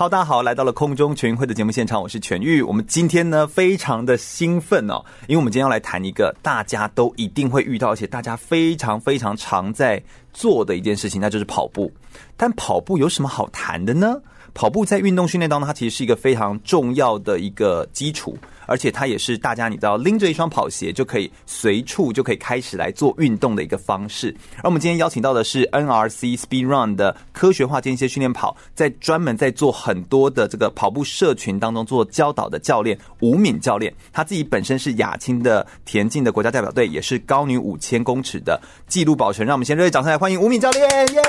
[0.00, 2.62] 好，大家好，来到了空中全运会的节目现场，我是全玉。
[2.62, 10.02] 我们今天呢，非常的兴奋哦，因为我们今天要来谈一个大家都一定会遇到，而且大家非常非常常在
[10.32, 11.92] 做的一件事情，那就是跑步。
[12.34, 14.16] 但跑步有什么好谈的呢？
[14.54, 18.38] 跑步在运动训练当中，它其实是一个非常重要的一个基础，
[18.70, 24.32] 而且它也是大家你知道拎着一双跑鞋就可以随处就可以开始来做运动的一个方式。
[24.58, 39.42] 而我们今天邀请到的是 NRC Speed Run 的科学化间歇训练跑，在专门在做很多的这个跑步社群当中做教导的教练吴敏教练，他自己本身是亚青的田径的国家代表队，也是高女五千公尺的纪录保持。
[39.42, 41.22] 让我们先热烈掌声来欢迎吴敏教练，耶！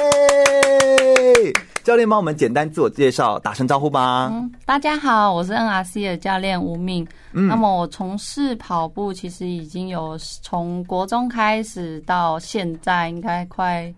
[1.84, 4.30] 教练帮我们简单自我介绍，打声招呼吧。
[4.32, 7.08] 嗯，大家好，我是 NRC 的教练吴敏。
[7.34, 13.94] 嗯，那么我从事跑步其实已经有从国中开始到现在，应该快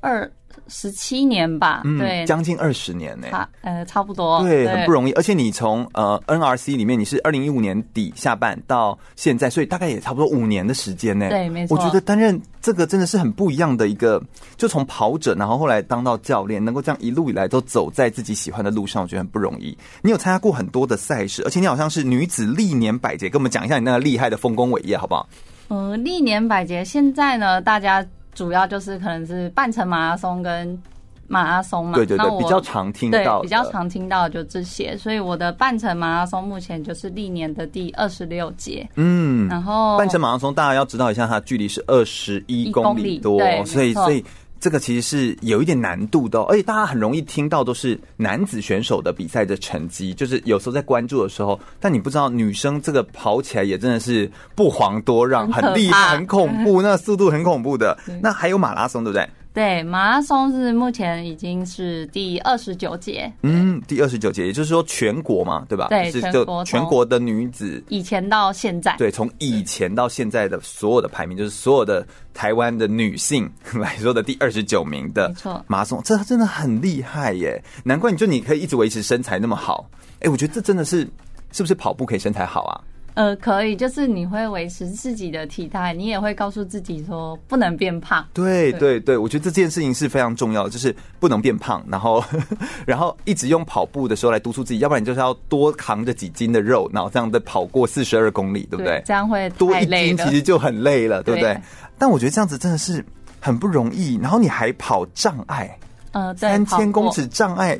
[0.00, 0.30] 二。
[0.68, 5.12] 十七年吧，嗯、对，将近二十年呢，差呃差不多，对，对很不容易。
[5.12, 11.28] 而且你从呃 NRC 里面，你是二零一五年底下半到现在，所以大概也差不多五年的时间呢。
[11.28, 11.76] 对，没错。
[11.76, 14.22] 我觉得担任这个真的是很不一样的一个，
[14.56, 19.76] 就从跑者，然后后来当到教练，能够这样一路以来都走在自己喜欢的路上，我觉得很不容易。
[20.02, 25.28] 你有参加过很多的赛事，而且你好像是女子历年百节，跟我们讲一下你那个厉害的丰功伟业，好不好？
[25.68, 28.04] 嗯，历年百节，现在呢，大家。
[28.36, 30.80] 主要就是可能是半程马拉松跟
[31.26, 44.24] 马拉松嘛，对对对，比较常听到，比较常听到就这些，所以我的半程马拉松目前就是历年的第二十六届，嗯，然后半程马拉松大家要知道一下，它距离是二十一公里多，对，所以所以。
[44.58, 57.96] 这个其实是有一点难度的，而且大家很容易听到都是男子选手的比赛的成绩，就是有时候在关注的时候，但你不知道女生这个跑起来也真的是不遑多让，很厉害，很恐怖，那速度很恐怖的。
[58.22, 59.28] 那还有马拉松，对不对？
[59.56, 65.86] 对，马拉松是目前已经是第二十九届，嗯，第二十九届，也就是说全国嘛，对吧？
[65.88, 79.88] 对，是就全国的女子，以前到现在，对，从以前到现在的所有的排名，就是所有的台湾的女性 来说的第二十九名的，没错，马拉松，这真的很厉害耶，难怪你就你可以一直维持身材那么好，
[80.20, 81.08] 哎，我觉得这真的是，
[81.50, 82.76] 是不是跑步可以身材好啊？
[83.16, 88.22] 呃，可以，就是你会维持自己的体态，你也会告诉自己说不能变胖。
[88.34, 92.22] 对对对，我觉得这件事情是非常重要的，就是不能变胖，然后
[92.86, 98.98] 然后一直用跑步的时候来督促自己，要不然你就是要多扛着几斤的肉，然后这样的跑过四十二公里，对不对？
[98.98, 101.54] 对，这样会多一斤其实就很累了，对不对？
[101.54, 101.60] 对，
[101.96, 103.02] 但我觉得这样子真的是
[103.40, 105.74] 很不容易，然后你还跑障碍。
[106.16, 107.78] 呃，三千公尺障碍，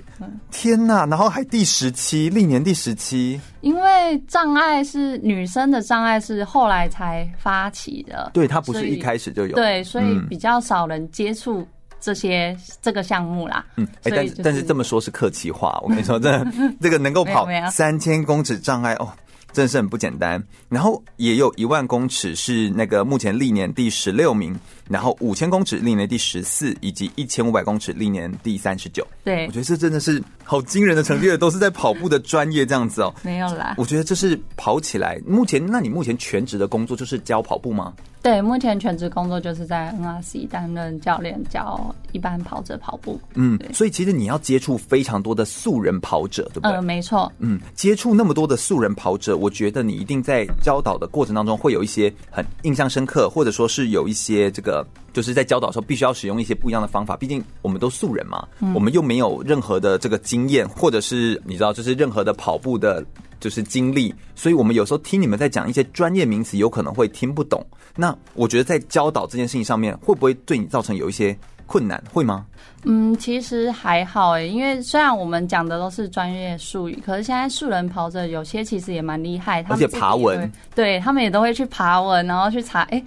[0.50, 3.40] 天呐，然后还第十七，历年第十七。
[3.62, 8.30] 因为障碍是女生的障碍，是后来才发起的。
[8.34, 9.56] 对，它不是一开始就有。
[9.56, 11.66] 对，所以比较少人接触
[11.98, 13.64] 这些这个项目啦。
[13.78, 15.80] 嗯，哎，但是但是这么说，是客气话。
[15.82, 19.08] 我跟你说，真的， 这个能够跑三千公尺障碍哦。
[19.52, 24.54] 真的是很不简单，然后也有一万公尺是那个目前历年第十六名，
[24.88, 29.06] 然后五千公尺历年第十四，以及一千五百公尺历年第三十九。
[29.24, 33.14] 对，我觉得这真的是好惊人的成绩，都是在跑步的专业这样子哦。
[33.22, 35.20] 没有啦，我觉得这是跑起来。
[35.26, 37.92] 目前，那你目前全职的工作就是教跑步吗？
[38.22, 43.20] 对，目前全职工作就是在 NRC 担任教练，教一般跑者跑步。
[43.34, 46.72] 嗯，所以其实你要接触非常多的素人跑者，对不对？
[46.72, 47.30] 呃，没错。
[47.38, 54.75] 嗯，接触那么多的素人跑者，我觉得你一定在教导的过程当中会有一些很印象深刻，或者说是有一些这个，
[55.12, 57.16] 就是在教导的时候必须要使用一些不一样的方法。
[57.16, 63.04] 毕竟我们都素人嘛，嗯、我们又没有任何的这个经验，或者是你知道，就是任何的跑步的。
[63.38, 67.64] 就是经历，所以我们有时候听你们在讲一些专业名词，有可能会听不懂。
[67.94, 71.36] 那我觉得在教导这件事情上面，会不会对你造成有一些
[71.66, 72.02] 困难？
[72.10, 72.46] 会吗？
[72.84, 83.04] 嗯，其实还好诶，因为虽然我们讲的都是专业术语，可是现在素人跑者有些其实也蛮厉害，他们而且爬文，对他们也都会去爬文，然后去查，哎，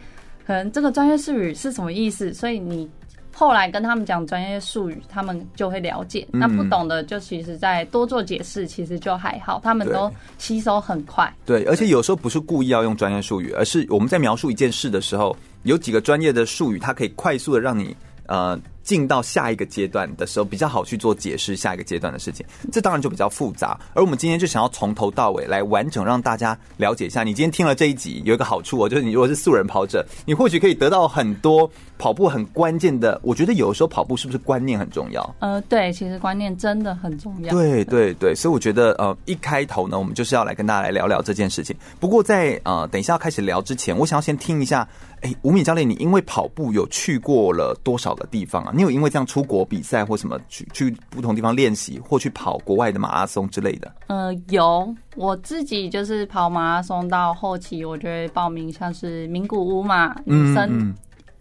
[0.49, 2.33] 可能这个专业术语是什么意思？
[2.33, 2.89] 所以你。
[3.31, 6.27] 后来跟他们讲专业术语，他们就会了解。
[6.29, 9.61] 那不懂的，就其实再多做解释，其实就还好。
[9.63, 11.31] 他们都吸收很快。
[11.45, 23.79] 对，而且有时候不是故意要用专业术语，而是我们在描述一件事的时候，有几个专业的术语，它可以快速的让你呃进到下一个阶段的时候，比较好去做解释下一个阶段的事情，这当然就比较复杂。
[23.93, 27.23] 而我们今天就想要从头到尾来完整让大家了解一下。
[27.23, 33.19] 你今天听了这一集，有一个好处哦，就是你如果是素人跑者，你或许可以得到很多跑步很关键的。
[33.23, 35.35] 我觉得有的时候跑步是不是观念很重要？
[35.39, 37.51] 呃，对，其实观念真的很重要。
[37.51, 41.75] 对对对，所以我觉得呃，一开头呢，我们就是要来跟大家来聊聊这件事情。
[41.99, 44.87] 不过在呃，等一下要开始聊之前，我想要先听一下。
[45.21, 48.71] 哎，吴敏教练，你因为跑步有去过了多少个地方啊？
[48.79, 53.91] 你有因为这样出国比赛或什么去去不同地方练习，或去跑国外的马拉松之类的？
[54.07, 60.95] 呃，有，我自己就是跑马拉松到后期，我就会报名像是名古屋嘛，女生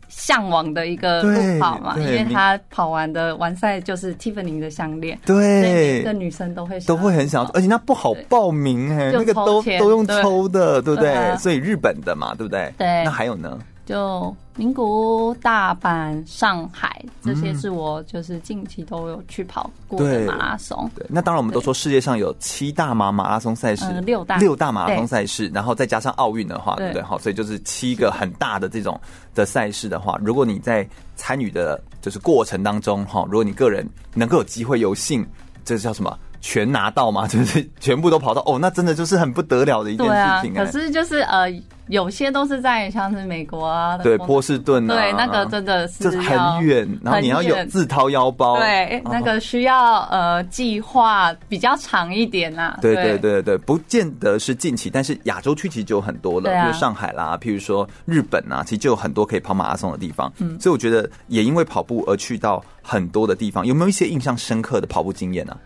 [0.09, 11.37] 向往的一个路跑嘛，因为他跑完的完赛就是 Tiffany 的项链，对，每个女生都会都会很想，而且那不好报名哎，那个都都用抽的，对不对？
[11.37, 12.75] 所以日本的嘛，对不对？
[12.77, 13.57] 对，那还有呢？
[13.89, 20.91] 就名古屋、大阪、上海，这些是我就是近期都有去跑过的马拉松。
[20.95, 27.03] 对，对，那当然我们都说世界上有七大马马拉松赛事，呃，六大六大马拉松赛事，然后再加上奥运的话，对不对？
[27.03, 29.01] 好，所以就是七个很大的这种
[29.35, 30.87] 的赛事的话，如果你在
[31.17, 35.27] 参与的就是过程当中哈，如果你个人能够有机会有幸，
[35.65, 36.15] 这叫什么？
[36.41, 37.27] 全拿到吗？
[37.29, 40.55] 就是全部都跑到哦，那真的就是很不得了的一件事情。
[40.55, 41.51] 可是就是呃，
[41.89, 52.79] 有些都是在像是美国啊，对波士顿，对那个真的是很远，然后你要有自掏腰包，对那个需要呃计划比较长一点呐。
[52.81, 53.19] 对对。
[53.19, 60.33] 对对，不见得是近期，但是亚洲区其实就有很多了，比如上海啦，譬如说日本啊，其实就有很多可以跑马拉松的地方。
[60.39, 65.57] 嗯，所以我觉得也因为跑步而去到很多的地方，有没有一些印象深刻的跑步经验呢？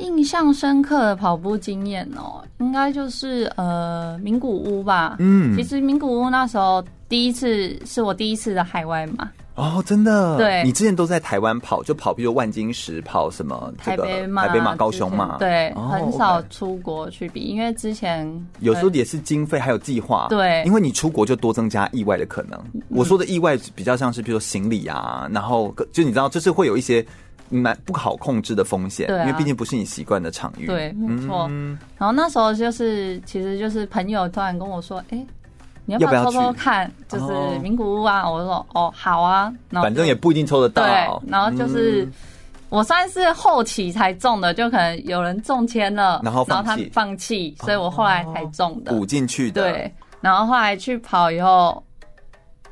[0.00, 5.16] 印象深刻的跑步经验哦，应该就是呃名古屋吧。
[5.18, 9.30] 嗯，其实名古屋那时候第一次是我第一次的海外嘛。
[9.56, 10.38] 哦，真的？
[10.38, 13.70] 对，你之前都在台湾跑，就跑，比如万金石，跑什么？
[13.76, 15.36] 台北马、台北马、高雄嘛。
[15.38, 18.26] 对，很少出国去比，因为之前
[18.60, 20.28] 有时候也是经费还有计划。
[20.30, 22.58] 对，因为你出国就多增加意外的可能。
[22.88, 27.04] 我说的意外比较像是，比如说行李啊，然后就你知道，就是会有一些。
[27.50, 30.66] 蛮不好控制的风险，对啊，因为毕竟不是你习惯的场域。
[30.66, 31.48] 对，没错。
[31.50, 35.26] 嗯、然后那时候就是，其实就是朋友突然跟我说：“哎、欸，
[35.84, 36.90] 你要不要抽抽看？
[37.08, 40.82] 就是名古屋啊？”我说：“哦，好啊。”反正也不一定抽得到。
[40.82, 42.12] 对，然后就是、嗯、
[42.68, 49.62] 我算是后期才中的，就可能有人中签了，然后然后他放弃，所以我后来才中的，补进去的。
[49.70, 51.82] 对，然后后来去跑以后。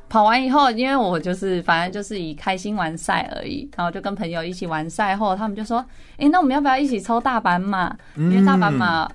[0.09, 5.77] 跑完以后，因为我就是反正就是以开心完赛而已，然后就跟朋友一起完赛后，他们就说
[6.17, 7.95] ：“哎、欸，那我们要不要一起抽大阪马？
[8.15, 9.07] 因为大阪马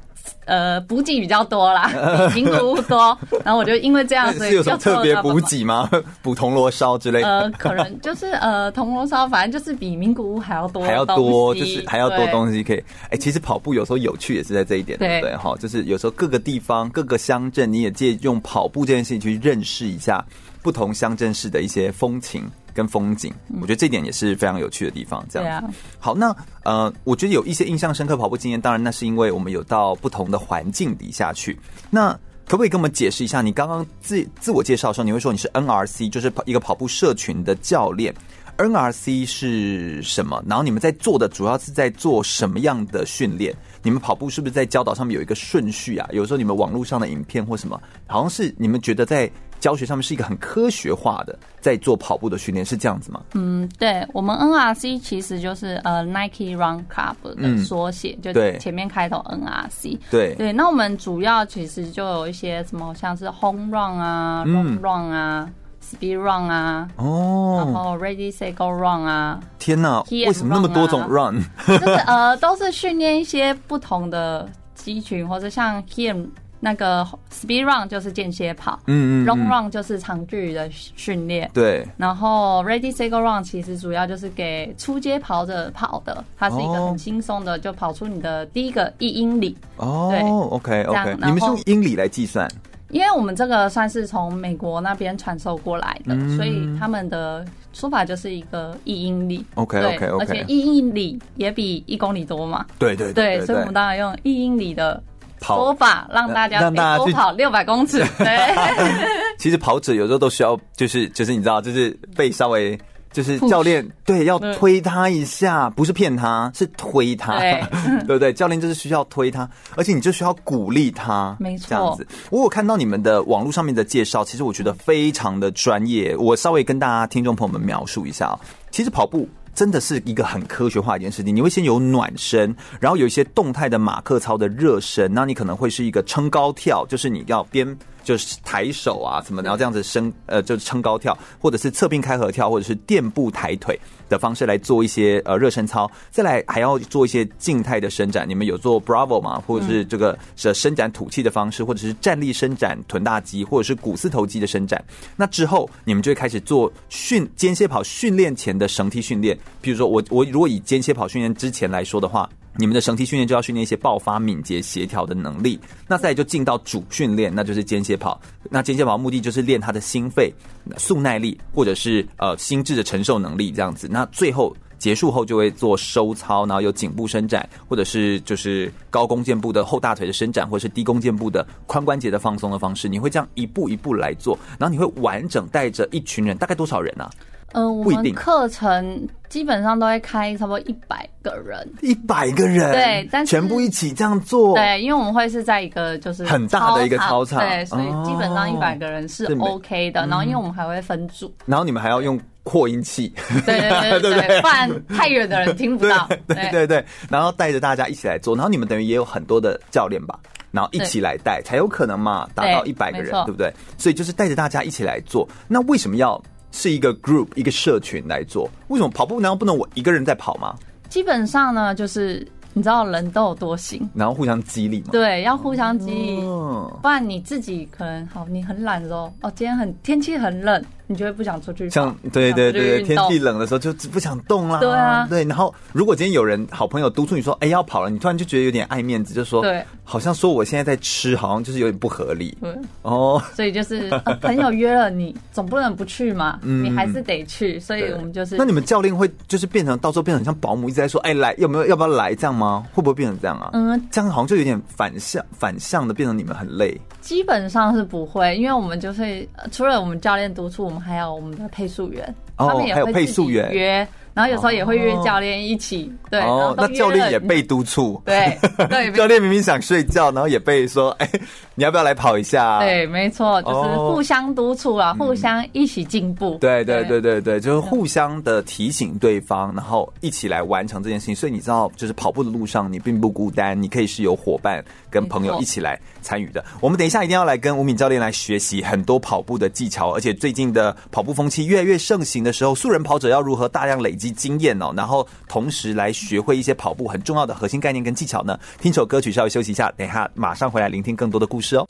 [0.47, 1.91] 呃补给比较多啦，
[2.33, 5.91] 比名古屋多。”然后我就因为这样，所 有什么特别补给吗？
[6.23, 7.41] 补铜锣烧之类的？
[7.41, 12.79] 呃，可能就是呃铜锣烧，反正就是比名古屋还要多，还要多，就是还要多东西可以。
[12.79, 15.37] 哎、欸，其实跑步有时候有趣也是在这一点，对不对？
[15.37, 20.25] 哈，就是有时候各个地方、各个乡镇，你也借用跑步这件事情去认识一下。
[20.65, 23.31] 不同乡镇市的一些风情跟风景，
[23.61, 25.23] 我觉得这点也是非常有趣的地方。
[25.29, 25.63] 这样
[25.99, 26.35] 好，那
[26.65, 31.59] 呃，我觉得有一些印象深刻跑步经验，当然那是因为我们有到不同的环境底下去。
[31.91, 32.13] 那
[32.47, 33.43] 可不可以跟我们解释一下？
[33.43, 38.15] 你刚刚自自我介绍的时候，你会说你是 NRC，就是跑一个跑步社群的教练。
[38.57, 40.43] NRC 是什么？
[40.47, 43.55] 然后你们在做的主要是在做什么样的训练？
[43.83, 46.09] 你们跑步是不是在教导上面有一个顺序啊？
[46.13, 49.31] 有时候你们网络上的影片或什么，好像是你们觉得在。
[49.61, 53.21] 教学上面是一个很科学化的，在做跑步的训练，是这样子吗？
[53.35, 59.99] 嗯，对，我们 NRC 其实就是呃 Nike Run Club 的缩写，嗯、就前面开头 NRC。
[60.11, 69.41] 对对，那我们主要其实就有一些什么，像是 Home Run 啊、Long Run 啊、嗯、Speed Run 啊，哦，然后 Ready Say Go Run 啊。
[69.59, 71.43] 天哪，为什么那么多种 Run？
[71.67, 76.27] 就是呃，都是训练一些不同的肌群，或者像 Him。
[76.65, 81.87] 那个 speed run 就是间歇跑，嗯嗯，嗯，long run 就是长距离的训练，对。
[81.99, 89.55] 然后 ready set go run 其实主要就是给初阶跑者跑的，它是一个很轻松的，就跑出你的第一个一英里。
[89.77, 92.51] 哦，对，OK OK，你们是用英里来计算？
[92.89, 97.45] 因为我们这个算是从美国那边传授过来的，嗯、所以他们的
[97.75, 99.45] 说法就是一个一英里。
[99.57, 102.65] OK OK OK，而且一英里也比一公里多嘛。
[102.79, 105.03] 对对对，对，对，所以我们当然用一英里的。
[105.47, 107.99] 说法让大家让大家多跑六百公尺。
[108.19, 108.55] 对，
[109.39, 112.79] 其实跑者有时候都需要，就是就是你知道，就是被稍微
[113.13, 117.63] 就是教练对要推他一下，不是骗他，是推他，对，
[118.07, 118.33] 对不对？
[118.33, 121.67] 教练就是需要推他，而且你就需要鼓励他，没错。
[121.69, 126.17] 这样子，我有看到你们的网络上面的介绍，其实我觉得非常的专业。
[126.17, 128.37] 我稍微跟大家听众朋友们描述一下
[128.73, 131.35] 其实跑步真的是一个很科学化一件事情。
[131.35, 137.77] 你会先有暖身，然后有一些动态的马克操的热身，那你可能会是一个撑高跳，就是你要边。
[138.05, 143.77] 就是抬手啊什么，然后这样子升呃，就是撑高跳，或者是侧并开合跳，或者是垫步抬腿
[144.09, 145.91] 的方式来做一些呃热身操。
[146.11, 148.29] 再来还要做一些静态的伸展。
[148.29, 149.43] 你们有做 Bravo 吗？
[149.47, 154.85] 或者是这个是伸展吐气的方式，或者是站立伸展臀大肌，或者是股四头肌的伸展。
[155.17, 159.37] 那之后你们就会开始做训间歇跑训练前的绳梯训练。
[159.61, 162.29] 比如说我我如果以间歇跑训练之前来说的话。
[162.57, 165.59] 你们的绳梯训练就要训练一些爆发、敏捷、协调的能力。
[165.89, 168.21] 那再就进到主训练，那就是间歇跑。
[168.51, 170.33] 那间歇跑目的就是练他的心肺、
[170.77, 173.89] 速耐力，或者是呃心智的承受能力这样子。
[173.91, 182.89] 那最后结束后就会做收操，然后有颈部伸展，或者是就是高弓箭步的后大腿的伸展，或者是低弓箭步的髋关节的放松的方式。
[182.89, 187.11] 你会这样一步一步来做，然后你会完整带着一群人，大概多少人啊？
[187.55, 200.05] 呃，我们课程基本上都会开差不多一百个人，一百个人，对，但是全部一起这样做，对，因为我们会是在一个就是很大的一个操场，对，所以基本上一百个人是 OK 的。
[200.07, 203.15] 然后因为我们还会分组，然后你们还要用扩音器，
[203.47, 210.19] 对对对 对对，不然太远的人听不到， 对对对，然后带着大家一起来做，然后你们等于也有很多的教练吧，
[210.51, 213.53] 然后一起来带才有可能嘛，达到一百个人，对不对？
[213.79, 216.21] 所以就是带着大家一起来做，那为什么要？
[216.57, 220.55] 是一个 group 一个社群来做，为什么跑步难道不能我一个人在跑吗？
[220.89, 224.87] 基本上呢，就是你知道人都有多行，然后互相激励嘛。
[224.93, 230.65] 对，要互相激励，哦、不然你自己可能好，你很懒的时候，哦，今天很天气很冷。
[230.87, 234.61] 你就会不想出去，像对对对，天气冷的时候就不想动啦。
[234.61, 235.25] 对啊，对。
[235.25, 242.37] 然后如果今天有人好朋友督促你说，哎，要跑了，你突然就觉得有点爱面子，就说，对，好像说我现在在吃，好像就是有点不合理。
[242.41, 243.89] 对哦，所以就是
[244.21, 247.59] 朋友约了你，总不能不去嘛，你还是得去。
[247.59, 252.67] 所以我们就是，那你们教练会就是变成到时候变成像保姆一直在说，哎，来，有没有要不要来这样吗？
[252.75, 253.49] 会不会变成这样啊？
[253.55, 256.79] 嗯，这样好像就有点反向反向的变成你们很累。
[257.05, 261.45] 基本上是不会，因为我们就是除了我们教练督促，我们还有我们的。
[261.55, 262.03] 配速员，
[262.37, 263.87] 哦，他们也会配速员约。
[264.13, 268.37] 然后有时候也会约教练一起，对，哦，那教练也被督促，对
[268.69, 271.11] 对，教练明明想睡觉，然后也被说，哎，
[271.57, 272.61] 你要不要来跑一下？
[272.61, 276.39] 对，没错，就是互相督促啊，互相一起进步。
[276.41, 281.15] 对对对对对，就是互相的提醒对方，然后一起来完成这件事情。
[281.15, 286.45] 所以你知道，就是跑步的路上你并不孤单，你可以是有伙伴跟朋友一起来参与的。
[286.61, 298.39] 我们等一下一定要来跟吴敏教练来学习很多跑步的技巧，而且最近的跑步风气越来越盛行的时候，素人跑者要如何大量累积经验哦，然后同时来学会一些跑步很重要的核心概念跟技巧呢。
[298.61, 301.67] 听首歌曲，稍微休息一下，等一下马上回来聆听更多的故事哦。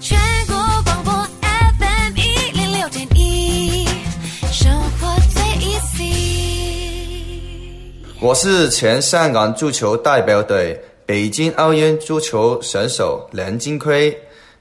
[0.00, 1.12] 全国广播
[1.42, 3.86] FM 一零六点一，
[4.50, 6.06] 生活最 easy。
[8.20, 14.12] 我是前香港足球代表队、北京奥运足球选手梁金奎。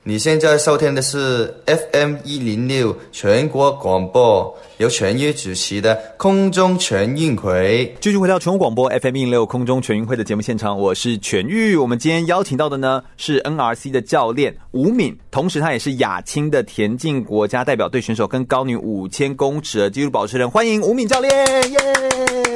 [0.03, 7.95] 你现在收听的是 FM 一零六全国广播，由全约主持的空中全运会。
[7.99, 11.75] 继续回到全国广播 FM 六空中全运会的节目现场，我是全玉。
[11.75, 20.49] 我们今天邀请到的呢是 NRC 的教练吴敏，同时他也是亚青的田径国家代表队选手跟高女五千公尺的纪录保持人。
[20.49, 21.33] 欢迎吴敏教练，
[21.71, 21.79] 耶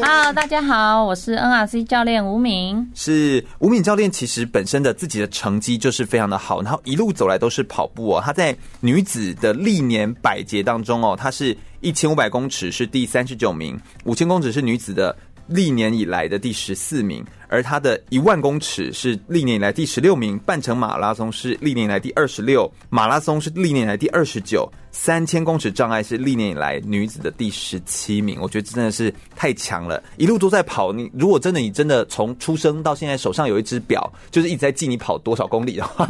[0.01, 2.85] ！Hello，大家好，我是 NRC 教练吴敏。
[2.93, 7.39] 是吴敏教练，其实本身的自己的成绩就是非常的好，然后一路走来。
[7.39, 15.15] 都是跑步哦，她在女子的历年百节当中哦，她是一千五百公尺是第三十九名，五千公尺是女子的
[15.47, 17.23] 历年以来的第十四名。
[17.51, 28.37] 而她的一万公尺是历年以来第十六名，半程马拉松是历年以来第二十六，马拉松是历年以来第二十九，三千公尺障碍是历年以来女子的第十七名。
[28.39, 30.93] 我觉得真的是太强了，一路都在跑。
[30.93, 36.07] 你如果真的你真的从出生到现在手上有一只表，就是一直在记你跑多少公里的话，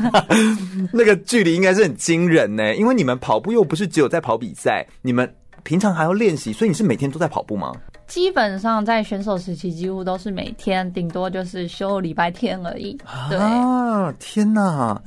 [0.91, 2.75] 那个距离应该是很惊人呢。
[2.75, 5.33] 因为你们跑步又不是只有在跑比赛，你们
[5.69, 7.71] 平常还要练习，所以你是每天都在跑步吗？
[8.07, 12.97] 基本上在选手时期，几乎都是每天，顶多就是休礼拜天而已。
[13.29, 14.99] 对啊，天哪，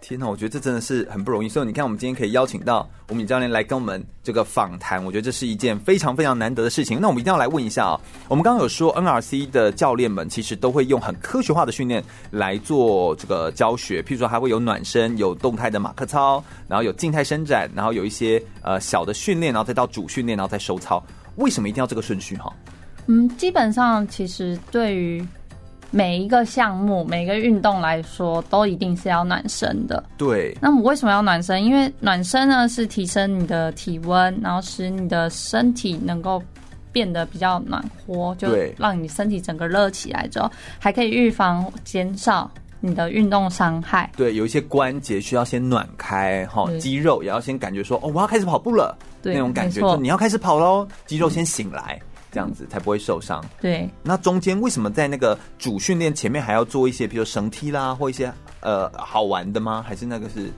[0.00, 0.28] 天哪！
[0.28, 1.48] 我觉得这真的是很不容易。
[1.48, 6.98] 所以你看，我们今天可以邀请到吴敏教练来跟我们这个访谈，我觉得这是一件非常非常难得的事情。
[7.00, 21.02] 那我们一定要来问一下啊，我们刚刚有说 NRC 的教练们其实都会用很科学化的训练来做这个教学，譬如说还会有暖身、有动态的马克操，然后有静态伸展，然后有一些呃小的训练，然后再到主训练，然后再收操。
[21.36, 22.52] 为什么一定要这个顺序哈？
[23.06, 25.24] 嗯，基本上其实对于
[25.90, 30.02] 每一个项目、每个运动来说，都一定是要暖身的。
[30.16, 30.56] 对。
[30.60, 31.64] 那么为什么要暖身？
[31.64, 36.40] 因为暖身呢是提升你的体温，然后使你的身体能够
[36.92, 42.48] 变得比较暖和，就让你身体整个热起来之后，还可以预防减少
[42.80, 44.10] 你的运动伤害。
[44.16, 52.00] 对，有一些关节需要先暖开，哈，肌肉也要先感觉说，哦，我要开始跑步了，对，那种感觉，就你要开始跑喽，肌肉先醒来。
[52.00, 53.44] 嗯这样子才不会受伤。
[53.60, 59.84] 对，那中间为什么在那个主训练前面还要做一些，比如绳梯啦，或一些呃好玩的吗？
[59.86, 60.50] 还是那个是？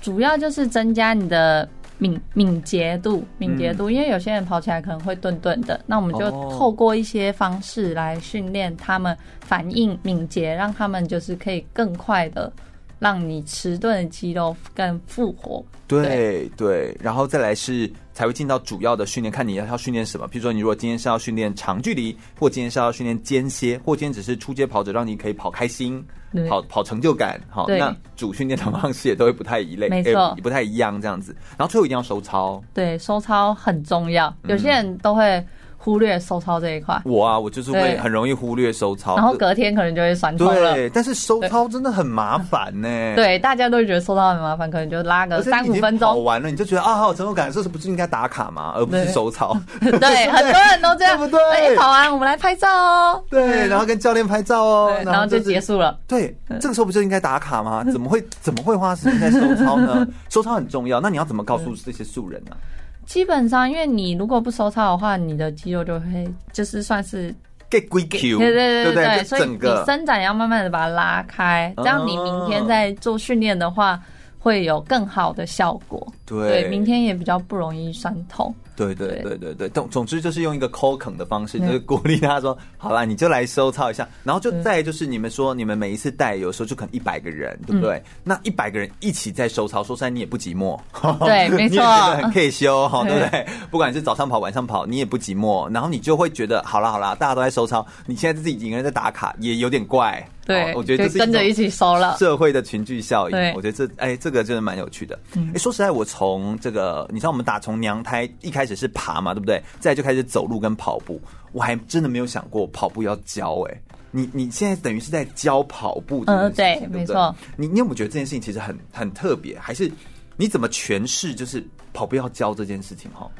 [0.00, 12.52] 主要就是增加你的敏敏捷度，敏捷度，嗯、因为有些人跑起来可能会顿顿的，那我们就透过一些方式来训练他们反应敏捷，让他们就是可以更快的。
[13.00, 20.26] 让你迟钝的肌肉更复活，对对，对，然后再来是才会进到主要的训练，看你要要训练什么。
[20.28, 26.02] 比如说，你如果今天是要训练长距离，或今天是要训练间歇，或今天只是出街跑者，让你可以跑开心，
[26.48, 31.36] 跑跑成就感，好，那主训练的方式也都会不太一类，没错，也不太一样这样子。
[31.58, 35.44] 然后最后一定要收操，对，收操很重要，有些人都会。
[35.84, 40.72] 忽略收操这一块，我啊，我就是会很容易忽略收操，然后隔天可能就会酸痛了。
[40.72, 42.88] 对，但是收操真的很麻烦呢。
[43.14, 46.08] 对，大家都会觉得收操很麻烦，可能就拉个三五分钟。
[46.08, 48.72] 跑完了你就觉得啊，好有成就感，这是不是应该打卡吗？
[48.74, 49.54] 而不是收操。
[49.78, 51.76] 对，很多人都这样，对不对？
[51.76, 53.22] 跑完我们来拍照哦。
[53.28, 55.98] 对，然后跟教练拍照哦，然后就结束了。
[56.08, 57.84] 对，这个时候不就应该打卡吗？
[57.92, 60.06] 怎么会怎么会花时间在收操呢？
[60.30, 62.56] 收操很重要，那你要怎么告诉这些素人呢？
[63.06, 67.34] 基本上，因为你如果不收操的话，你的肌肉就会就是算是
[67.70, 74.00] get 对对对对对，所以你伸展要慢慢的把它拉开，这样你明天在做训练的话
[74.38, 76.06] 会有更好的效果。
[76.26, 78.54] 对，明天也比较不容易酸痛。
[78.76, 88.02] 对对对对对，总总之就是用一个抠坑的方式，就是鼓励他说：“好啦，你就来收操一下。”然后就再就是你们说，你们每一次带有时候就可能一百个人，对不对？
[88.22, 90.78] 那一百个人一起在收操，说实在你也不寂寞，
[91.24, 91.82] 对，没错，
[92.16, 93.46] 很可以休哈，对不对？
[93.70, 95.72] 不管是早上跑晚上跑，你也不寂寞。
[95.72, 100.26] 然后你就会觉得，好啦好啦，大家都在收操，你现在自己一个人在打卡，也有点怪。
[100.46, 103.36] 对，我觉得这是跟着一起收了社会的群聚效应。
[103.54, 105.18] 我觉得这哎，这个真的蛮有趣的。
[105.54, 109.62] 哎，说实在，我从这个你知道，我们打从娘胎一开始是爬嘛，对不对？
[109.80, 111.20] 再就开始走路跟跑步，
[111.52, 113.60] 我还真的没有想过跑步要教。
[113.68, 117.34] 哎，你你现在等于是在教跑步，嗯，对，没错。
[117.56, 119.58] 你你有没有觉得这件事情其实很很特别？
[119.58, 119.90] 还是
[120.36, 123.10] 你怎么诠释就是跑步要教这件事情？
[123.12, 123.30] 哈，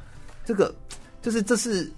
[0.44, 0.74] 这个
[1.22, 1.90] 就是这是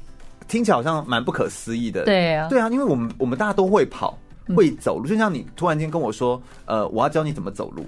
[0.49, 2.05] 听起来好像蛮不可思议的。
[2.05, 4.19] 对啊，对啊，因为我们我们大家都会跑。
[4.55, 7.85] 会走路，就像你突然间跟我说，呃，我要教你怎么走路，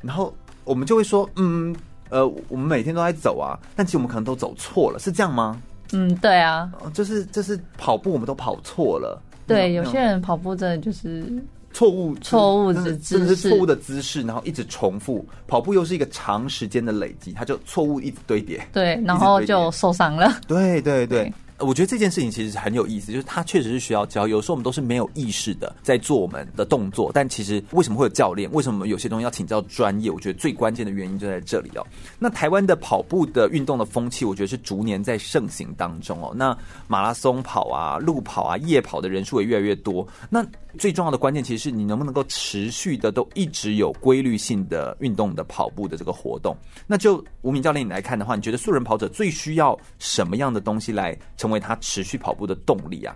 [0.00, 1.72] 然后我们就会说，嗯，
[2.10, 5.60] 呃，我们每天都在走啊，但其实我们可能都走错了，是这样吗？
[5.92, 9.20] 嗯，对啊，就是就是跑步，我们都跑错了。
[9.46, 11.24] 对，有些人跑步真的就是
[11.72, 15.26] 错误，错误的姿势，错误的姿势，然后一直重复。
[15.48, 20.40] 跑步又是一个长时间的累积，它就错误一直堆叠，对，然后就受伤了。
[20.46, 21.24] 对对对。
[21.24, 24.26] 对我觉得这件事情其实很有意思，就是它确实是需要教。
[24.26, 28.50] 有时候我们都是没有意识的在做我们的动作，但其实为什么会有教练？
[28.52, 30.10] 为什么有些东西要请教专业？
[30.10, 31.86] 我觉得最关键的原因就在这里哦。
[32.18, 36.32] 那台湾的跑步的运动的风气，我觉得是逐年在盛行当中哦。
[36.34, 36.56] 那
[36.88, 40.06] 马拉松跑啊、路跑啊、夜跑的人数也越来越多。
[40.28, 40.44] 那
[40.78, 46.56] 最重要的关键其实是你能不能够持续的都一直有规律性的运动的跑步的这个活动。
[46.86, 53.14] 那就吴敏教练你来看的话，你觉得素人跑者最需要什么样的东西来成为他持续跑步的动力啊？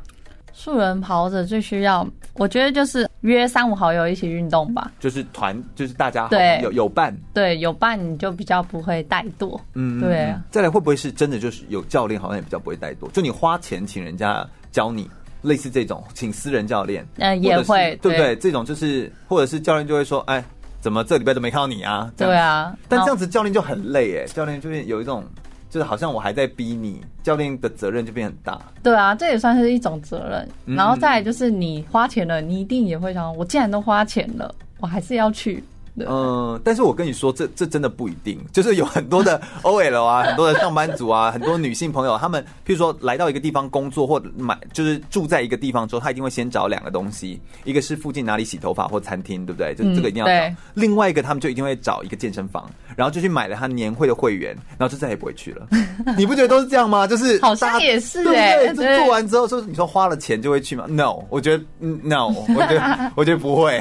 [0.57, 4.93] 素人跑者最需要，我觉得就是约三五好友一起运动吧。
[5.01, 9.61] 就是团，就是大家对有有伴，对有伴你就比较不会怠惰。
[9.75, 10.41] 嗯，对啊。
[10.53, 13.11] 再来会不会是真的就是有教练，好像也比较不会怠惰？
[13.11, 15.11] 就你花钱请人家教你。
[15.45, 18.35] 类似这种，请私人教练，嗯，也会，对不对？
[18.35, 20.43] 这种就是，或者是教练就会说，哎，
[20.81, 22.11] 怎么这礼拜都没看到你啊？
[22.17, 25.23] 对啊，但这样子教练就很累哎，教练就是有一种，
[25.71, 28.61] 就是好像我还在逼你，教练的责任就变很大。
[28.83, 30.77] 对啊，这也算是一种责任。
[30.77, 35.63] 然后再来就是你花钱了，你一定也会想，我既然都花钱了，我还是要去。
[35.97, 49.73] 嗯，但是我跟你说，这这真的不一定，就是有很多的 OL 啊，很多的上班族啊，很多女性朋友，他们譬如说来到一个地方工作或买，就是住在一个地方之后，他一定会先找两个东西，一个是附近哪里洗头发或餐厅，对不对？
[49.73, 50.33] 就这个一定要找。
[50.33, 55.69] 嗯、另外一个他们就一定会找一个健身房，然后就去买了他年会的会员，然后就再也不会去了。
[56.19, 57.07] 你不觉得都是这样吗？
[57.07, 58.99] 就是好像也是哎，对？
[58.99, 63.81] 做完之后说，你说花了钱就会去吗？No，我觉得 No，我觉得我觉得不会，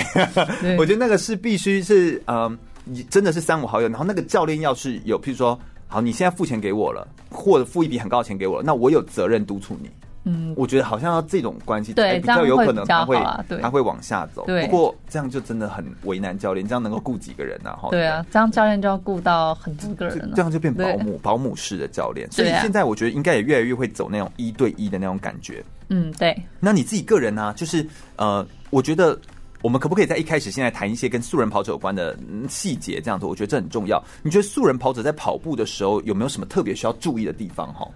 [0.78, 2.03] 我觉得那个是必须是。
[2.04, 9.90] 是嗯，你真的是三五好友，然后那个教练要是有，譬如说，好，你现在付钱给我了，或者付一笔很高的钱给我了，那我有责任督促你，
[10.26, 13.18] 嗯，我觉得好像要这种关系，对，比较有可能他会
[13.62, 14.46] 他会往下走。
[14.46, 17.76] 对不过这样就真的很为难教练，这样能够顾几个人呢？
[17.76, 22.30] 哈，对啊，这样教练就要顾到很多个人了，这样就变保姆保姆式的教练。
[22.32, 25.64] 所以现在我觉得应该也越来越会走那种一对一的那种感觉。
[25.90, 26.36] 嗯，对。
[26.60, 27.54] 那你自己个人呢、啊？
[27.54, 27.86] 就是
[28.16, 29.20] 呃，我觉得
[29.64, 33.00] 我们可不可以在一开始现在谈一些跟素人跑者有关的嗯细节？
[33.00, 34.04] 这样子，我觉得这很重要。
[34.22, 37.74] 你觉得素人跑者在跑步的时候有没有什么特别需要注意的地方？
[37.74, 37.88] 哈，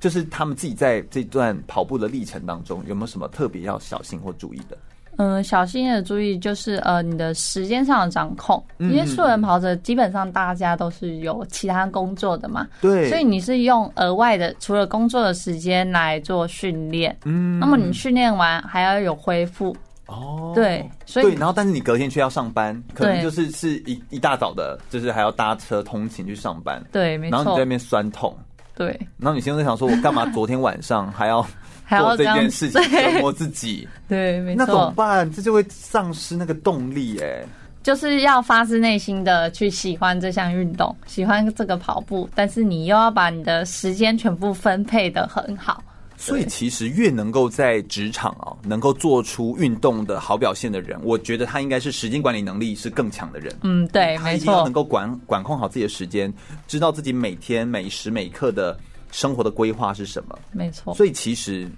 [0.00, 4.78] 就是他们自己在这段跑步的历程当中有没有什么特别要小心或注意的？
[5.16, 28.36] 嗯、呃，小心的注意就是呃，你的时间上的掌控，嗯因为素人跑者基本上大家都是有其他工作的嘛，对，所以你是用额外的除了工作的时间来做训练，嗯，那么你训练完还要有恢复，哦，对，所以对，然后但是你隔天却要上班，可能就是是一一大早的，就是还要搭车通勤去上班，对，没错，然后你在那边酸痛，
[28.76, 31.40] 对，然后你现在在想说，我干嘛昨天晚上还要
[31.84, 33.88] 还要这样做这件事情折磨自己？
[34.08, 35.32] 对，没错那怎么，办？
[35.32, 37.44] 这就会丧失那个动力哎。
[37.82, 45.82] 就是要发自内心的去喜欢这项运动，喜欢这个跑步，但是你又要把你的时间全部分配的很好。
[46.24, 53.54] 所以其实越能够在职场啊，能够做出运动的好表现的人，我觉得他应该是时间管理能力是更强的人。
[53.62, 56.32] 嗯，对，没他一定要错能，够管管控好自己的时间，
[56.66, 58.78] 知道自己每天每时每刻的
[59.10, 60.38] 生活的规划是什么。
[60.52, 60.94] 没错。
[60.94, 61.68] 所以其实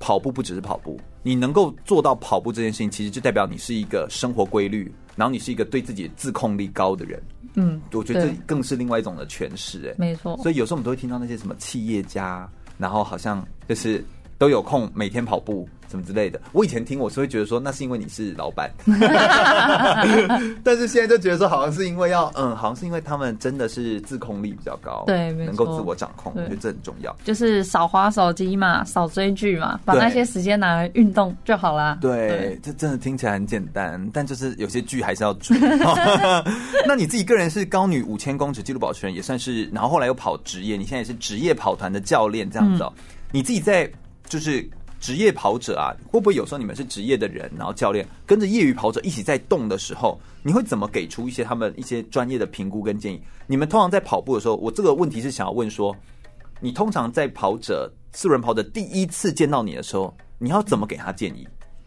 [0.00, 7.22] 跑步不只是跑步，你能够做到跑步这件事情，其实就代表你是一个生活规律，然后你是一个对自己自控力高的人。
[7.54, 9.90] 嗯，我觉得这更是另外一种的诠释。
[9.90, 10.36] 哎，没错。
[10.38, 12.50] 所以有时候我们都会听到那些什么企业家，
[12.82, 14.04] 然后好像就是
[14.42, 16.40] 都有空每天跑步什么之类的。
[16.50, 18.68] 我以前听我是会觉得说，那是因为你是老板，
[20.64, 27.16] 但是现在就觉得说，好像是因为要嗯，好像是因为他们真的是自控力比较高，对能够自我掌控，我觉得这很重要。
[27.22, 31.98] 就是少花手机嘛，少追剧嘛，把那些时间拿来运动就好啦。
[32.00, 35.56] 对，这真的听起来很简单，但就是有些剧还是要追。
[36.84, 42.92] 那你自己个人是高女五千公尺纪录保持人，也算是，然后后来又跑职业，你现在也是职业跑团的教练，这样子哦。
[43.34, 43.90] 你自己在
[44.26, 44.68] 就是
[45.00, 53.20] 职业跑者啊，会不会有时候你们是职业的人，然后教练跟着业余跑者一起在动的时候，你会怎么给出一些他们一些专业的评估跟建议？
[53.46, 55.94] 你们通常在跑步的时候，我这个问题是想要问说，
[56.60, 61.46] 你通常在跑者四人跑者第一次见到你的时候，你要怎么给他建议？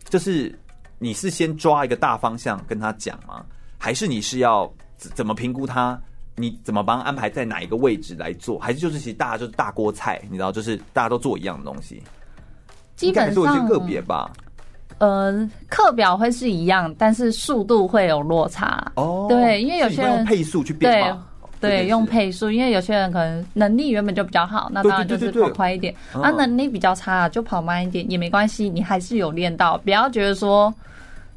[0.09, 0.57] 就是
[0.99, 3.45] 你是先抓一个大方向跟他讲吗？
[3.77, 5.99] 还是你是要怎怎么评估他？
[6.37, 8.59] 你怎么帮安排在哪一个位置来做？
[8.59, 12.03] 还是就是其实大家就是大锅菜，你知道，就是大家都做一样的东西，
[12.95, 14.31] 基本上个别吧。
[14.97, 18.91] 呃，课表会是一样，但是速度会有落差。
[18.95, 21.27] 哦，对因为有些人用配速去变化。
[21.59, 29.75] 对，用配速，因为有些人可能能力原本就比较好，那当然就是跑快一点；嗯啊，能力比较差，就跑慢一点也没关系，你还是有练到。
[29.79, 30.71] 不要觉得说，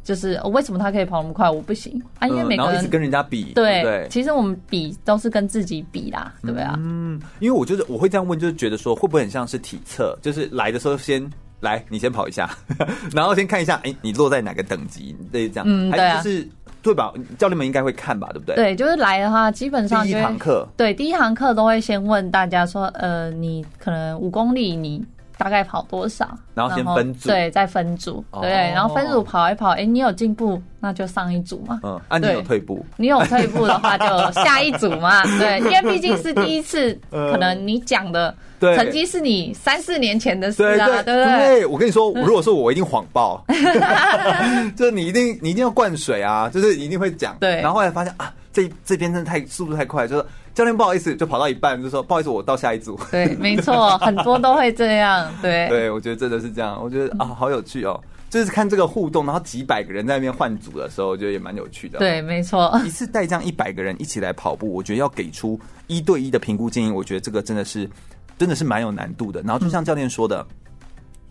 [0.05, 2.29] 就是、哦为什么他可以跑那么快，我不行啊？
[2.29, 4.07] 因为每个人、嗯一直跟人家比，对？
[4.11, 6.75] 其实我们比都是跟自己比啦，对不对啊？
[6.79, 11.25] 嗯，因为我就是我会这样问，就是觉得说会不会很像是体测，就是来的时候先
[11.61, 12.49] 来你先跑一下，
[13.15, 16.49] 然后先看一下，哎，你落在哪个等级，类似这样，嗯对啊就是
[16.81, 17.13] 对吧？
[17.37, 25.05] 教练们应该会看吧，对不对？，对，就是来的话，基本上第一堂课，对，第一堂课都会先问大家说，呃，你可能五公里你
[25.39, 26.29] 大概跑多少？
[26.55, 31.81] 然后先分组对，再分组，哦对，然后分组跑一跑，哎，你有进步，那就上一组嘛。
[31.85, 35.23] 嗯，啊，你有退步，你有退步的话，就下一组嘛。
[35.39, 41.47] 对，因为毕竟是第一次，呃 可能你讲的对成绩是你三四年前的事对啊，对对不对？
[41.47, 43.45] 对，我跟你说，如果说我一定谎报，
[44.77, 47.37] 就是你一定你一定要灌水啊，就是一定会讲。
[47.39, 50.25] 对然后后来发现啊，这这边真的太速度太快，就是
[50.59, 52.99] 教练不好意思，就跑到一半就说不好意思，我到下一组。
[53.13, 55.33] 对，没错， 很多都会这样。
[55.41, 58.01] 对，对，我觉得真的是这样，我觉得啊，好有趣哦。
[58.29, 62.01] 就是看这个互动，然后几百个人在那边换组的时候，我觉得也蛮有趣的。
[62.01, 62.77] 对，没错。
[62.85, 67.89] 一次带这样一百个人一起来跑步，我觉得要给出一对一的评估建议，我觉得这个真的是
[68.37, 69.41] 真的是蛮有难度的。
[69.43, 70.45] 然后就像教练说的，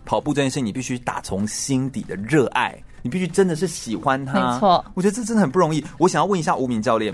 [0.06, 4.54] 跑步这件事情你必须打从心底的热爱，你必须真的是喜欢它。
[4.54, 5.84] 没错，我觉得这真的很不容易。
[5.98, 7.14] 我想要问一下吴敏教练，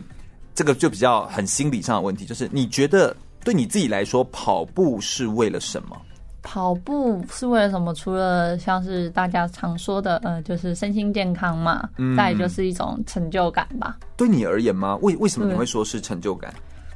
[0.55, 5.95] 这个就比较很心理上的问题，就是你觉得对你自己来说，跑步是为了什么？
[6.41, 7.93] 跑步是为了什么？
[7.93, 13.97] 除了像是大家常说的，呃，就是身心健康嘛，嗯再来就是一种成就感吧。
[14.17, 14.97] 对你而言吗？
[15.01, 16.53] 为为什么你会说是成就感？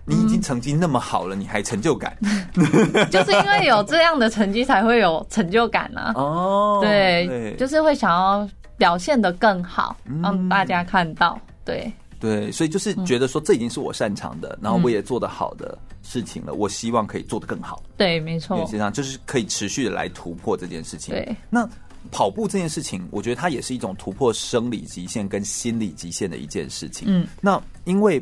[0.10, 2.16] 你已经成绩那么好了，你还成就感？
[3.12, 6.14] 就是因为有这样的成绩，才会有成就感啊。
[6.16, 11.38] 哦，对，就是会想要表现的更好，让大家看到。
[11.66, 17.84] 对，对，所以就是觉得说这已经是我擅长的，然后我也做得好的事情了，我希望可以做得更好。
[17.96, 21.14] 对，没错，实际上就是可以持续的来突破这件事情。
[21.14, 21.68] 对，那
[22.12, 27.08] 跑步这件事情，我觉得它也是一种突破生理极限跟心理极限的一件事情。
[27.10, 28.22] 嗯，那因为。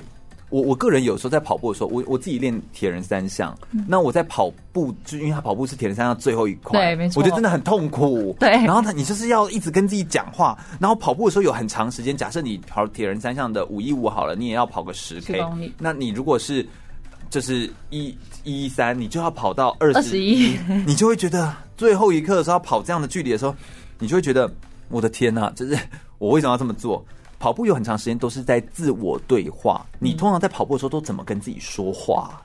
[0.56, 8.34] 我我个人有时候在跑步的时候，我我自己练铁人三项，嗯、那我在跑步，就因为他跑步是铁人三项最后一块，对，没错，我觉得真的很痛苦。
[8.40, 15.44] 对，然后他你就是要一直跟自己讲话，然后跑步的时候有很长时间，假设你跑铁人三项的五一五好了，你也要跑个十 K，
[15.78, 16.66] 那你如果是
[17.30, 23.54] 就是一一三，你就要跑到二十一，你就会觉得最后一刻的时候要跑这样的距离的时候，
[24.00, 24.50] 你就会觉得
[24.88, 25.78] 我的天呐，就是
[26.18, 27.06] 我为什么要这么做？
[27.40, 29.86] 跑步有很长时间都是在自我对话。
[30.00, 32.42] 你通常在跑步的时候都怎么跟自己说话？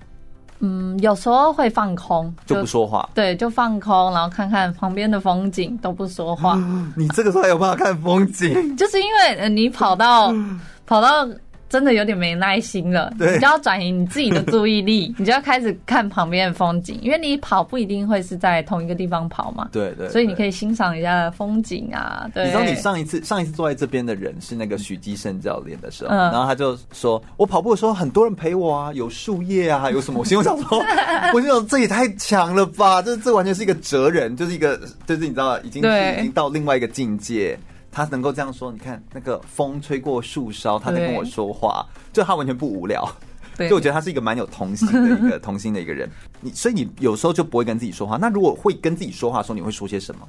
[0.61, 3.09] 嗯，有时候会放空，就，不说话。
[3.15, 6.55] 对，就放空，然后看看旁边的风景，都不说话。
[6.97, 8.53] 你这个时候还有办法看风景？
[8.77, 10.33] 就是因为你跑到
[10.87, 11.27] 跑到。
[11.71, 19.69] 真的有点没耐心了，对你就要转移你自己的注意力， 你就要开始看旁边的风景，因为你跑不一定会是在同一个地方跑嘛。
[19.71, 22.29] 对，对对，所以你可以欣赏一下风景啊。
[22.35, 30.19] 对，你知道你上一次上一次坐在这边的人是那个许基胜教练的时候，嗯、然后他就说，我跑步的时候很多人陪我啊，有树叶啊，有什么？
[30.19, 30.83] 我心想说，
[31.33, 37.57] 我心想这也太强了吧，这这完全是一个哲人，就是一个就是你知道，已经已经到另外一个境界。
[37.91, 43.09] 他能够这样说，你看那个风吹过树梢，他在跟我说话，就他完全不无聊。
[43.57, 46.09] 对，就我觉得他是一个蛮有童心的一个童心的一个人。
[46.41, 48.17] 你所以你有时候就不会跟自己说话。
[48.17, 50.27] 那如果会跟自己说话的时候，你会说些什么？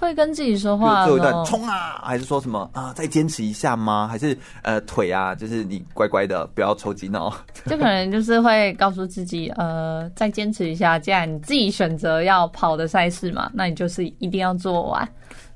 [0.00, 2.92] 会跟自己说话，最后一段冲啊，还是说什么啊？
[2.94, 4.08] 再坚持一下吗？
[4.08, 5.34] 还是呃腿啊？
[5.34, 7.32] 就是你乖乖的不要抽筋哦。
[7.64, 10.98] 就可能就是会告诉自己，呃，再坚持一下。
[10.98, 15.08] 既然你自己选择要跑的赛事嘛，那你就是一定要做完。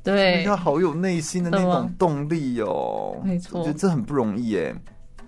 [0.09, 3.21] 对，要好有内心的那种动力哦。
[3.23, 4.75] 没错，我觉得这很不容易耶。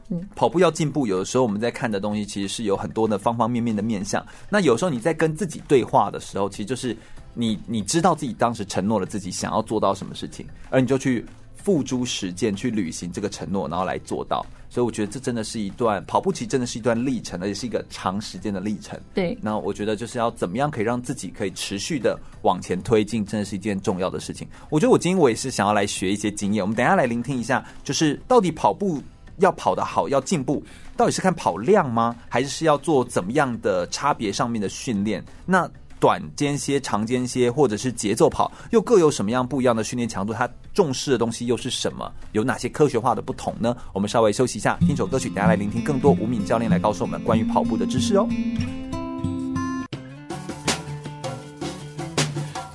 [0.09, 4.25] 嗯，跑步要进步，有的时候我们在看的东西其实是有很多的方方面面的面向。
[4.49, 6.97] 那有时候你在跟自己对话的时候，其实就是
[7.35, 11.25] 你你知道自己当时承诺了自己想要做到什么事情，而你就去。
[11.63, 14.43] 付诸实践去履行这个承诺，然后来做到。
[14.71, 18.99] 所以我觉得这真的是一段跑步，其实真的是一段历程，而且是一个长时间的历程。
[19.13, 24.47] 对，那我觉得就是要怎么样可以让自己可以持续的往前推进，真的是一件重要的事情。
[24.71, 26.63] 我觉得我今天我也是想要来学一些经验。
[26.63, 29.03] 我们等一下来聆听一下，就是到底跑步
[29.39, 30.63] 要跑得好，要进步，
[30.97, 32.15] 到底是看跑量吗？
[32.29, 35.25] 还是是要做怎么样的差别上面的训练？
[35.45, 40.33] 那短间歇、长间歇，或者是节奏跑，又各有什么样不一样的训练强度？
[40.33, 40.49] 它
[40.81, 42.11] 重视的东西又是什么？
[42.33, 43.77] 有哪些科学化的不同呢？
[43.93, 48.27] 我们稍微休息一下，听首歌曲，等下来聆听更多吴敏教练来告诉我们关于跑步的知识哦。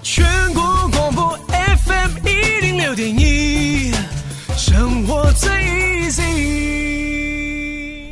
[0.03, 3.91] 全国广播 FM 一零六点一，
[4.55, 5.49] 生活最
[6.03, 6.21] easy。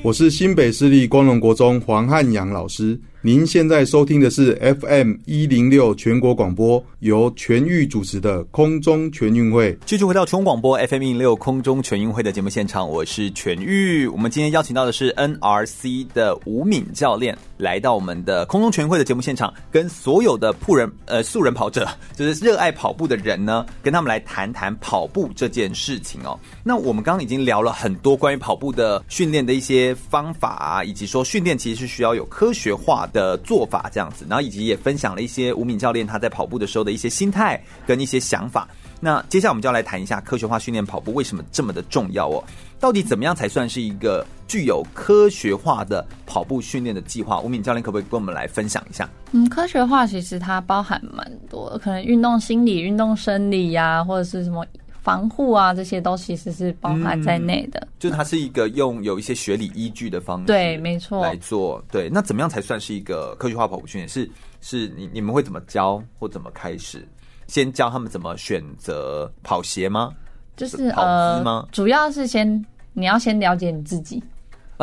[0.01, 2.99] 我是新北市立光荣国中黄汉阳老师。
[3.25, 9.73] 您现在收听的是 FM 一零六全国广播，由全域主持的空中全运会。
[9.85, 14.05] 继续回到全广播 FM 一零六空中全运会的节目现场，我是全域。
[14.07, 26.37] 我们今天邀请到的是 NRC 的吴敏教练，来到我们的空中全运会的节目现场，跟所有的步人呃素人跑者， 就是热爱跑步的人呢，跟他们来谈谈跑步这件事情哦。
[26.61, 38.67] 那我们刚刚已经聊了很多关于跑步的训练的一些方法啊，以及说训练其实是需要有科学化的做法这样子，然后以及也分享了一些吴敏教练他在跑步的时候的一些心态跟一些想法。
[38.99, 42.43] 那接下来我们就要来谈一下科学化训练跑步为什么这么的重要哦？
[42.79, 47.39] 到底怎么样才算是一个具有科学化的跑步训练的计划？
[47.39, 49.09] 吴敏教练可不可以跟我们来分享一下？
[49.31, 54.65] 嗯，科学化其实它包含蛮多，可能运动心理、运动生理呀、或者是什么。
[55.03, 57.79] 防护啊，这些都其实是包含在内的。
[57.81, 61.83] 嗯，就它是一个用有一些学理依据的方式，对，没错，来做。
[61.91, 64.07] 对，那怎么样才算是一个科学化跑步训练？
[64.07, 64.29] 是
[64.61, 67.05] 是，你你们会怎么教或怎么开始？
[67.47, 70.13] 先教他们怎么选择跑鞋吗？
[70.55, 71.65] 就是跑姿吗？
[71.65, 74.23] 呃，主要是先你要先了解你自己。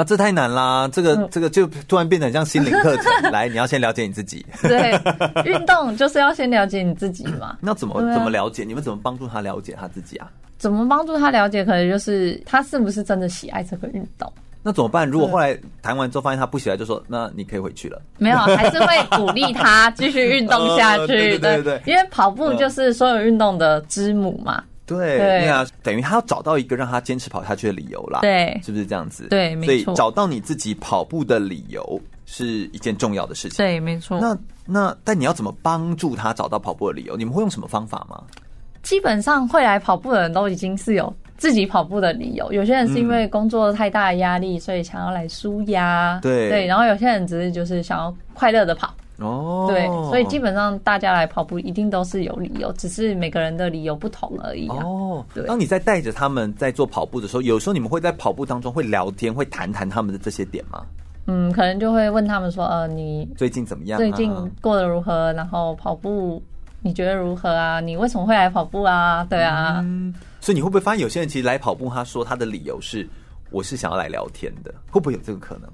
[0.01, 0.89] 啊，这太难啦！
[0.91, 3.05] 这个这个就突然变得很像心灵课程。
[3.31, 4.45] 来，你要先了解你自己。
[4.63, 4.99] 对，
[5.45, 7.57] 运动就是要先了解你自己嘛。
[7.61, 8.65] 那怎么怎么了解？
[8.65, 10.27] 你们怎么帮助他了解他自己啊？
[10.57, 11.63] 怎么帮助他了解？
[11.63, 14.33] 可能就是他是不是真的喜爱这个运动？
[14.63, 15.07] 那怎么办？
[15.07, 18.01] 如果后来谈完之后发现他不喜爱，就说那你可以回去了。
[18.17, 21.09] 没有，还是会鼓励他继续运动下去。
[21.37, 24.65] 对对对，因为跑步就是所有运动的之母嘛。
[24.99, 28.21] 对，对啊，等于他要找到一个让他坚持跑下去的理由啦。
[28.23, 29.29] 对，是不是这样子？
[29.29, 29.85] 对，没错。
[29.85, 33.57] 所以找到你自己跑步的理由是一件重要的事情。
[33.59, 34.19] 对，没错。
[34.21, 37.17] 那那，但你要怎么帮助他找到跑步的理由？
[37.17, 38.23] 你们会用什么方法吗？
[38.83, 42.51] 基本上会来跑步的人都已经是有自己跑步的理由。
[42.51, 46.19] 有些人是因为工作太大的压力，所以想要来舒压。
[46.23, 48.95] 对对，然后有些人只是就是想要快乐的跑。
[49.21, 54.77] 哦，对，所以基本上大家来跑步一定都是有理由，只是每个人的理由不同而已啊。
[54.83, 60.83] 哦，对当你在带着他们在做跑步的时候，有时候你们会在跑步当中会聊天，会谈谈他们的这些点吗？
[61.27, 63.99] 嗯，可能就会问他们说，呃，你最近怎么样啊？
[63.99, 65.33] 最近过得如何？
[65.35, 66.43] 然后跑步
[66.81, 67.79] 你觉得如何啊？
[67.79, 69.25] 你为什么会来跑步啊？
[69.29, 73.07] 对啊，嗯，所以你会不会发现有些人其实来跑步，他说他的理由是
[73.51, 75.71] 我是想要来聊天的，会不会有这个可能？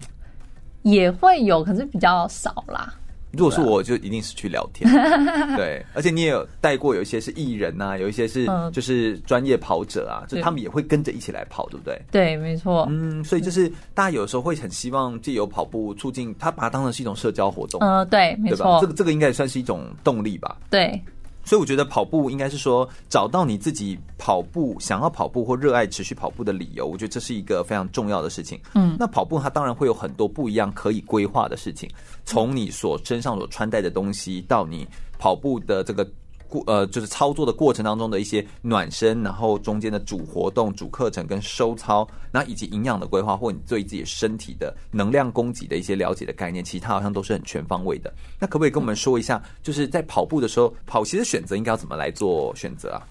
[0.82, 2.92] 也会有，可是比较少啦。
[3.37, 4.90] 如果是我，就一定是去聊天。
[5.57, 12.01] 对，而且你也有带过，有一些是艺人啊，有一些是就是专业跑者啊，就他们也会跟着一起来跑，对不对？
[12.11, 12.87] 对，没错。
[12.90, 17.81] 嗯，所以就是大家有时候会很希望借由跑步促进，他把它当成是一种社交活动。
[17.81, 18.79] 嗯，对，没错。
[18.81, 20.57] 这个这个应该也算是一种动力吧？
[20.70, 21.01] 对。
[21.46, 28.61] 所以我觉得跑步应该是说找到你自己跑步想要跑步或热爱持续跑步的理由，我觉得这是一个非常重要的事情。
[28.74, 31.88] 嗯，那跑步它当然会有很多不一样可以规划的事情，
[32.26, 34.87] 从你所身上所穿戴的东西到你
[35.18, 36.06] 跑步的这个。
[36.48, 48.12] 过呃，就是操作的过程当中的一些暖身，然后中间的主活动、主课程跟收操，然后以及营养的规划，或你对自己身体的能量供给的一些了解的概念，其实它好像都是很全方位的。
[48.38, 53.02] 那可不可以跟我们说一下，就是在跑步的时候，跑鞋的选择应该要怎么来做选择啊？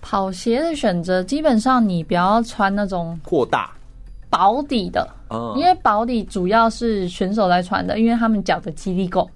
[0.00, 3.72] 跑鞋的选择，基本上你不要穿那种扩大
[4.30, 9.28] 薄底的，嗯，因为薄底主要是选手来穿的，因为他们脚的肌力够。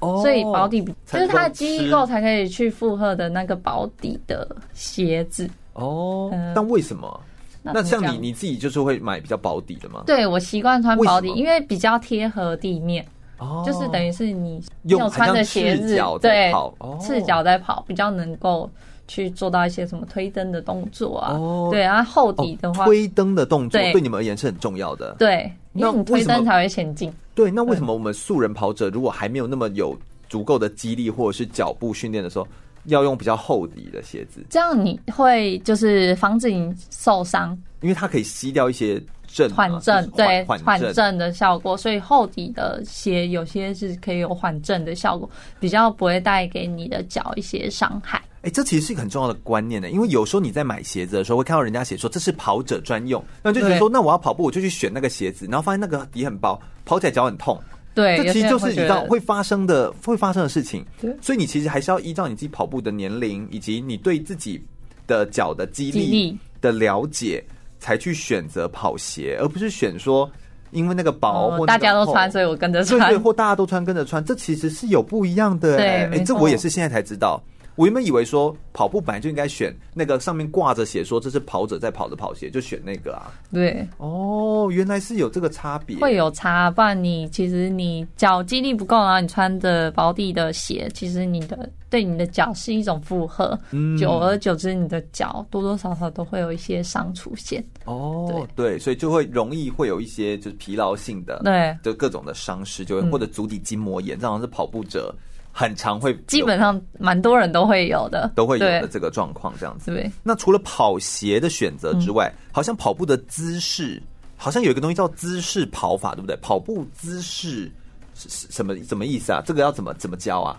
[0.00, 6.30] Oh, 所以保底就是它的肌力够才可以去负荷的那个保底的鞋子哦。
[6.30, 7.20] Oh, 但为什么？
[7.62, 10.04] 那像你你自己就是会买比较保底的吗？
[10.06, 13.04] 对，我习惯穿保底，因为比较贴合地面。
[13.38, 16.52] 哦，就是等于是你有穿的鞋子，对，
[17.00, 18.68] 赤脚在跑，比较能够
[19.06, 21.34] 去做到一些什么推蹬的动作啊。
[21.34, 25.14] 哦，对，然后厚底的话，推蹬的动作对你们而言是很重要的。
[25.18, 27.12] 对，因为你推蹬才会前进。
[27.38, 29.96] 对，那为什么我们素人跑者如果还没有那么有
[30.28, 32.48] 足够的肌力或者是脚步训练的时候，
[32.86, 34.44] 要用比较厚底的鞋子？
[34.50, 41.76] 这样你会就是防止你受伤，因为它可以吸掉一些震缓震，对，缓震的效果。
[41.76, 48.20] 所以厚底的鞋有些是可以有缓震的效果，比较不会带给你的脚一些伤害。
[48.42, 57.60] 哎，这其实是一个很重要的观念呢，因为有时候你在买鞋子的时候，会看到人家写说这是跑者专用，那就觉得说，那我要跑步，我就去选那个鞋子，然后发现那个底很薄，跑起来脚很痛。
[57.94, 60.86] 对，这其实就是你知道会发生的会发生的事情。
[61.20, 64.62] 所以你其实还是要依照你自己跑步的年龄以及你对自己
[65.08, 67.42] 的脚的肌力的了解，
[67.80, 70.30] 才去选择跑鞋，而不是选说
[70.70, 75.78] 因为那个薄或大家都穿，所以我跟着穿，对，或大家都穿跟着穿，这其实是有不一样的。
[75.78, 77.42] 哎，这我也是现在才知道。
[77.78, 83.30] 我原本以为说跑步本来就应该选那个上面挂着写说这是跑者在跑的跑鞋，就选那个啊。
[83.52, 86.68] 对，哦，原来是有这个差别，会有差。
[86.72, 93.56] 不然你其实你脚肌力不够，然后你穿着薄底的鞋，其实你的对你的脚是一种负荷。
[93.70, 97.64] 嗯，久而久之，你的脚多多少少都会有一些伤出现。
[97.84, 105.14] 哦，对，对，所以就会容易会有一些就是疲劳性的，对，就各种的伤势，就会或者足底筋膜炎，这好像是跑步者。
[105.58, 109.90] 很常会，基本上蛮多人都会有的，都会有的这个状况这样子。
[109.90, 114.00] 对，那除了跑鞋的选择之外，好像跑步的姿势，
[114.36, 116.36] 好像有一个东西叫姿势跑法，对不对？
[116.36, 117.68] 跑步姿势
[118.14, 119.42] 是什么什么意思啊？
[119.44, 120.56] 这个要怎么怎么教啊？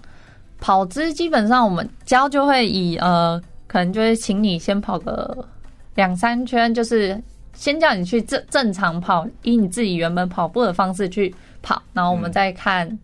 [0.59, 5.47] 跑姿基本上我们教就会以呃，可能就会请你先跑个
[5.95, 7.17] 两三圈，就是
[7.53, 12.99] 先叫你去正正常跑，以你自己原本跑步的方式去跑，然后我们再看。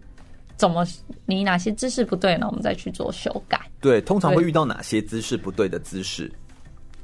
[0.58, 0.86] 怎么？
[1.26, 2.48] 你哪些姿势不对呢？
[2.48, 3.60] 我们再去做修改。
[3.82, 6.32] 对，通常会遇到哪些姿势不对的姿势？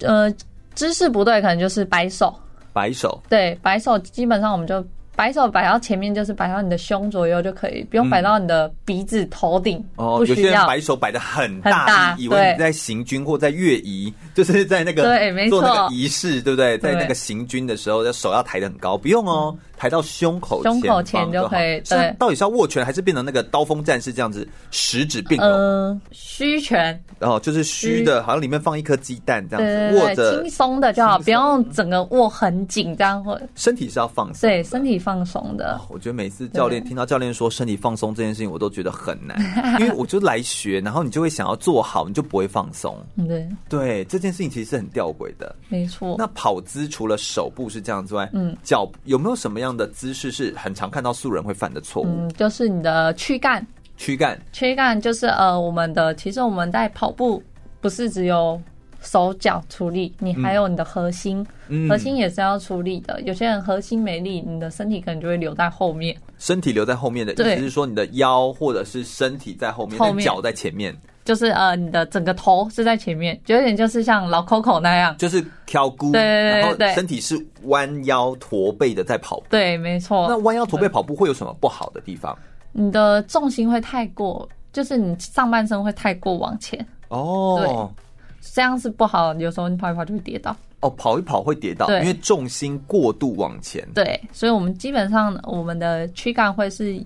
[0.01, 0.31] 呃，
[0.73, 2.33] 姿势不对，可能就是摆手。
[2.73, 3.21] 摆手。
[3.29, 4.85] 对，摆手基本上我们就。
[5.13, 9.83] 摆手摆到前面，就是摆到你的胸左右就可以，不用摆到你的鼻子、头顶。
[9.97, 16.77] 哦，有些人摆手摆的很大，以为你在行军或在越仪，就是在那个对，没错，做那个仪式，对不对？
[16.77, 21.81] 在那个行军的时候，手要抬得很高，不用哦，抬到胸口胸口前就可以。
[21.89, 25.49] 对，到底是要握拳，还是变成那个刀锋战士这样子，十指并拢？
[25.49, 26.99] 嗯，虚拳。
[27.19, 33.39] 然后就是虚的，好像里面放一颗鸡蛋这样子，握着轻松的就好，不用整个握很紧，这样会。
[33.55, 35.11] 身体是要放松，对，身体放。
[35.11, 39.37] 放松的，我觉得每次教练听到教练说身体放松这件事情，我都觉得很难，
[39.81, 42.97] 因为我就来学，然后你就会想要做好，你就不会放松。
[43.27, 46.15] 对对，这件事情其实是很吊诡的，没错。
[46.17, 52.05] 那跑姿除了手部是这样之外，嗯，脚有没有什么样的姿势是很常看到素人会犯的错误？
[52.07, 53.65] 嗯，就是你的躯干，
[53.97, 57.41] 躯干，躯干就是呃，我们的其实我们在跑步
[57.79, 58.61] 不是只有
[59.01, 63.19] 手脚处理，你还有你的核心，嗯核心也是要处理的。
[63.21, 66.15] 有些人核心没力，你的身体可能就会留在后面。
[66.37, 75.15] 身体留在后面的意对思是说，你的腰或者是身体在后面，后面但脚在前面，就是呃，你的整个头是在前面，就有点就是像老 Coco 那样。
[75.17, 79.45] 就是挑骨，对对对然后身体是弯腰驼背的在跑步。
[79.49, 80.27] 对，没错。
[80.27, 82.37] 那弯腰驼背跑步会有什么不好的地方？
[82.71, 87.91] 你的重心会太过，就是你上半身会太过往前，哦，
[88.53, 89.33] 这样是不好。
[89.35, 90.55] 有时候你跑一跑就会跌倒。
[90.79, 93.87] 哦，跑一跑会跌倒，因为重心过度往前。
[93.93, 96.99] 对，所以我们基本上我们的躯干会是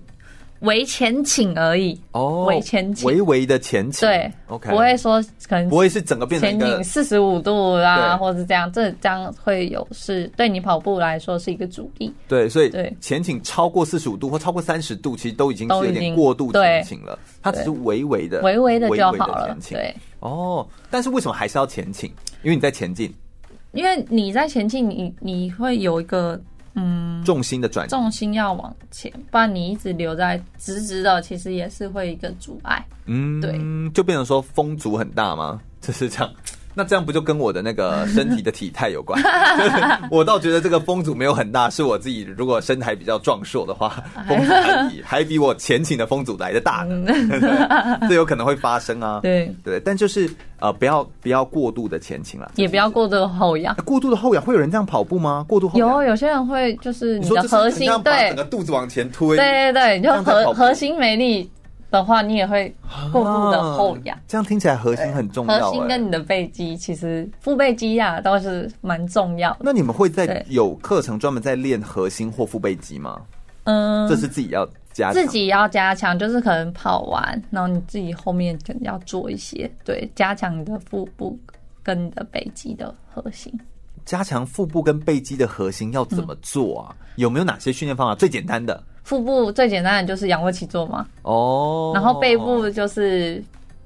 [0.60, 4.08] 微前倾而已，哦，为前倾微微的前倾。
[4.08, 12.12] 对，OK，不会说可能不会是整个变成前倾四十五度啦，对或者是这样，这这样会有是对你跑步来说是一个阻力。
[12.26, 17.18] 对，所以对前倾超过四十五度或超过三十度，其实都已经是有点过度前对倾了。
[17.42, 22.10] 它只是微微的、微微的就好了对，哦，但是为什么还是要前倾？
[22.42, 23.12] 因为你在前进，
[23.72, 26.40] 因为你在前进，你你会有一个
[26.76, 27.90] 嗯重心的转移。
[27.90, 32.86] 重心要往前，不然你一直留在直直的，其实也是会一个阻碍。
[33.06, 33.58] 嗯，对，
[33.92, 35.60] 就变成说风阻很大吗？
[35.80, 36.32] 就是这样。
[36.78, 39.18] 那这样不就跟我的那个身体的体态有关？
[40.12, 47.06] 我倒觉得这个风阻没有很大，是我自己如果身材比较壮硕的话，风阻还比还比我前倾的风阻来的大呢。
[47.08, 49.20] 对，这有可能会发生啊。
[49.22, 53.74] 对，对，但就是呃，不要不要过度的前倾了，也不要过度的后仰。
[53.86, 54.44] 过度的后仰。
[54.44, 55.46] 会有人这样跑步吗？
[55.48, 61.50] 过度后仰有有些人会就是你的核心对整个肚子往前推，对对对，你就核核心没力
[61.90, 62.74] 的话，你也会
[63.12, 64.20] 过度的后仰啊。
[64.26, 69.58] 这样听起来核心很重要、核心哎跟你的背肌，其实腹背肌啊都是蛮重要的。
[69.60, 73.20] 那你们会在有课程专门在练核心或腹背肌吗？
[73.64, 81.38] 嗯，这是自己要加强自己要加强，就是可能跑完，然后你自己后面可能要做一些，对，加强你的腹部
[81.82, 83.52] 跟你的背肌的核心。
[84.04, 86.94] 加强腹部跟背肌的核心要怎么做啊？
[87.00, 88.14] 嗯有没有哪些训练方法？
[88.14, 93.40] 最简单的腹部最简单的就是仰卧起坐嘛，哦，然后背部就是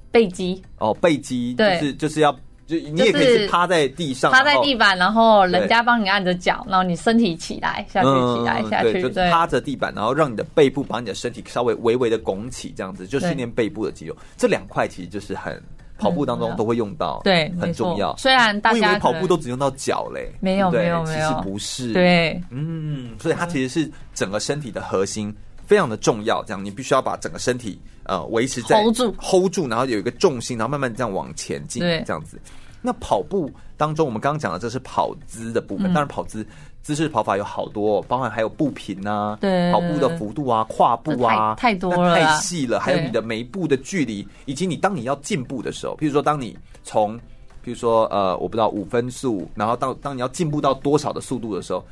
[0.09, 2.31] 背肌，哦背肌，就对是就是要
[2.65, 14.17] 就你也可以是趴在地上，趴在地板，然后人家帮你按着脚，然后你身体起来下去，起来下去，趴着地板，然后让你的背部把你的身体稍微微微的拱起，这样子就训练背部的肌肉。
[14.35, 15.61] 这两块其实就是很
[16.01, 18.15] 跑步当中都会用到，对，很重要。
[18.17, 21.29] 虽然大家以为跑步都只用到脚嘞，没有对没有没有。
[21.29, 22.41] 其实不是，，对。
[22.49, 25.33] 嗯，所以它其实是整个身体的核心
[25.67, 26.43] 非常的重要。
[26.43, 29.15] 这样你必须要把整个身体呃维持在 hold 住。
[29.19, 32.41] hold 住，然后有一个重心，然后慢慢这样往前进，这样子。
[32.81, 35.93] 那跑步当中，我们刚刚讲的这是跑姿的部分，嗯。
[35.93, 36.43] 当然跑姿
[36.81, 51.83] 姿势跑法有好多、哦，包含还有步频啊，对跑步的幅度啊，跨步啊，太太多了太细了，还有你的每一步的距离，以及你当你要进步的时候，譬如说当你从，譬如说呃，我不知道五分速，然后到当你要进步到多少的速度的时候。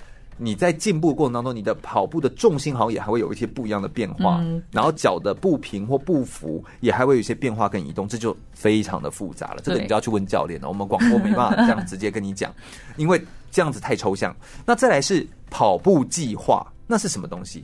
[0.41, 9.57] 你在进步过程当中，你的跑步的重心好像也还会有一些不一样的变化，嗯然后脚的步频或步幅也还会有一些变化跟移动，这就非常的复杂了。
[9.61, 12.55] 这个你就要去问教练了，我们广播没办法这样直接跟你讲，
[12.95, 13.21] 因为
[13.51, 14.35] 这样子太抽象。
[14.65, 17.63] 那再来是跑步计划，那是什么东西？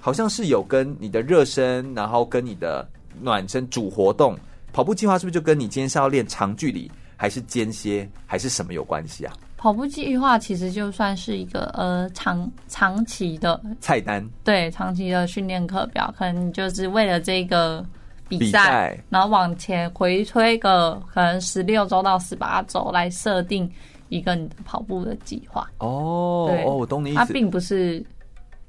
[0.00, 2.88] 好像是有跟你的热身，然后跟你的
[3.20, 4.36] 暖身主活动，
[4.72, 9.32] 跑步计划是不是就跟你今天是要练长距离，还是间歇，还是什么有关系啊？
[9.56, 17.86] 跑步计划其实就算是一个呃长长期的菜单对长期的训练课表，可能就是为了这个
[18.26, 23.70] 比赛，然后往前回推个可能十六周到十八周来设定
[24.12, 25.68] 一个你的跑步的计划。
[25.78, 27.32] 哦哦，我懂你意它思。
[27.32, 28.04] 并不是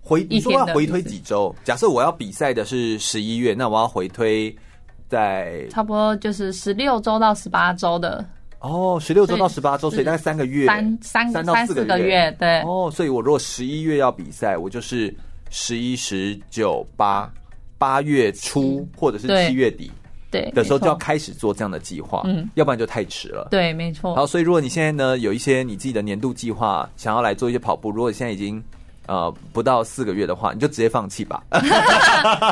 [0.02, 1.54] 回你说要回推几周？
[1.64, 4.56] 假设我要比赛的是十一月，那我要回推
[5.10, 8.26] 在差不多就是十六周到十八周的
[8.60, 15.14] 哦十六周到十八周，所以大概三个月，三三三到四个月月，对，哦，所以我如果十一月要比赛，我就是
[15.50, 17.32] 十一、十九、八
[17.78, 19.92] 八月初或者是对七月底
[20.42, 23.48] 对的时候就要开始做这样的计划，嗯，要不然就太迟了。
[23.52, 24.16] 对，没错。
[24.16, 28.62] 好，所以如果你现在呢有一些你自己的年度计划，想要来做一些跑步，如果你现在已经
[29.06, 31.44] 呃不到四个月的话，你就直接放弃吧。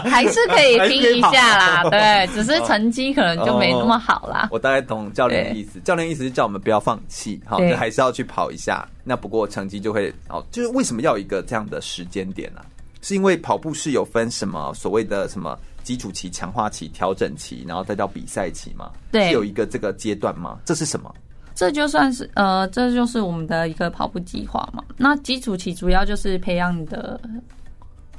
[0.05, 4.47] 还是可以拼一下啦， 对，只是成绩可能就没那么好啦。
[4.51, 8.87] 我大概懂教练的意思，教练意思是叫我们不要放弃，好，对就还是要去跑一下。
[9.03, 12.65] 那不过成绩就会哦，就是为什么要有一个这样的时间点呢、啊？
[13.03, 18.91] 是因为跑步是有分什么所谓的什么基础期、强化期、调整期，然后再到比赛期嘛？
[19.11, 20.59] 对是有一个这个阶段吗？
[20.65, 21.13] 这是什么？
[21.53, 24.83] 这就算是呃，这就是我们的一个跑步计划嘛。
[24.97, 27.19] 那基础期主要就是培养你的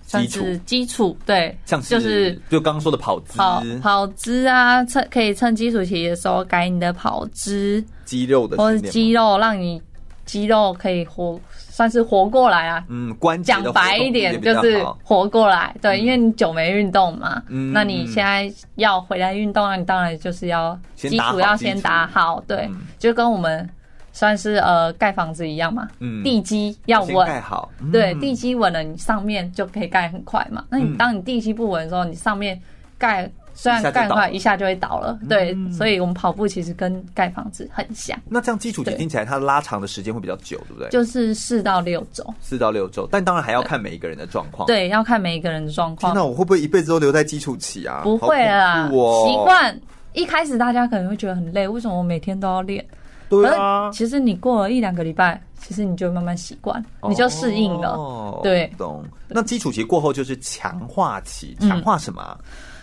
[0.04, 9.80] 算是基础，对，像是就是就刚刚说的跑姿、跑跑姿啊，趁可以趁基础期的时候改你的跑姿，肌肉的或者肌肉让你
[10.24, 12.84] 肌肉可以活，算是活过来啊。
[12.88, 22.80] 嗯，关节的讲白一点就是活过来，对，因为你久没运动嘛，嗯那你现在要回来运动，那你当然就是要基础要先打好，对，嗯。
[22.98, 23.68] 就跟我们
[24.12, 26.22] 算是呃盖房子一样嘛，嗯。
[26.22, 27.90] 地基要稳，盖好，嗯。
[27.90, 30.64] 对，地基稳了，你上面就可以盖很快嘛。
[30.68, 32.60] 那你当你地基不稳的时候，你上面
[32.96, 33.28] 盖
[33.62, 38.18] 虽然盖很快，一下就会倒了，对，所以我们跑步其实跟盖房子很像。
[38.28, 40.88] 那这样基础期对听起来它拉长的时间会比较久，对不对？
[40.88, 46.12] 就是四到六周，四到六周，但当然还要看每一个人的状况。，对，要看每一个人的状况。
[46.12, 48.00] 那我会不会一辈子都留在基础期啊？
[48.02, 49.80] 不会了啦，习惯。
[50.12, 52.84] 一开始大家可能会觉得很累，为什么我每天都要练？
[53.28, 57.92] 对啊，其实你过了一两个礼拜，其实你就慢慢习惯，你就适应了。
[57.92, 59.04] 哦对懂。
[59.28, 62.36] 那基础期过后就是强化期，嗯强化什么啊？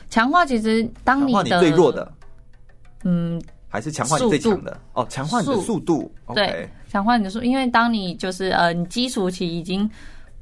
[0.10, 2.12] 强化其实当你的最弱的，
[3.04, 4.80] 嗯，还是强化你最强的？
[4.94, 5.80] 哦，强化你的速。
[5.80, 6.12] 度。
[6.34, 9.90] 对强化你的速，因为当你就是呃，你基础期已经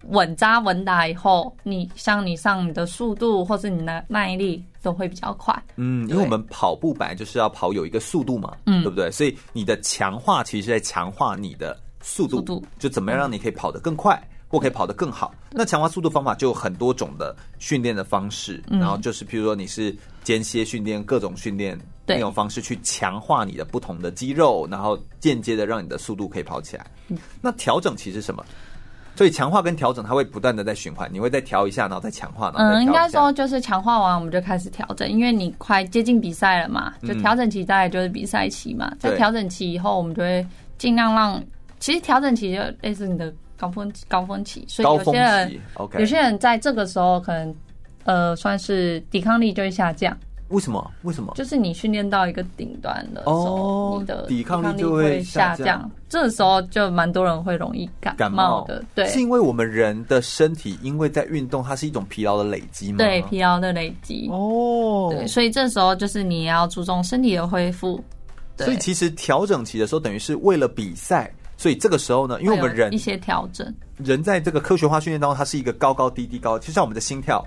[0.03, 5.53] 稳扎稳打以后，你像你上你的速度或是你的耐力都会比较快。
[5.75, 8.81] 嗯，因为我们跑步本来就是要跑有一个速度嘛，嗯。
[8.83, 9.11] 对不对？
[9.11, 12.65] 所以你的强化其实是在强化你的速度，速度。
[12.79, 14.17] 就怎么样让你可以跑得更快，
[14.47, 15.33] 或可以跑得更好。
[15.51, 26.85] 那强化速度方法就有很多种的训练的方式，嗯然后就是譬如说你是间歇训练、各种训练那种方式去强化你的不同的肌肉，然后间接的让你的速度可以跑起来。
[27.41, 28.45] 那调整期是什么？
[29.15, 38.93] 所以强化跟调整它会不断的在循环，你会再调一下，然后再强化，然后嗯，应该说就是强化完我们就开始调整，因为你快接近比赛了嘛，就调整期大概就是比赛期嘛。
[38.99, 40.45] 在调整期以后，我们就会
[40.77, 41.43] 尽量让，
[41.79, 45.59] 其实调整期就类似你的高峰高峰期，所以有些人
[45.99, 47.55] 有些人在这个时候可能
[48.05, 50.15] 呃算是抵抗力就会下降。
[50.49, 50.91] 为什么？
[51.01, 51.33] 为什么？
[51.35, 62.99] 就是你训练到一个顶端的时候，哦你的抵抗力力就会下下降这个时候就蛮多人会容易感感冒冒的，对是因为我们人的身体因为在运动，它是一种疲劳的累积嘛？
[62.99, 64.29] 对，疲劳的累积。
[64.31, 68.01] 哦，对，所以这时候就是你要注重身体的恢复。
[68.55, 77.43] 对所以其实调整期的时候，等于是为了比赛，所以这个时候呢，因为我们人一些调整，人在这个科学化训练当中，它是一个高高低低高，就像我们的心跳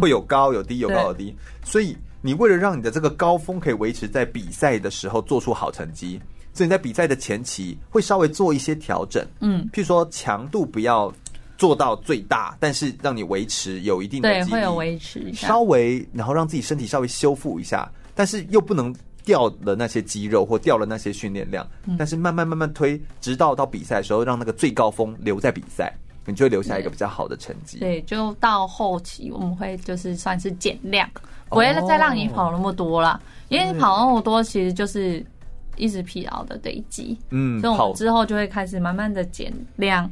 [0.00, 1.34] 会有高有低，有高有低，
[1.64, 6.20] 所以你为了让你的这个高峰可以维持在比赛的时候做出好成绩，
[6.52, 11.12] 所以你在比赛的前期会稍微做一些调整，嗯，譬如说强度不要
[11.56, 15.46] 做到最大，但是让你维持有一定的对，会有维持一下。
[15.46, 15.60] 稍。
[15.62, 18.92] 微，然后让自己身体稍微修复一下，但是又不能
[19.24, 25.92] 掉了那些肌肉或掉了那些训练量，嗯但是慢慢慢慢推，直到到比赛的时候，让那个最高峰留在比赛，
[26.26, 27.78] 你就会留下一个比较好的成绩。
[27.78, 31.08] 对，就到后期我们会就是算是减量，
[31.48, 33.18] 不会再让你跑那么多啦，
[33.48, 35.24] 因为你跑那么多其实就是
[35.76, 37.18] 一直疲劳的累积。
[37.30, 40.10] 嗯，所以我们之后就会开始慢慢的减量，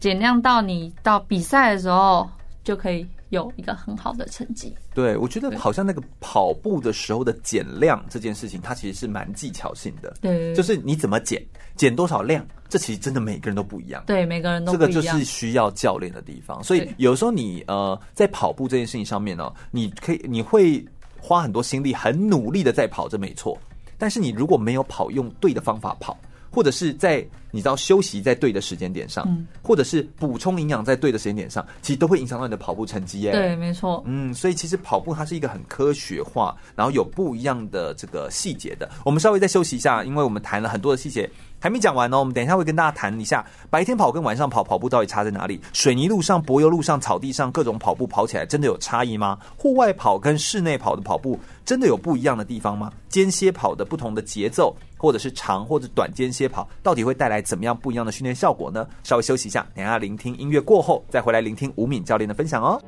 [0.00, 2.28] 减量到你到比赛的时候
[2.62, 4.74] 就可以有一个很好的成绩。
[4.94, 10.14] 对，我觉得好像那个跑步的时候的减量这件事情，它其实是蛮技巧性的。
[10.20, 11.44] 对就是你怎么减，
[11.76, 14.02] 减多少量，这其实真的每个人都不一样。
[14.06, 15.18] 对，每个人都这个不一样。
[15.18, 20.84] 就是需要教练的地方，所以有时候你呃在跑步这件事情上面呢，你可以你会
[21.20, 23.58] 花很多心力，很努力的在跑，这没错。
[23.96, 26.18] 但是你如果没有跑用对的方法跑，
[26.54, 33.32] 或者是在你知道休息在对的时间点上，嗯或者是补充营养在对的时间点上，其实都会影响到你的跑步成绩耶。
[33.32, 34.02] 对，没错。
[34.06, 38.88] 嗯，所以其实跑步它是一个很科学化，然后有不一样的这个细节的。
[39.04, 41.30] 我们稍微再休息一下，因为我们谈了很多的细节，
[41.60, 42.18] 还没讲完呢。
[42.18, 45.60] 我们等一下会跟大家谈一下白天跑跟晚上跑跑步到底差在哪里？
[45.72, 49.38] 水泥路上、柏油路上、草地上各种跑步跑起来真的有差异吗？
[49.56, 52.92] 户外跑跟室内跑的跑步真的有不一样的地方吗？
[53.08, 58.88] 间歇跑的不同的节奏，或者是长或者短间歇跑，到底会带来怎么样不一样的训练效果呢？
[59.02, 62.80] 稍微休息一下，等一下聆听音乐过后再回来聆听吴敏教练的分享哦。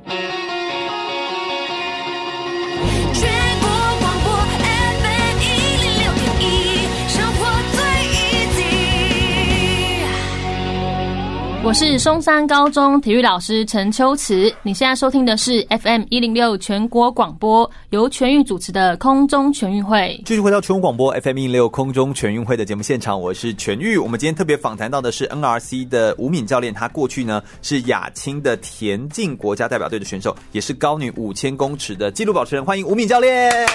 [11.66, 20.22] 我是松山高中体育老师陈秋慈，你现在收听的是 FM 一零六全国广播，由全域主持的空中全运会。
[20.24, 23.98] 继续回到全国广播 FM 一零六空中全运会的节目现场，我是全玉。
[23.98, 32.64] 我们今天特别访谈到的是 NRC 的吴敏教练，他过去呢是亚青的田径国家代表队的选手，也是高女五千公尺的纪录保持人。
[32.64, 33.66] 欢迎吴敏教练，耶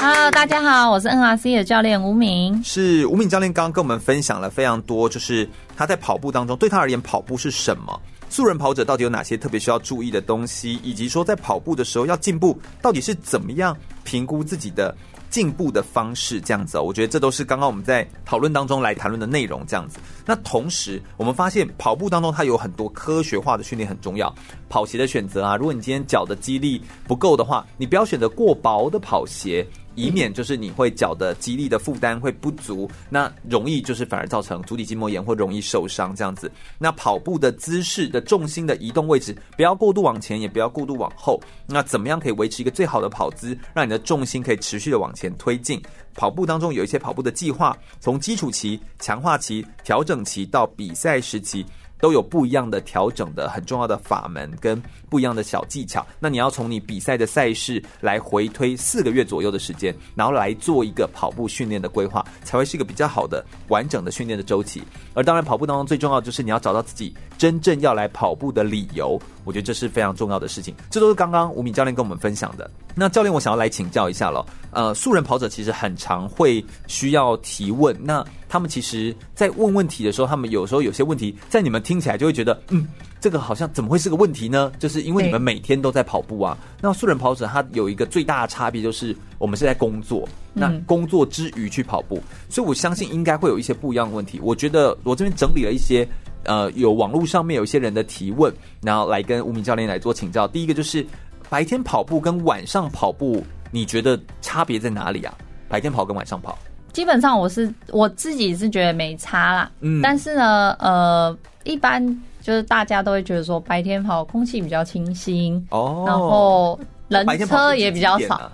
[0.00, 2.58] ！Hello，大家好，我是 NRC 的教练吴敏。
[2.64, 5.46] 是吴敏教练刚刚跟我们分享了非常多，就是
[5.78, 8.00] 他在跑步当中，对他而言，跑步是什么？
[8.28, 10.80] 素人跑者到底有哪些特别需要注意的东西？
[10.82, 14.92] 以及说在跑步的时候要进步，到底是怎么样评估自己的
[15.30, 16.80] 进步的方式，这样子。
[16.80, 20.00] 我觉得这都是刚刚我们在讨论当中来谈论的内容，这样子。
[20.26, 24.34] 那同时，我们发现跑步当中它有很多科学化的训练很重要。
[24.68, 29.64] 跑鞋的选择啊，如果你今天脚的肌力不够的话，你不要选择过薄的跑鞋。
[29.98, 36.50] 以免就是你会脚的肌力的负担会不足，那容易就是反而造成足底筋膜炎或容易受伤这样子。
[36.78, 41.40] 那跑步的姿势的重心的移动位置不要过度往前，也不要过度往后。
[41.66, 45.82] 那怎么样可以维持一个最好的跑姿，让你的重心可以持续的往前推进？
[46.14, 51.66] 跑步当中有一些跑步的计划，从基础期、强化期、调整期到比赛时期。
[52.00, 56.06] 都有不一样的调整的很重要的法门跟不一样的小技巧。
[56.18, 64.82] 那你要从你比赛的赛事来回推四个月左右的时间，然后来做一个跑步训练的规划，才会是一个比较好的完整的训练的周期。
[65.14, 69.20] 而当然，跑步当中最重要就是你要找到自己真正要来跑步的理由。
[69.44, 70.74] 我觉得这是非常重要的事情。
[70.90, 72.70] 这都是刚刚吴敏教练跟我们分享的。
[72.94, 74.44] 那教练，我想要来请教一下了。
[74.72, 77.96] 呃，素人跑者其实很常会需要提问。
[77.98, 82.86] 那他们其实，在问问题的时候，他们有时候有些问题，在你们听起来就会觉得，嗯，
[83.20, 84.72] 这个好像怎么会是个问题呢？
[84.78, 86.56] 就是因为你们每天都在跑步啊。
[86.80, 94.40] 那素人跑者他有一个最大的差别，就是我们是在工作，那工作之余去跑步，所以我相信应该会有一些不一样的问题。
[94.42, 96.06] 我觉得我这边整理了一些，
[96.44, 98.52] 呃，有网络上面有一些人的提问，
[98.82, 100.46] 然后来跟吴敏教练来做请教。
[100.48, 101.06] 第一个就是
[101.48, 103.44] 白天跑步跟晚上跑步。
[103.70, 105.34] 你觉得差别在哪里啊？
[105.68, 106.58] 白天跑跟晚上跑，
[106.90, 109.70] 基本上我是我自己是觉得没差啦。
[109.80, 112.02] 嗯，但是呢，呃，一般
[112.48, 118.36] 就是大家都会觉得说白天跑空气比较清新哦，然后人车也比较少。
[118.36, 118.52] 啊、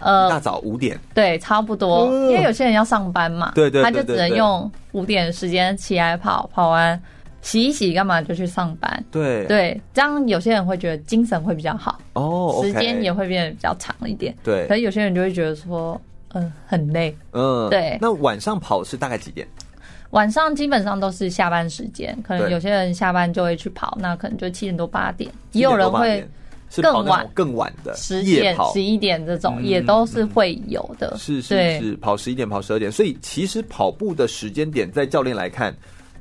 [0.00, 7.00] 呃，大早五点，对，差不多，因为有些人要上班嘛，对对，他就只能用五点的时间起来跑，跑完。
[7.40, 9.04] 洗一洗干嘛就去上班？
[9.12, 14.34] 对对，这样有些人会觉得精神会比较好哦，时间也会变得比较长一点。
[14.42, 16.00] 对，可是有些人就会觉得说，
[16.32, 17.16] 嗯，很累。
[17.32, 17.96] 嗯，对。
[18.00, 19.46] 那晚上跑是大概几点？
[20.14, 26.26] 晚上基本上都是下班时间，可能有些人下班就会去跑，那可能就七点多八点，也有人会
[26.80, 27.28] 更晚。
[27.34, 31.16] 更晚的十点十一点这种也都是会有的。
[31.18, 35.74] 是是是，跑十一点跑十二点，所以其实跑步的时间点在教练来看。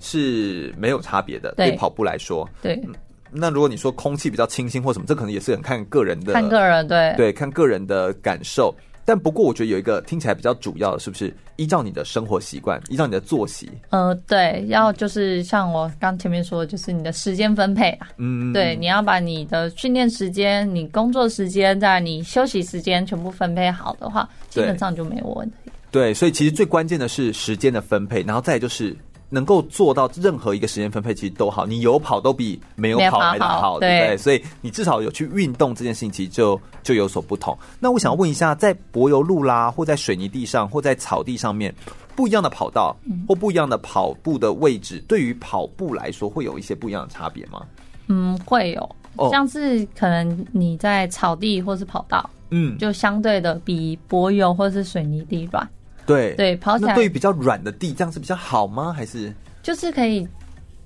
[0.06, 2.46] 是没有差别的，对跑步来说。
[2.62, 2.94] 对、嗯，
[3.32, 7.14] 那如果你说空气比较清新或什么，这可能也是很看个人的，看个人，对。
[7.16, 8.76] 对，看个人的感受。
[9.06, 13.70] 但不过我觉得有一个听起来比较主要的，是不是依照你的生活习惯，依照你的作息？
[13.90, 18.08] 呃，对，要就是像我刚前面说的，就是你的时间分配啊。
[18.18, 25.56] 嗯，对，你要把你的训练时间、你工作时间、在你休息时间全部分配好的话，基本上就没有问题。
[25.92, 28.96] 对，所以其实最关键的是时间的分配，然后再就是。
[29.34, 31.66] 能够做到任何一个时间分配，其实都好。
[31.66, 34.18] 你有跑都比没有跑来得好，好，对不对？
[34.18, 37.58] 所以你至少有去运动这件事情，其实就就有所不同。
[37.80, 41.74] 那我想要问一下，在柏油路啦，或在水泥地上，或在草地上面，
[42.16, 42.96] 不一样的跑道
[43.28, 47.66] 或不一样的跑步的位置，对于跑步来说，会有一些不一样的差别吗？
[48.08, 48.96] 嗯，会有。
[49.32, 55.68] 像是可能你在草地或是跑道，嗯，就相对的比柏油或是水泥地软。
[56.06, 58.92] 对对，跑起来对于比较软的地，这样是比较好吗？
[58.92, 60.28] 还是就是可以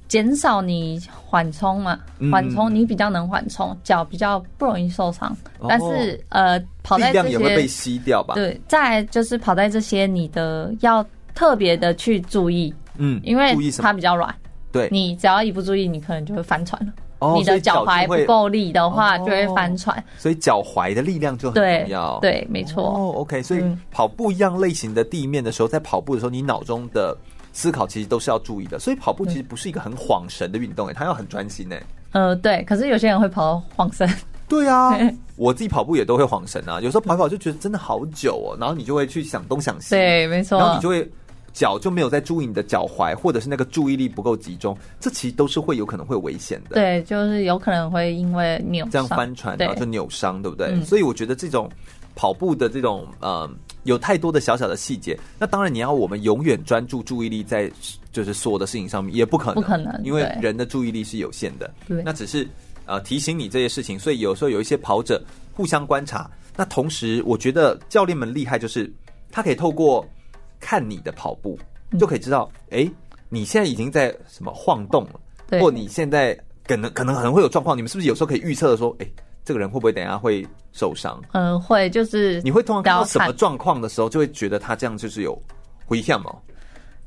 [0.07, 1.99] 减少你缓冲嘛？
[2.32, 5.36] 缓冲你比较能缓冲，脚比较不容易受伤。
[5.68, 8.36] 但是呃，跑在这些力量也会被吸掉吧？
[8.36, 14.34] 对，再就是跑在这些，你的要特别的去注意，嗯，因为它比较软，
[14.72, 16.93] 对，你只要一不注意，你可能就会翻船了。
[17.36, 20.03] 你的脚踝不够力的话，就会翻船。
[20.18, 22.20] 所以脚踝的力量就很重要。
[22.20, 22.84] 对，对，没错。
[22.84, 23.41] 哦，OK。
[23.41, 27.18] 所以跑步一样类型的地面的时候，在跑步的时候，你脑中的
[27.53, 28.78] 思考其实都是要注意的。
[28.78, 31.82] 所以跑步其实不是一个很晃神的运动，哎，它要很专心，哎。
[32.11, 32.63] 呃，对。
[32.65, 34.07] 可是有些人会跑晃神。
[34.47, 34.97] 对啊，
[35.36, 36.80] 我自己跑步也都会晃神啊。
[36.80, 39.89] 有时候跑跑就觉得真的好久哦，然后你就会去想东想西。
[39.89, 40.59] 对，没错。
[40.59, 41.09] 然后你就会。
[41.58, 46.76] 脚就没有在注意你的脚踝，或者是那个注意力不够集中，这其实都是会有可能会危险的。
[46.76, 50.68] 对，就是有可能会因为扭，这样翻船，然后就扭伤，对不对？
[50.68, 50.86] 嗯。
[50.86, 51.68] 所以我觉得这种
[52.14, 53.49] 跑步的这种呃，
[53.86, 55.18] 有太多的小小的细节。
[55.39, 57.72] 那当然，你要我们永远专注注意力在
[58.12, 61.74] 就是所有的事情上面，也不可能，不可能，因为人的注意力是有限的。
[61.88, 62.47] 对，那只是
[62.86, 63.97] 呃提醒你这些事情。
[63.97, 65.20] 所以有时候有一些跑者
[65.53, 68.93] 互相观察，那同时我觉得教练们厉害，就是
[69.32, 70.08] 他可以透过
[70.60, 71.58] 看你的跑步。
[71.97, 72.91] 就可以知道，哎、欸，
[73.30, 76.38] 你现在已经在什么晃动了，或你现在
[76.68, 79.12] 可能可能可能会有状况，你们是不是有时候可以预测的说，哎、欸，
[79.45, 81.18] 这个人会不会等一下会受伤？
[81.32, 85.41] 嗯，会，就是你会通常看到什么状况的时候，就会觉得他这样就是有
[85.88, 86.36] 危险吗？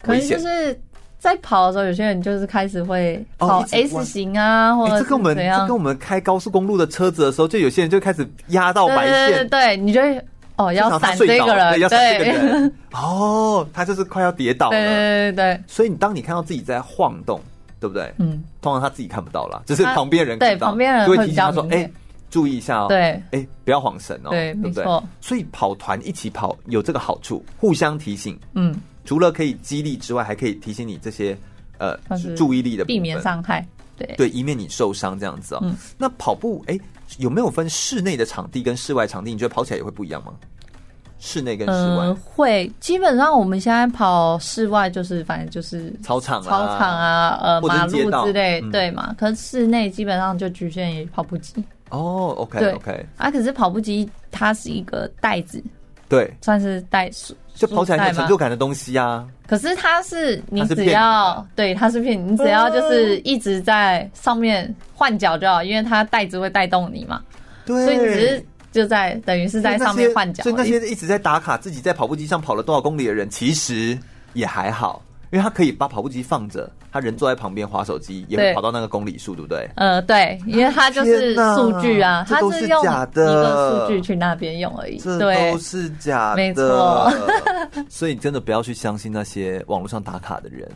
[0.00, 0.80] 可能就是
[1.18, 10.24] 在跑的时候，有些人就是开始会跑 S 型啊，哦、或者、欸、这跟我们这跟我们开高速公路的车子的时候，就有些人就开始压到白线，对，你就会。
[10.60, 12.72] 哦，要闪这个人，要闪这个人。
[12.92, 14.72] 哦，他就是快要跌倒了。
[14.72, 17.40] 对对对对，所以你当你看到自己在晃动，
[17.80, 18.12] 对不对？
[18.18, 21.92] 嗯，通常他自己看不到啦，只是旁边人对看到旁边人就会会提醒他说：“比较明显哎，
[22.30, 24.30] 注意一下哦。”对哎，不要晃神哦。
[24.30, 24.84] 对对不对？
[25.20, 28.38] 所以跑团一起跑有这个好处，互相提醒。
[28.54, 31.36] 嗯，除了可以激励之外，还可以提醒你这些
[31.78, 31.96] 呃
[32.36, 33.66] 注意力的避免伤害。
[34.06, 35.60] 对对，以免你受伤这样子哦。
[35.62, 36.78] 嗯那跑步哎，
[37.18, 39.30] 有没有分室内的场地跟室外场地？
[39.30, 40.32] 你觉得跑起来也会不一样吗？
[41.22, 49.14] 室内跟室外，嗯，会基本上我们现在跑室外就是反正就是操场啊操场啊，呃，马路之类，嗯对嘛？
[49.18, 51.62] 可是室内基本上就局限于跑步机。
[51.90, 55.62] 哦，OK 对 OK，啊，可是跑步机它是一个袋子，
[56.10, 59.24] 对，算是袋束，就跑起来很有成就感的东西啊。
[59.46, 67.22] 可是它是你只要的对它是骗你，你只要就是一直在上面换脚就好，因为它袋子会带动你嘛，
[67.64, 70.42] 对，所以你只是就在等于是在上面换脚。
[70.42, 73.96] 所以那些一直在打卡自己在跑步机上跑了多少公里的人，其实
[74.32, 75.00] 也还好，
[75.30, 79.70] 因为他可以把跑步机放着，他人坐在旁边划手机，也会跑到那个公里数，对不对？
[79.76, 84.98] 呃，对，因为他就是数据啊，他都是它是用假的一个数据去那边用而已。
[84.98, 87.12] 这对都，是假的，没错。
[87.88, 90.68] 所以真的不要去相信那些网络上打卡的人，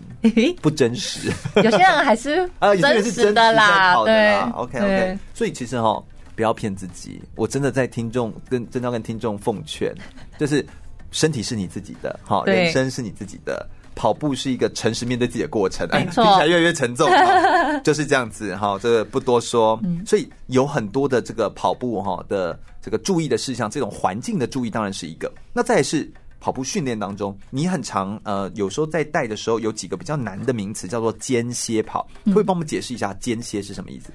[0.63, 1.31] 不真实。
[1.57, 4.39] 有些人还是 啊，有些人是真实的啦，对。
[4.53, 6.03] ，OK OK 所以其实哈，
[6.37, 7.21] 不要骗自己。
[7.35, 9.93] 我真的在听众跟真的要跟听众奉劝，
[10.39, 10.65] 就是
[11.11, 13.67] 身体是你自己的，好，人生是你自己的。
[13.95, 17.09] 跑步是一个诚实面对自己的过程，哎，听起来越来越沉重，
[17.85, 18.79] 就是这样子哈。
[18.81, 25.33] 这个不多说，嗯所以有很多的这个跑步哈的这个注意的事项，这种环境的注意当然是一个。
[25.53, 34.13] 那再来是跑步训练当中，你很常呃，有时候在带的时候有几个比较难的名词，叫做间歇跑，可以帮我们解释一下间歇是什么意思？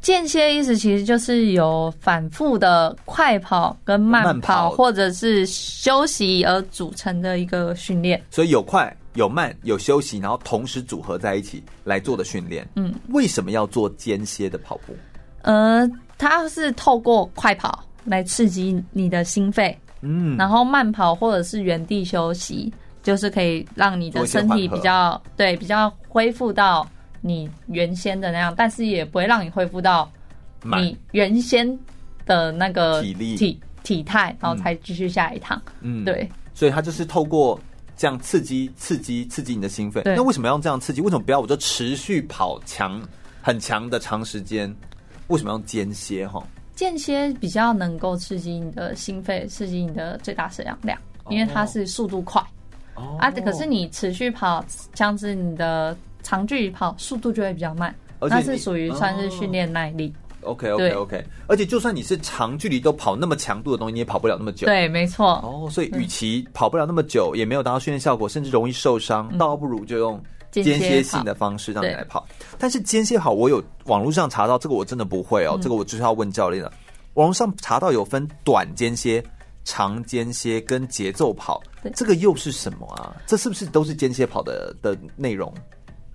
[0.00, 8.22] 间歇意思其实就是有反复的快跑跟慢跑，慢跑或者是休息而组成的一个训练。
[8.30, 12.66] 所以有快有慢有休息，然后同时组合在一起来做的训练。
[12.76, 14.94] 嗯，为什么要做间歇的跑步？
[15.42, 22.72] 呃，它是透过快跑来刺激你的心肺，嗯，然后慢跑或者是原地休息，
[23.02, 26.88] 就是可以让你的身体比较对比较恢复到
[27.20, 30.10] 你原先的那样，但是也不会让你恢复到
[30.62, 31.78] 你原先
[32.26, 35.60] 的那个体力体体态，然后才继续下一趟。
[35.80, 37.58] 嗯对，所以它就是透过
[37.96, 40.02] 这样刺激、刺激、刺激你的心肺。
[40.04, 41.00] 那为什么要用这样刺激？
[41.00, 43.02] 为什么不要我就持续跑强、
[43.42, 44.74] 很强的长时间？
[45.28, 46.26] 为什么要间歇？
[46.26, 46.42] 哈，
[46.74, 50.98] 间歇比较能够刺激你的心肺，刺激你的最大摄氧量，
[51.28, 52.40] 因为它是速度快。
[52.94, 54.64] 哦啊，可是你持续跑，
[54.94, 60.12] 像是你的长距离跑，速度就会比较慢，而且是属于算是训练耐力。
[60.42, 64.66] OK OK OK，而且就算你是长距离都跑那么强度的东西，你也跑不了那么久。
[64.66, 65.32] 对，没错。
[65.42, 72.26] 哦，所以与其跑不了那么久，也没有达到训练效果，甚至容易受伤，倒不如就用间歇性的方式让你来跑。
[72.56, 76.72] 但是间歇跑，我有网络上查到这个，我真的不会哦，这个我就是要问教练了。
[77.14, 79.22] 网络上查到有分短间歇、
[79.64, 81.60] 长间歇跟节奏跑，
[81.96, 83.16] 这个又是什么啊？
[83.26, 85.52] 这是不是都是间歇跑的的内容？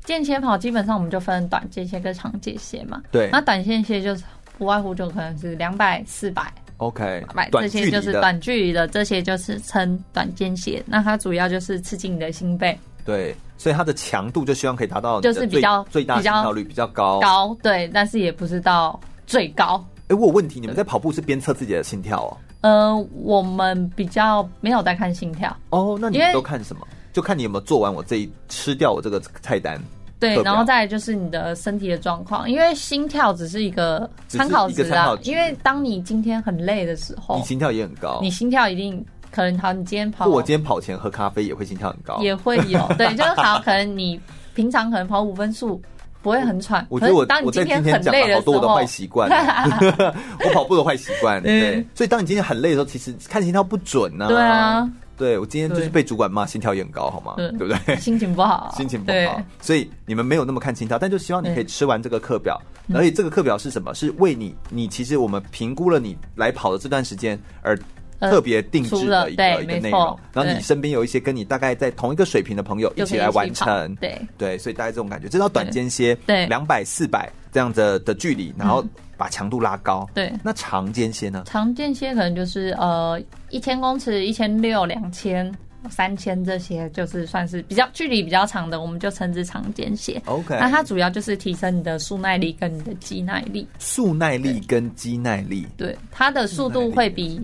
[0.04, 3.02] 间歇跑基本上我们就分短间歇跟长间歇嘛。
[3.12, 4.24] 对，那短间歇就是
[4.58, 6.52] 不外乎就可能是两百、四百。
[6.78, 10.84] OK，百这些就是短距离的，这些就是称短间歇。
[10.86, 12.78] 那它主要就是刺激你的心肺。
[13.06, 19.86] 对，所以它的强度就希望可以达到就是比较最大心跳率比较高高，对，但是也不是到最高。
[20.08, 22.38] 哎，我有问题，你们在跑步是鞭测自己的心跳哦？
[22.62, 26.88] 呃，我们比较没有在看心跳哦，那你们都看什么？
[27.14, 29.80] 就看你有没有做完我这一吃掉我这个菜单。
[30.20, 35.18] 对，然后再来就是你的身体的状况，因为心跳只是一个参考值啊。
[35.24, 39.74] 因为当你今天很累的时候，你心跳也很高，你心跳一定可能好。
[39.74, 42.80] 你今天跑，我今天跑前喝咖啡也会心跳很高，也会有。
[42.98, 44.18] 对，就是好，可能你
[44.54, 45.82] 平常可能跑五分速
[46.22, 46.86] 不会很喘。
[46.88, 49.30] 我觉得我当你今天很累的时候，好多我的坏习惯，
[50.46, 51.44] 我跑步的坏习惯。
[51.44, 54.30] 对，所以当你今天很累的时候，其实看心跳不准呢。
[54.30, 54.90] 对啊。
[55.16, 57.36] 对，我今天就是被主管骂，心跳也很高，好吗？
[57.38, 57.96] 对不对？
[58.02, 62.60] 心情不好， 心情不好，所以你们没有那么看心跳，但就希望你可以吃完这个课表。
[62.94, 63.94] 而且这个课表是什么？
[63.94, 67.80] 是为你，你其实我们评估了你来跑的这段时间而
[68.20, 70.20] 特别定制的一个一个内容。
[70.34, 73.96] 然后你身边有一些跟你大概在同一个水平的朋友一起来完成。
[73.96, 78.84] 对对，所以大概这种感觉，这叫短间歇，对，两百、四百这样的的距离，然后。
[79.24, 80.34] 把强度拉高，对。
[80.44, 81.44] 那长间歇呢？
[81.46, 83.18] 长间歇可能就是呃
[83.52, 85.50] 一千公尺、一千六、两千、
[85.90, 90.22] 三千这些，就是算是比较距离比较长的，我们就称之长间歇。
[90.26, 93.66] OK，那它主要就是提升你的速耐力跟你的肌耐力。
[93.80, 97.42] 速耐力跟肌耐力，对，它的速度会比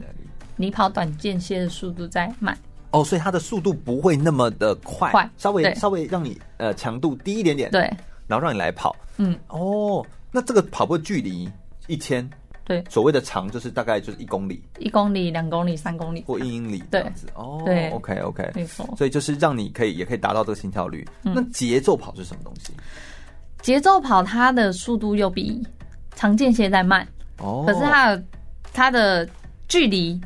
[0.58, 2.58] 你跑短间歇的速度再慢。
[2.92, 7.90] 哦，所以它的速度不会那么的快，快稍微稍微让你呃强度低一点点，对，
[8.28, 8.94] 然后让你来跑。
[9.16, 11.50] 嗯，哦，那这个跑步距离
[11.90, 12.30] 一千，
[12.64, 17.28] 对，所谓的长就是大概就是一公里一公里、两公里、三公里，或一英里这样子。
[17.34, 18.88] 哦，对，OK OK，没错。
[18.96, 21.06] 所以就是让你可以也可以达到这个心跳率。
[21.24, 22.72] 嗯那节奏跑是什么东西？
[23.62, 25.62] 节奏跑它的速度又比
[26.16, 27.06] 长间歇再慢，
[27.40, 28.24] 哦，可是它的
[28.72, 29.28] 它的
[29.68, 30.20] 距离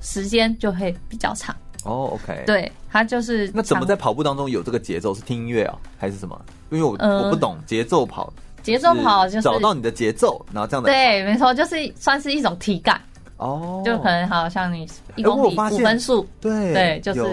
[0.00, 1.54] 时间就会比较长。
[1.84, 5.14] 哦，OK，，对，它就是那怎么在跑步当中有这个节奏？
[5.14, 6.38] 是听音乐啊，还是什么？
[6.70, 8.32] 因为我、呃我不懂节奏跑，
[8.62, 13.00] 节奏跑就是找到你的节奏，然后这样的对，没错，就是算是一种体感，
[13.36, 17.24] 哦，就可能好像你一公里五分数，对对，就是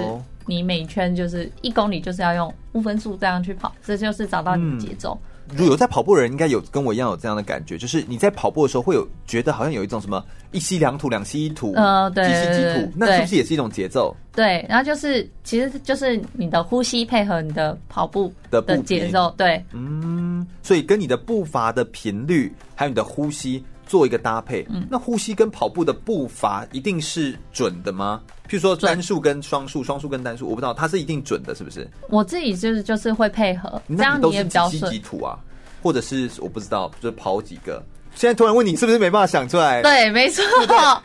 [0.45, 5.17] 你每圈就是一公里就是要用五分数这样去跑，这就是找到你的节奏。
[5.51, 14.15] 如果有在跑步的人，应该有跟我一样有这样的感觉，就是你在跑步的时候会有觉得好像有一种什么一吸两吐，两吸一吐，呃对几吸几吐，那是不是也是一种节奏？
[14.33, 24.65] 对，然后就是其实就是你的呼吸配合你的跑步的步的节奏，对，嗯，所以跟你的步伐的频率，还有你的呼吸做一个搭配。
[24.69, 28.21] 嗯，那呼吸跟跑步的步伐一定是准的吗？
[28.47, 31.87] 譬如说单数跟双数，双数跟单数，我不知道它是一定准的，是不是？
[32.09, 34.99] 我自己就是就是会配合，这样你也比较顺几吸几。
[34.99, 35.37] 吐啊？
[35.81, 37.83] 或者是我不知道，就是跑几个？
[38.15, 39.81] 现在突然问你，是不是没办法想出来？
[39.81, 40.43] 对，没错，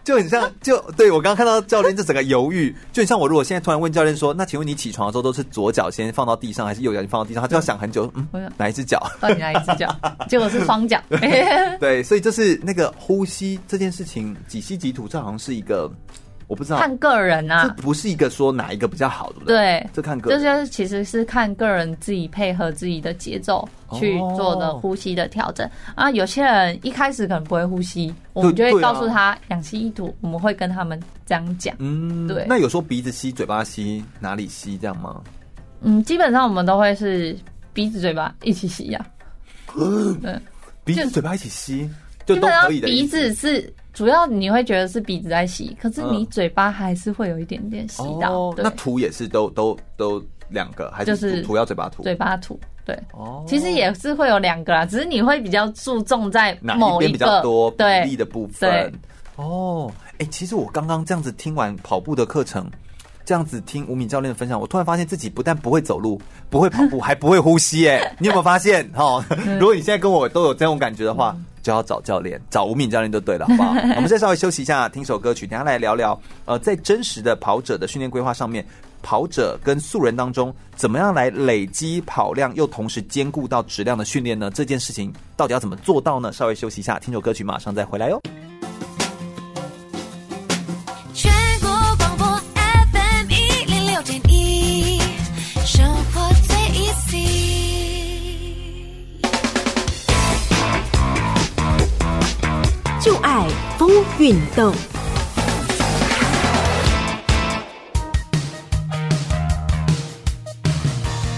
[0.04, 7.42] 就很像，就对我刚刚看到教练这整个犹豫，就很像我如果现在突然问教练说，那请问你起床的时候都是左脚先放到地上，还是右脚先放到地上？
[7.42, 9.10] 他就要想很久，嗯，哪一只脚？
[9.20, 9.94] 到底哪一只脚？
[10.28, 11.00] 结果是双脚。
[11.80, 15.90] 对，所以就是那个呼吸这件事情，几吸几吐，这好像是一个
[16.50, 19.54] 我不知道，看个人啊这啊，不是一个说哪一个比较好，对不对？
[19.56, 20.42] 对，这看个这人。
[20.58, 26.10] 就是其实是看个人自己配合自己的节奏去做的呼吸的调整、啊。
[26.10, 31.72] 有些人一开始可能不会呼吸，我们就会告诉他氧气一吐，我们会跟他们这样讲。
[31.78, 35.22] 嗯，对那有说鼻子吸，嘴巴吸，哪里吸这样吗？
[35.82, 37.38] 嗯，基本上我们都会是
[37.72, 39.06] 鼻子嘴巴一起吸呀、
[39.78, 40.42] 嗯，
[40.84, 41.88] 鼻子、嘴巴一起吸，
[42.26, 43.06] 就都基本上可以的鼻。
[43.06, 48.32] 子是主要，你会觉得是鼻子在吸，可是你嗯嘴巴还是会有一点点吸到。
[48.32, 52.02] 哦，那吐也是都都都两个，还是是吐吐要嘴巴吐？
[52.02, 52.98] 嘴巴吐，对。
[53.12, 58.92] 哦，其实也是会有两个啦，只是你会比较注重在哪某一边比较多比对例的部分对。
[59.36, 62.70] 哦，哎、其实我刚刚这样子听完跑步的课程，
[63.30, 67.88] 这样子听吴敏教练的分享，我突然发现自己不但不会走路，不会跑步，还不会呼吸。
[67.88, 68.84] 哎，你有没有发现？
[68.92, 69.24] 哈，
[69.60, 73.70] 如果你现在跟我都有这种感觉的话，就要找教练，找吴敏教练就对了，好不好？
[73.94, 76.20] 我们再稍微休息一下，听首歌曲，等下来聊聊。
[76.44, 78.66] 呃，在真实的跑者的训练规划上面，
[79.00, 84.50] 跑者跟素人当中，怎么样来累积跑量，又同时兼顾到质量的训练呢？
[84.52, 86.32] 这件事情到底要怎么做到呢？
[86.32, 88.20] 稍微休息一下，听首歌曲，马上再回来哟。
[88.24, 88.49] 全
[95.80, 97.16] 生活最 easy。
[103.00, 103.46] 就爱
[103.78, 104.74] 风运动。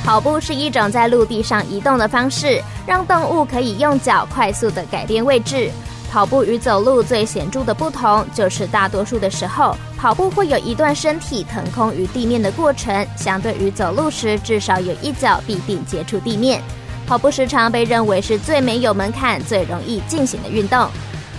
[0.04, 5.70] 跑步是一种在陆地上移动的方式，让动物可以用脚快速的改变位置。
[6.12, 16.60] 跑步与走路最显著的不同，就是大多数的时候，跑步会有一段身体腾空于地面的过程，相对于走路时，至少有一脚必定接触地面。
[17.06, 20.86] 跑步时常被认为是最没有门槛、最容易进行的运动。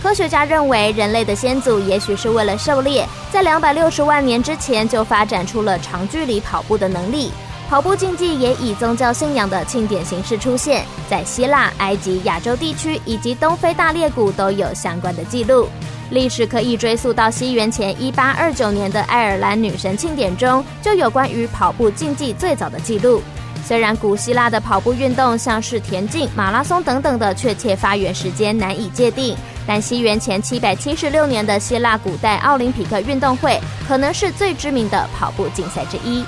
[0.02, 7.32] 科学家认为，人类的先祖也许是为了狩猎，在两百六十万年之前就发展出了长距离跑步的能力。
[7.74, 15.68] 跑步竞技也以宗教信仰的庆典形式出现，在希腊、埃及、亚洲地区以及东非大裂谷都有相关的记录。
[16.12, 23.24] 历史可以追溯到西元前一八二九年的爱尔兰女神庆典中，就有关于跑步竞技最早的记录。
[23.66, 36.24] 虽然古希腊的跑步运动像是田径、马拉松等等的确切发源时间难以界定，但西元前七百七十六年的希腊古代奥林匹克运动会可能是最知名的跑步竞赛之一。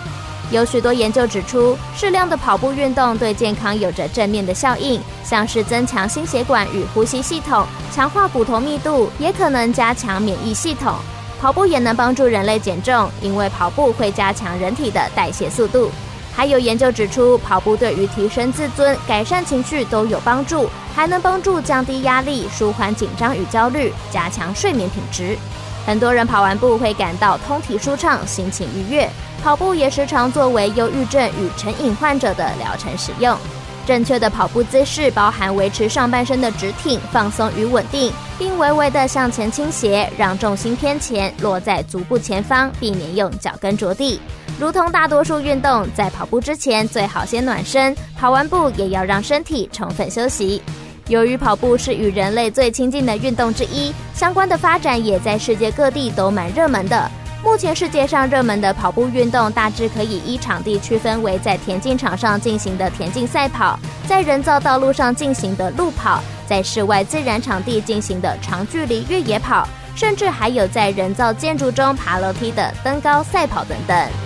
[0.52, 10.94] 有许多研究指出，适量的跑步运动对健康有着正面的效应，像是增强心血管与呼吸系统，强化骨头密度，也可能加强免疫系统。
[11.42, 15.92] 跑步也能帮助人类减重，因为跑步会加强人体的代谢速度。
[16.36, 25.38] 还有研究指出，跑步对于提升自尊、改善情绪都有帮助，还能帮助降低压力、舒缓紧张与焦虑，加强睡眠品质。
[25.86, 29.08] 很多人跑完步会感到通体舒畅、心情愉悦。
[29.46, 33.38] 跑步也时常作为忧郁症与成瘾患者的疗程使用。
[33.86, 44.20] 正确的跑步姿势包含维持上半身的直挺、放松与稳定，并微微的向前倾斜，让重心偏前，落在足部前方，避免用脚跟着地。
[44.60, 50.60] 如同大多数运动，在跑步之前最好先暖身，跑完步也要让身体充分休息。
[51.08, 57.08] 由于跑步是与人类最亲近的运动之一，相关的发展也在世界各地都蛮热门的。
[57.46, 74.25] 目前世界上热门的跑步运动大致可以依场地区分为在田径场上进行的田径赛跑，在人造道路上进行的路跑，在室外自然场地进行的长距离越野跑，甚至还有在人造建筑中爬楼梯的登高赛跑等等。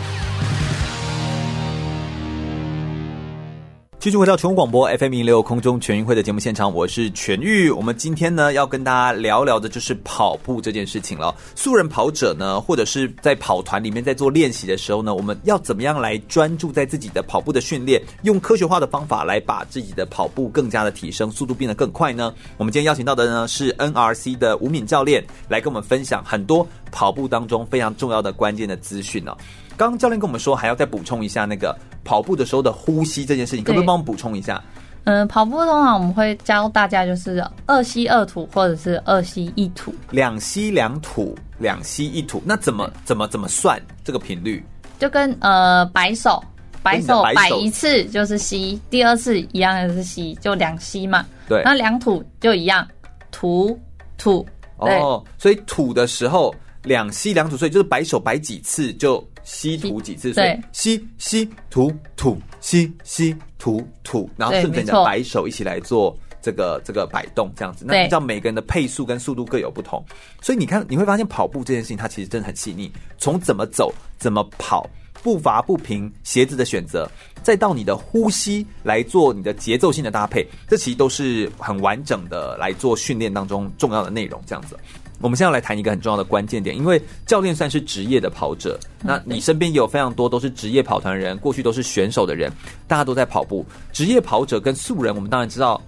[4.00, 7.70] 继续回到全国广播 FM 一六空中全运会的节目现场，我是全玉。
[7.70, 11.36] 我们今天呢要跟大家聊聊的就是跑步这件事情了。
[11.54, 22.34] 素人跑者呢，或者是在跑团里面在做练习的时候呢，我们要怎么样来专注在自己的跑步的训练，用科学化的方法来把自己的跑步更加的提升，速度变得更快呢？
[22.56, 29.36] 我们今天邀请到的呢是 NRC 的吴敏教练，来跟我们分享很多跑步当中非常重要的关键的资讯呢。
[29.80, 31.74] 刚刚教练跟我们说，还要再补充一下那个
[32.04, 34.62] 跑步的时候的呼吸这件事情，可不可以帮我们补充一下？
[35.06, 42.44] 嗯，跑步通常我们会教大家就是二吸二吐，或者是二吸一吐，两吸两吐，两吸一吐。
[42.46, 44.62] 那怎么怎么怎么算这个频率？
[45.00, 46.44] 就跟呃摆手，
[46.84, 51.26] 摆手摆一次就是吸，第二次一样的是吸，就两吸嘛。
[51.48, 52.86] 对，那两吐就一样，
[53.32, 53.80] 吐
[54.18, 54.46] 吐。
[54.76, 56.54] 哦，所以吐的时候
[56.84, 59.26] 两吸两吐，所以就是摆手摆几次就。
[59.50, 60.32] 吸吐几次？
[60.34, 67.84] 对，吸吸吐吐吸吸吐吐，然后顺着你的摆手一起来做这个这个摆动，这样子。
[67.88, 70.06] 那你知道每个人的配速跟速度各有不同，
[70.40, 72.92] 所以你看你会发现跑步这件事情它其实真的很细腻。
[73.18, 74.88] 从怎么走、怎么跑、
[75.24, 77.10] 步伐不平、鞋子的选择，
[77.42, 84.78] 再到你的呼吸来做你的节奏性的搭配，这其实都是很完整的来做训练当中重要的内容，这样子。
[85.22, 92.52] 我们现在要来谈一个很重要的关键点，因为教练算是职业的跑者，那你身边也有非常多都是职业跑团人，过去都是选手的人，
[92.88, 93.66] 大家都在跑步。
[93.92, 95.82] 职业跑者跟素人，我们当然知道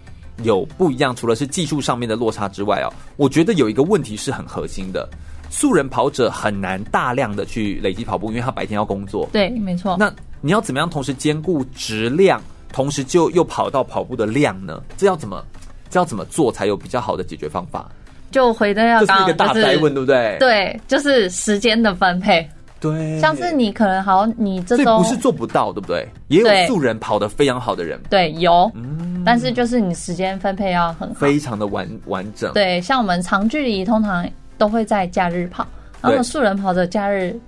[0.43, 5.07] 有不一样，除了是技术上面的落差之外哦，我觉得有一个问题是很核心的，
[5.49, 9.29] 素人跑者很难大量的去累积跑步，因为他白天要工作。
[9.31, 9.95] 对，没错。
[9.97, 12.41] 那你要怎么样同时兼顾质量，
[12.73, 14.81] 同时就又跑到跑步的量呢？
[14.97, 15.41] 这要怎么
[15.89, 17.89] 这要怎么做才有比较好的解决方法？
[18.31, 20.37] 就回到要刚刚，这是一个大哉问，对不对？
[20.39, 22.47] 对，就是时间的分配。
[22.79, 26.07] 对，像是你可能好，你这周不是做不到，对不对？
[26.29, 28.71] 也有素人跑得非常好的人，对，有。
[28.73, 32.51] 嗯，但是就是你时间分配要很好，非常的完完整。
[32.53, 34.27] 对，像我们长距离通常
[34.57, 35.67] 都会在假日跑，
[36.01, 37.39] 然后素人跑的假日。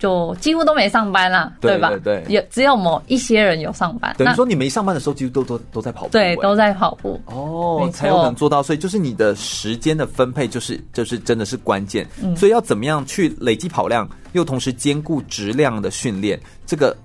[0.00, 1.92] 就几乎都没上班啦，对吧？
[2.02, 4.12] 对，有只有某一些人有上班。
[4.18, 6.10] 等于说你没上班的时候，几乎都都都在跑步。
[6.10, 7.20] 对，都在跑步。
[7.26, 8.62] 哦，才有可能做到。
[8.62, 12.08] 所以就是你的时间的分配，就是就是真的是关键。
[12.20, 16.96] 嗯，所以要怎么样去累积跑量，又同时兼顾质量的训练，这个。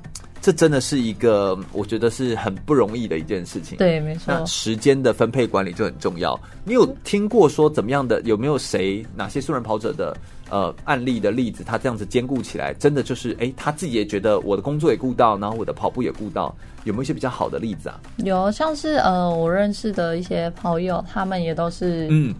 [0.41, 3.80] 这真的是一个我觉得是很不容易的一件事情。
[3.80, 4.26] 对，没错。
[4.28, 6.39] 那时间的分配管理就很重要。
[6.64, 8.22] 你有听过说怎么样的？
[8.26, 10.16] 有没有谁哪些素人跑者的
[10.50, 11.64] 呃案例的例子？
[11.64, 18.00] 他这样子兼顾起来，真的就是哎，他自己也觉得我的工作也顾到，然后我的跑步也顾到，有没有一些比较好的例子啊？
[18.18, 22.34] 有，像是呃我认识的一些朋友，他们也都是嗯，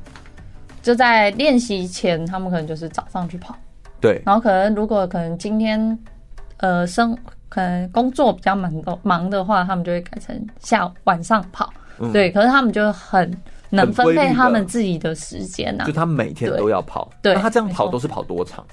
[0.82, 3.56] 就在练习前，他们可能就是早上去跑，
[4.00, 5.98] 对，然后可能如果可能今天
[6.58, 7.18] 呃生。
[7.48, 12.30] 可能工作比较忙的忙的话，他们就会改成下午晚上跑，嗯、对。
[12.30, 13.32] 可是他们就很
[13.70, 17.12] 能分配他们自己的时间呐、啊，就他每天都要跑。
[17.22, 18.66] 对，那他这样跑都是跑多长？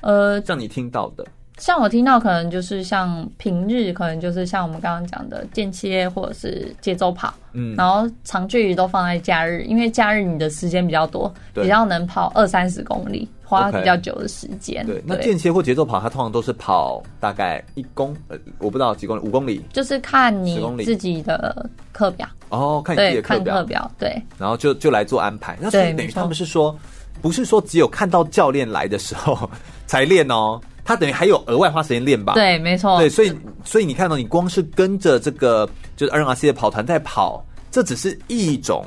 [0.00, 1.24] 呃，像你听到的。
[1.58, 14.84] 像我听到，可能就是像平日，可能就是像我们刚刚讲的间歇或者是节奏跑，嗯，然后长距离都放在假日，因为假日你的时间比较多，比较能跑二三十公里，花比较久的时间。
[14.86, 25.56] 对，那间歇或节奏跑，它通常都是跑大概一公，呃，我不知道几公里，五公里，就是看你自己的课表哦，看你自己的课表，课表对，然后就就来做安排。
[25.60, 26.76] 那所以等于他们是说，
[27.20, 29.50] 不是说只有看到教练来的时候
[29.86, 30.60] 才练哦。
[30.84, 32.34] 他等于还有额外花时间练吧？
[32.34, 32.98] 对，没错。
[32.98, 33.32] 对，所以
[33.64, 35.64] 所以你看到，你光是跟着这个
[35.96, 37.40] 就是 NRC 的跑团在跑，
[37.70, 38.84] 这只是一种，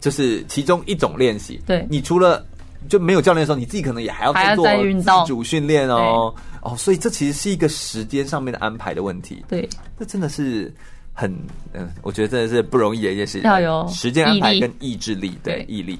[0.00, 1.60] 就是其中一种练习。
[1.66, 2.46] 对，你除了
[2.88, 4.66] 就没有教练的时候，你自己可能也还要做
[5.00, 6.34] 自主训练哦。
[6.60, 9.44] 哦，所以这其实是一个时间上面的安排的问题。
[9.48, 9.68] 对，
[9.98, 10.72] 这真的是
[11.12, 11.32] 很
[11.72, 13.42] 嗯，我觉得真的是不容易的一件事情。
[13.42, 15.98] 要有时间安排跟意志力，对，毅力。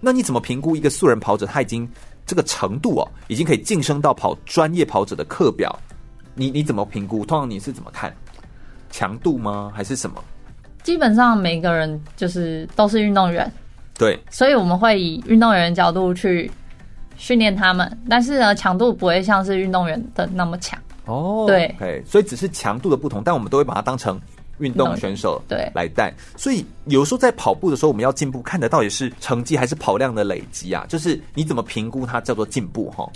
[0.00, 1.88] 那你怎么评估一个素人跑者他已经？
[2.26, 5.78] 这个程度哦，已经可以晋升到跑专业跑者的课表，
[6.34, 7.22] 你你怎么评估？
[7.22, 8.10] 通常你是怎么看？
[8.90, 9.70] 强度吗？
[9.76, 10.24] 还是什么？
[10.82, 13.52] 基本上每个人就是都是运动员，
[13.98, 16.50] 对，所以我们会以运动员角度去
[17.16, 20.78] 训练他们，但是呢，强度不会像是运动员的那么强。
[21.06, 24.20] 哦，对所以只是强度的不同，但我们都会把它当成
[24.58, 26.12] 运动选手对来带。
[26.36, 30.84] 所以有时候在跑步的时候，我们要进步，看的到底是成绩还是跑量的累积啊？
[30.88, 32.90] 就是你怎么评估它叫做进步？
[32.90, 33.08] 哈。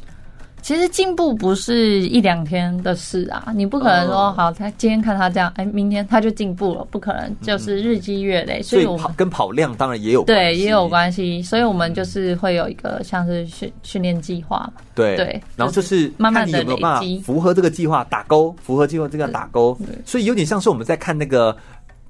[0.60, 8.62] 其实进步不是一两天的事啊，你不可能说好，他今天看他这样，哎，明天他就进步了，不可能，就是日积月累。
[8.62, 14.82] 所以我们跟跑量当然也有对也有关系，所以我们就是会有一个像是训训练计划嘛。
[14.94, 21.56] 对对，然后就是慢慢的有没有办法符合这个计划打勾，符合计划这个打勾，所以有点像是我们在看那个。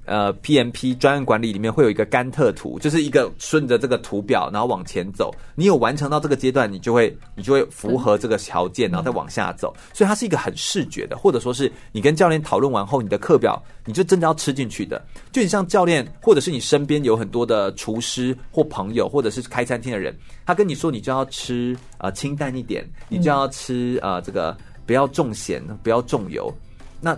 [0.09, 5.31] 呃，PMP 专案管理里面会有一个甘特图，就是一个顺着这个图表，然后往前走。
[5.53, 9.71] 你有完成到这个阶段，你就会你就会符合这个条件，然后再往下走。
[9.93, 14.99] 所以它是一个很视觉的，或者说是你跟教练讨论完后，你的课表你就真的要吃进去的。
[15.31, 24.57] 就你像教练，或者是你身边有很多的厨师或朋友，或者是开餐厅的人，他跟你说你就要吃呃清淡一点，你就要吃呃这个
[24.87, 26.51] 不要重咸，不要重油，
[26.99, 27.15] 那。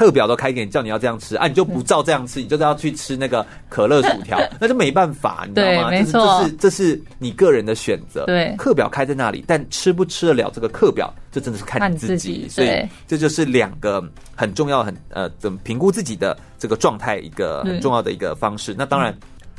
[0.00, 5.90] 课表都开给你，叫你要这样吃啊，你就不照这样吃，你就是要去吃那个可乐薯条， 那就没办法，你知道吗？
[5.90, 8.24] 对，没错，这是这是你个人的选择。
[8.24, 12.48] 对，课表开在那里，但吃不吃得了这个课表，这真的是看你自己。
[12.48, 14.02] 所以这就是两个
[14.34, 18.74] 很重要、很呃，怎么评估自己的这个状态一个很重要的一个方式。
[18.78, 19.14] 那当然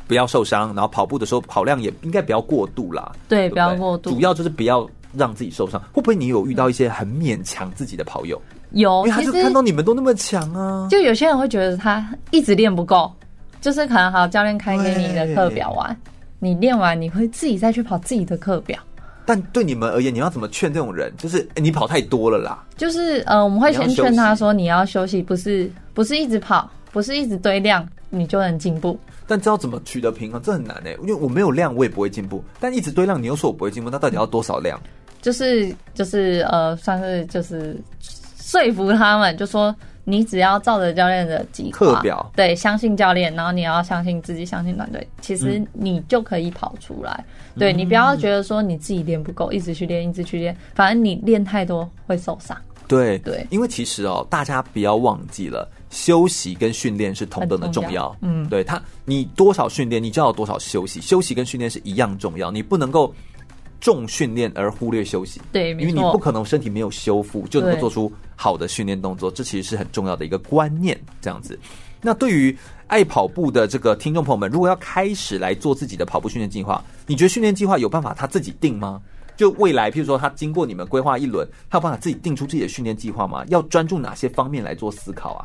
[0.07, 3.11] 不要受伤，然后跑步的时候跑量也应该不要过度啦。
[3.29, 5.79] 对，不要过度，主要就是不要让自己受伤。
[5.93, 8.41] 会不会你有遇到一些很勉强自己的跑友？
[8.71, 13.11] 有，因为他就看到你们都那么强啊，就有些人会觉得他一直练不够，
[13.59, 15.95] 就是可能好教练开给你的课表完，
[16.39, 18.79] 你练完你会自己再去跑自己的课表。
[19.25, 21.13] 但对你们而言，你要怎么劝这种人？
[21.17, 22.63] 就是、欸、你跑太多了啦。
[22.75, 28.99] 就是呃，我们会先劝他说，你要休息，不是不是一直跑，不是一直堆量，你就能进步。
[29.27, 32.43] 但知道怎么取得平衡，这很难哎、欸，因为我没有量，我也不会进步。
[32.59, 34.81] 但一直堆量，你又说我不会进步，那到底要多少量？
[35.21, 37.79] 就是就是呃，算是就是。
[38.41, 39.73] 说服他们，就说
[40.03, 47.23] 你只要照着教练的计划课表，对，相信教练，然后你要相信自己，相信团队，其实你就可以跑出来。
[47.53, 52.57] 嗯、对，你不要觉得说你自己练不够，一直去练，一直去练，反正你练太多会受伤。
[52.87, 57.89] 对对，因为其实哦，大家不要忘记了，休息跟训练是同等的重要。
[57.89, 63.13] 重要嗯，对他，你多少训练，你就要有多少休息，休息跟训练是一样重要，你不能够。
[63.81, 70.97] 重训练而忽略休息，对，因为你不可能身体没有修复就能够做出好的训练动作，这其实是很重要的一个观念。
[71.19, 71.59] 这样子，
[71.99, 72.55] 那对于
[72.87, 79.01] 爱跑步的这个听众朋友们，如果要开始来做自己的跑步训练计划，你觉得训练计划有办法他自己定吗？
[79.35, 83.43] 就未来，譬如说他经过你们规划一轮，他有办法自己定出自己的训练计划吗？
[83.47, 85.41] 要专注哪些方面来做思考啊？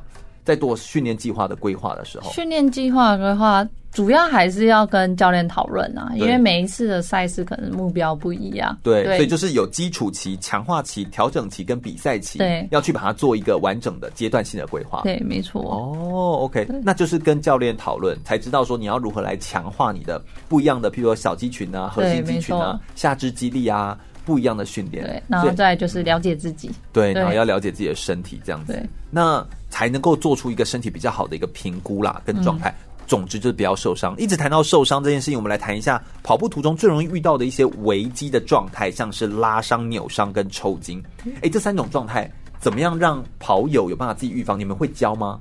[0.46, 8.78] 在做训练计划的规划的时候，训练计划规划主要还是要跟教练讨论啊，因为每一次的赛事可能目标不一样。
[8.82, 15.00] 对，所以就是有基础期、强化期、调整期跟比赛期，对，要去把它做一个完整的阶段性的规划。
[15.02, 15.62] 对，没错。
[15.62, 25.02] 哦，OK，那就是跟教练讨论，才知道说你要如何来强化你的不一样的，譬如说小肌群啊、核心肌群啊、下肢肌力啊，不一样的训练。
[25.02, 26.70] 对，然后再就是了解自己。
[26.92, 28.78] 对，然后要了解自己的身体，这样子。
[29.10, 29.42] 那。
[29.68, 32.74] 才能够做出一个身体比较好的一个评估啦，跟状态。
[33.06, 34.14] 总之就是不要受伤。
[34.16, 41.02] 一直谈到受伤这件事情，我们来谈一下跑步途中最容易遇到的一些危机的状态，像是拉伤、扭伤跟抽筋。
[41.42, 44.58] 哎，这三种状态怎么样让跑友有办法自己预防？
[44.58, 45.38] 你们会教吗？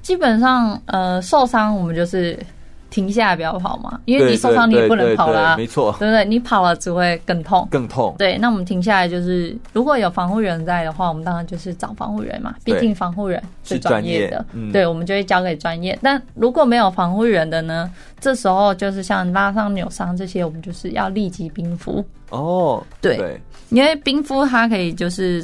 [0.00, 2.38] 基本上，呃，受伤我们就是。
[2.92, 6.24] 停下来不要跑嘛，因为你受伤你也不能跑啦，没错，对不对？
[6.26, 8.14] 你跑了只会更痛，更痛。
[8.18, 15.98] 对，那我们停下来就是，如果有防护员在的话，我们当然就是找防护员嘛，毕竟防护人是专业的，嗯、对，我们就会交给专业。
[16.02, 17.90] 但如果没有防护员的呢，
[18.20, 22.04] 这时候就是像拉伤、扭伤这些，我们就是要立即冰敷。
[22.28, 23.40] 哦，对，对，
[23.70, 25.42] 因为冰敷它可以就是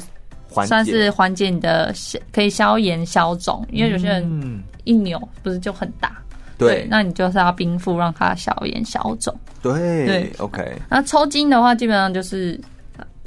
[0.51, 1.49] 算是缓解。
[1.49, 1.95] 你的，
[2.31, 6.13] 可以消炎消肿，因为有些人一扭不是就很大。
[6.59, 9.35] 对，那你就是要冰敷，让它消炎消肿。
[9.63, 10.77] 对，对，OK。
[10.91, 12.61] 那抽筋的话，基本上就是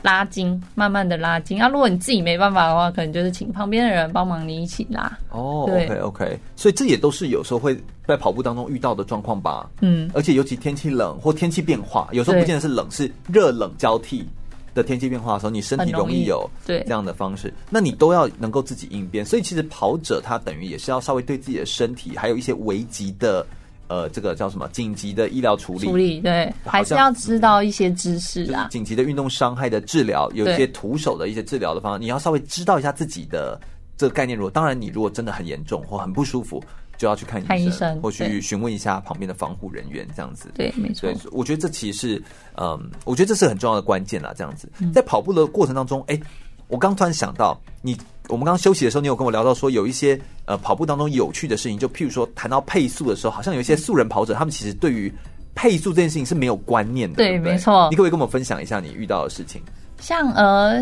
[0.01, 1.57] 拉筋，慢慢的拉筋。
[1.57, 5.17] 那、啊、如果你自己没办法的话，可能就是请旁边的人帮忙你一起拉。
[5.29, 6.39] 哦，OK，OK。
[6.55, 9.69] 所以这也都是有时候会在跑步当中遇到的状况吧。
[9.81, 14.27] 嗯，而且尤其天气冷或天气变化，有时候不见得是冷，是热冷交替。
[14.73, 19.26] 的天气变化的时候，你身体容易有对这样的方式，那你都要能够自己应变。
[19.26, 23.45] 所以其实跑者他等于也是要稍微对自己的身体，还有一些危急的
[23.88, 25.85] 呃，这个叫什么紧急的医疗处理。
[25.85, 28.69] 处理对，还是要知道一些知识啊。
[28.72, 33.60] 紧急的运动伤害的治疗，有一些徒手的一些治疗的方法，你要稍微知道一下自己的
[33.98, 34.38] 这个概念。
[34.38, 36.64] 如果当然，你如果真的很严重或很不舒服。
[37.01, 40.51] 就要去看医生，或去询问一下旁边的防护人员，这样子。
[40.53, 41.17] 对，没错对，。
[41.31, 42.23] 我觉得这其实是，
[42.57, 44.31] 嗯，我觉得这是很重要的关键啦。
[44.37, 46.21] 这样子，嗯在跑步的过程当中，哎，
[46.67, 47.97] 我刚突然想到，你
[48.29, 55.11] 我们刚刚休息的时候，你有跟我聊到说，有一些呃跑步当中有趣的事情，就譬如说谈到配速的时候，好像有一些素人跑者，他们其实对于
[55.55, 57.15] 配速这件事情是没有观念的。
[57.15, 59.59] 对没错你可不可以跟我们分享一下你遇到的事情？
[59.99, 60.77] 像呃，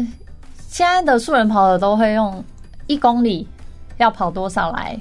[0.67, 2.43] 现在的素人跑者都会用
[2.87, 3.47] 一公里
[3.97, 4.99] 要跑多少来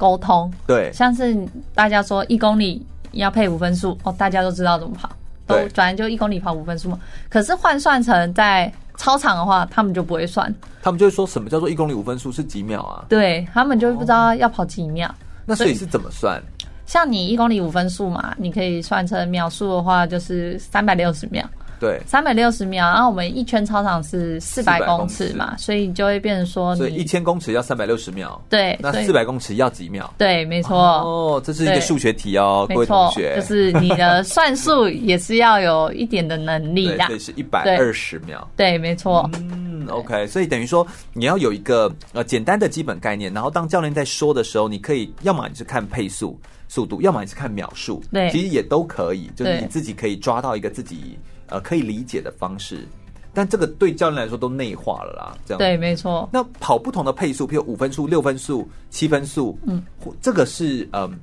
[0.00, 0.50] 沟通。
[0.66, 1.36] 对，像是
[1.74, 5.10] 大家说一公里要配五分数哦，大家都知道怎么跑，
[5.46, 6.98] 都对反正就一公里跑五分数嘛。
[7.28, 10.52] 可是换算成在操场的话，他们就不会算，
[10.82, 13.04] 他们就会说什么叫做一公里五分数是几秒啊？
[13.10, 15.14] 对他们就不知道要跑几秒。
[15.44, 16.42] 那所以是怎么算？
[16.86, 21.44] 像你一公里五分数嘛，你可以算成秒数的话，就是三百六十秒。
[21.80, 30.12] 对，三百六十秒，然后我们一圈操场是四百400公尺嘛，所以就会变成说所以一你千公尺要三百六十秒，对，那四百公尺要几秒？
[30.18, 30.76] 对，没错。
[30.76, 37.18] 哦，这是一个数学题哦，各位同学，就是你的算术也是要有一点的能力对，啦所以。
[37.18, 38.50] 是一百二十秒。
[38.56, 39.28] 对，没错。
[39.34, 51.18] 嗯，OK，所以等于说你要有一个呃简单的基本概念，然后当教练在说的时候，你可以要么你是看配速速度，要么你是看秒数，对其实也都可以，就是你自己可以抓到一个自己
[51.50, 52.86] 呃可以理解的方式，
[53.34, 56.28] 但这个对教练来说都内化了啦，这样对，没错。
[56.32, 59.82] 那跑不同的配速，譬如五分速、六分速、七分速，嗯，
[60.20, 61.18] 这个是嗯，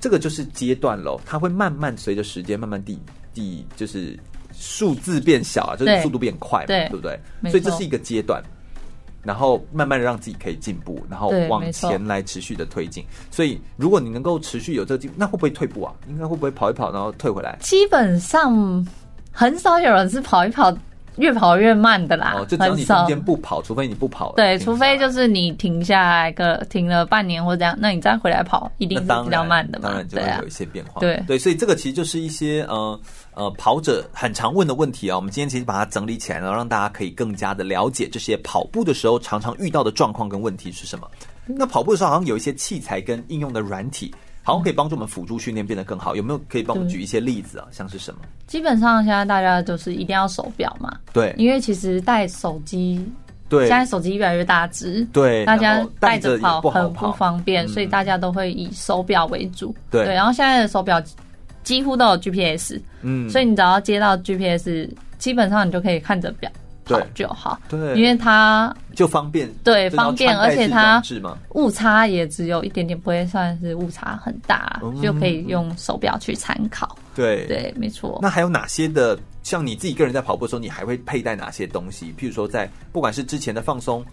[0.00, 2.98] 这个就是阶段喽，它会慢慢随着时间慢慢递
[3.34, 4.18] 递，就是
[4.52, 7.18] 数字变小啊，就是速度变快嘛，对对不对？
[7.50, 8.42] 所以这是一个阶段，
[9.22, 13.04] 然后慢慢的让自己可以进步，然后往前来持续的推进。
[13.30, 15.94] 所以如果你能够持续有这个进步，那会不会退步啊？
[16.08, 17.56] 应该会不会跑一跑然后退回来？
[17.60, 18.84] 基本上
[19.32, 20.72] 很少有人是跑一跑
[21.16, 23.06] 越跑越慢的啦，哦，就只要你中。
[23.06, 29.88] 间不跑，除非你不跑了，对，除非就是你停下来个停了半年或这样，那你再回来跑，一定是比较慢的嘛。
[29.90, 31.00] 当然就会有一，些变化。
[31.00, 32.98] 对对，所以这个其实就是一些呃
[33.34, 35.16] 呃跑者很常问的问题啊。
[35.16, 41.06] 我们今天其实把它整理起来，然后让大家可以更加的了解这些跑步的时候常常遇到的状况跟问题是什么。
[41.44, 46.16] 那跑步的时候好像有一些器材跟应用的软体，好像可以帮助我们辅助训练变得更好。
[46.16, 47.66] 有没有可以帮我们举一些例子啊？
[47.70, 48.20] 像是什么？
[48.46, 53.04] 基本上现在大家都是一定要手表嘛，对因为其实带手机，
[53.48, 59.74] 对现在手机越来越大只，对大家带带着着也不好很不方便，嗯所以大家都会以手表为主。
[59.90, 61.00] 对然后现在的手表
[61.62, 64.88] 几乎都有 GPS，嗯所以你只要接到 GPS，
[65.18, 66.50] 基本上你就可以看着表
[67.14, 67.58] 就好。
[67.68, 71.02] 对因为它就方便，对方便，而且它
[71.50, 76.96] 误差也只有一点点，不会算是误差很大，嗯就可以用手表去参考。
[77.14, 78.18] 对对，没错。
[78.22, 79.18] 那还有哪些的？
[79.42, 82.14] 像你自己个人在跑步的时候，你还会佩戴哪些东西？
[82.16, 84.04] 譬如说，在不管是之前的放松，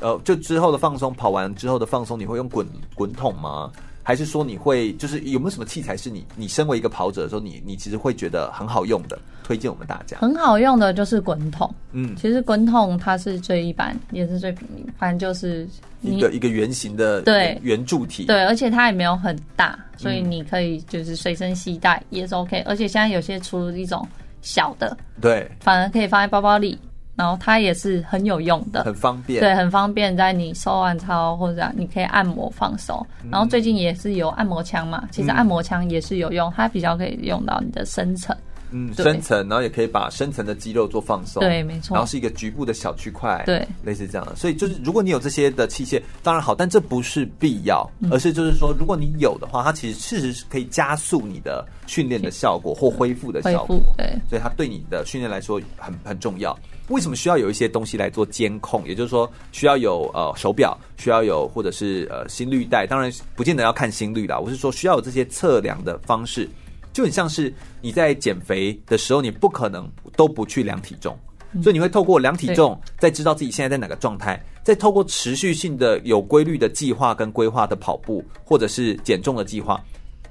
[0.00, 2.64] 呃，就之后的放松，跑完之后的放松，你会用滚
[2.94, 3.68] 滚筒吗？
[4.06, 10.16] 还是说你会就是有没有什么器材是你你身为一个跑者的时候，你你其实会觉得很好用的，推荐我们大家？
[10.18, 15.66] 很好用的就是滚筒，嗯，其实滚筒它是最一般，也是最平民，反正就是
[16.02, 20.30] 一个一个圆形的对圆柱体，对，而且它也没有很大，所以嗯。
[20.30, 22.60] 你可以就是随身携带也是 OK。
[22.60, 24.06] 而且现在有些出一种
[24.40, 26.78] 小的，对，反而可以放在包包里，
[27.16, 33.04] 然后它也是很有用的，很方便，对，很方便，在你收完操或者你可以按摩放手。
[33.30, 38.36] 然后最近也是有按摩枪嘛，其实按摩枪也是有用，它比较可以用到你的深层。
[38.72, 41.94] 嗯，深层，然后也可以把深层的肌肉做放松，对没错。
[41.94, 44.26] 然后是一个局部的小区块，对，类似这样。
[44.26, 44.34] 的。
[44.34, 48.12] 所以就是，如果你有这些的器械，当然好，但这不是必要，嗯。
[48.12, 56.58] 而是就是说，如果你有的话，它其实事实是可以加速你的训练的效果或恢复的效果对，所以它对你的训练来说很很重要。
[56.88, 58.86] 为什么需要有一些东西来做监控？
[58.86, 64.38] 也就是说，需要有呃手表，需要有或者是呃心率带，当然不见得要看心率啦。
[64.38, 66.48] 我是说，需要有这些测量的方式。
[66.92, 67.52] 就很像是
[67.82, 69.86] 你在减肥的时候，你不可能
[70.16, 71.14] 都不去量体重，
[71.62, 79.78] 所以你会透过量体重，再知道自己现在在哪个状态，再透过持续性的有规律的计划跟规划的跑步，或者是减重的计划，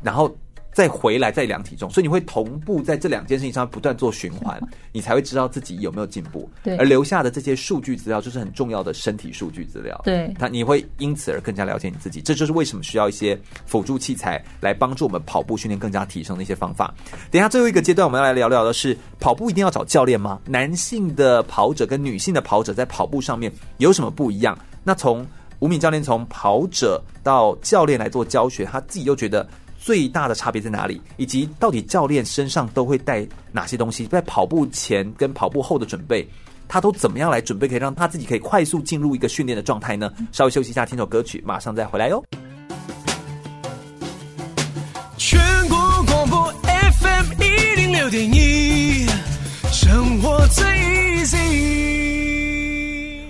[0.02, 0.36] 然后
[0.76, 4.62] 再回来再量体重，所以你会同步在这两件事情上不断做循环，
[4.92, 6.50] 你才会知道自己有没有进步。
[6.62, 9.98] 对而留下的这些数据资料就是很重要的身体数据资料。
[10.04, 16.94] 对它你会因此而更加了解你自己，这就是为什么需要一些辅助器材来帮助我们跑步训练更加提升的一些方法。
[17.32, 20.42] 等一下最后一个阶段，我们要来聊聊的是跑步一定要找教练吗？
[20.46, 24.58] 男性的跑者跟女性的跑者在跑步上面有什么不一样？
[24.84, 25.26] 那从
[25.60, 29.48] 吴敏教练从跑者到教练来做教学，他自己又觉得
[29.86, 31.00] 最大的差别在哪里？
[31.16, 34.08] 以及到底教练身上都会带哪些东西？
[34.08, 36.28] 在跑步前跟跑步后的准备，
[36.68, 40.12] 他都怎么样来准备，可以让他自己可以快速进入一个训练的状态呢？
[40.32, 42.26] 稍微休息一下，听首歌曲，马上再回来哟。
[45.18, 45.40] 全
[45.70, 49.06] 国广播 FM 一零六点一，
[49.72, 50.66] 生活最
[51.22, 51.86] easy。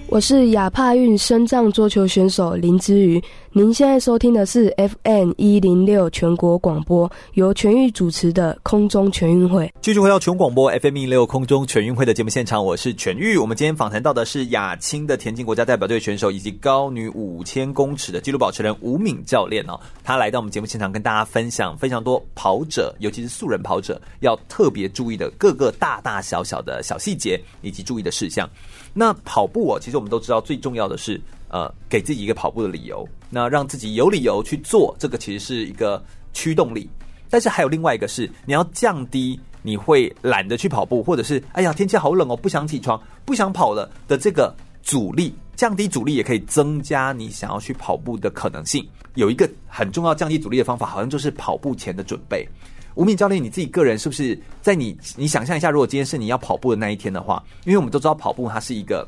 [0.07, 3.21] 我是亚帕运升降桌球选手林之瑜。
[3.57, 9.73] 您现在收听的是 FM 一零六全国广播，由全域主持的空中全运会。
[9.79, 13.37] 继续回到全广播 FM 一零六空中全运会的节目现场，我是全域。
[13.37, 19.79] 我们今天访谈到的是亚青的田径国家代表队选手，以及高女五千公尺的纪录保持人吴敏教练哦。
[20.03, 28.49] 他来到我们节目现场，跟大家分享非常多跑者，尤其是素人跑者要特别注意的各个大大小小的小细节以及注意的事项。
[28.93, 36.01] 那跑步哦，其实我们都知道，最重要的是呃，给自己一个跑步的理由，那让自己有理由去做，这个其实是一个
[36.31, 36.89] 驱动力。
[37.29, 45.35] 但是还有另外一个是，你要降低你会懒得去跑步，或者是哎呀天气好冷哦，不想起床，不想跑了的这个阻力。
[45.57, 48.87] 降低阻力也可以增加你想要去跑步的可能性。
[49.15, 52.47] 有一个很重要降低阻力的方法，好像就是跑步前的准备。
[52.95, 59.05] 吴敏教练，你自己个人是不是在你你想象一下，如果今天是你要跑步的那一天的话，因为我们都知道跑步它是一个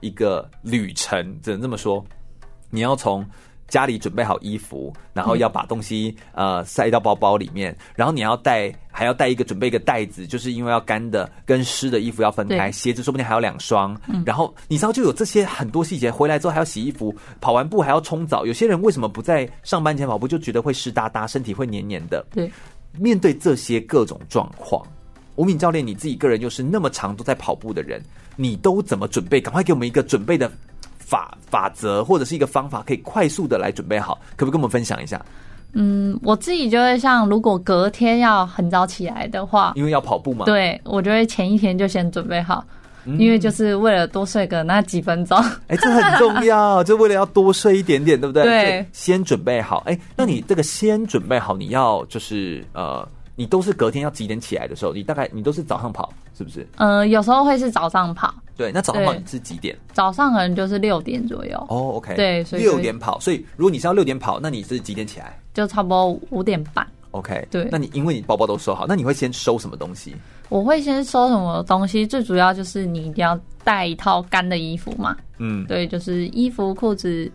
[0.00, 2.02] 一个旅程，只能这么说。
[2.70, 3.24] 你要从
[3.68, 13.96] 家里准备好衣服，然后要把东西呃塞到包包里面，然后你要带还要带一个准备一个袋子，就是因为要干的跟湿的衣服要分开，鞋子说不定还有两双。
[14.24, 18.44] 然后你知道就有这些很多细节，回来之后还要洗衣服，跑完步还要冲澡。
[18.44, 22.26] 有些人为什么不在上班前跑步，就觉得会湿哒哒，身体会黏黏的。
[22.32, 22.50] 对。
[22.98, 24.82] 面对这些各种状况，
[25.36, 28.02] 吴敏教练，你自己个人又是那么长都在跑步的人，
[28.34, 29.40] 你都怎么准备？
[29.40, 30.50] 赶快给我们一个准备的
[31.08, 35.24] 法法则，或者是一个方法，可以快速的来准备好，可不可以跟我们分享一下？
[35.72, 42.62] 嗯，我自己就会像，如果隔天要很早起来的话，因为要跑步嘛，对，我就会前一天就先准备好。
[43.16, 48.42] 因为就是为了多睡个那几分钟，哎，这很重要，就为了要多睡一点点，对不对？
[48.42, 49.82] 对，先准备好。
[49.86, 56.68] 哎，那你这个先准备好，你要就是呃，你都是隔天要几点起来的时候，你大概你都是早上跑，是不是？
[56.76, 58.34] 呃，有时候会是早上跑。
[58.58, 59.74] 对，那早上跑你是几点？
[59.92, 61.56] 早上可能就是六点左右。
[61.68, 63.18] 哦，OK，对，所以六点跑。
[63.20, 65.38] 所以如果你是要六点跑，那你是几点起来？
[65.54, 66.84] 就差不多五点半。
[67.12, 67.68] OK，对。
[67.70, 70.14] 那你因为你包包都收好，那你会先收什么东西？
[70.48, 72.04] 我会先收什么东西？
[72.04, 75.16] 最主要就是你一定要带一套干的衣服嘛。
[75.38, 77.30] 嗯，对，就是衣服、裤子，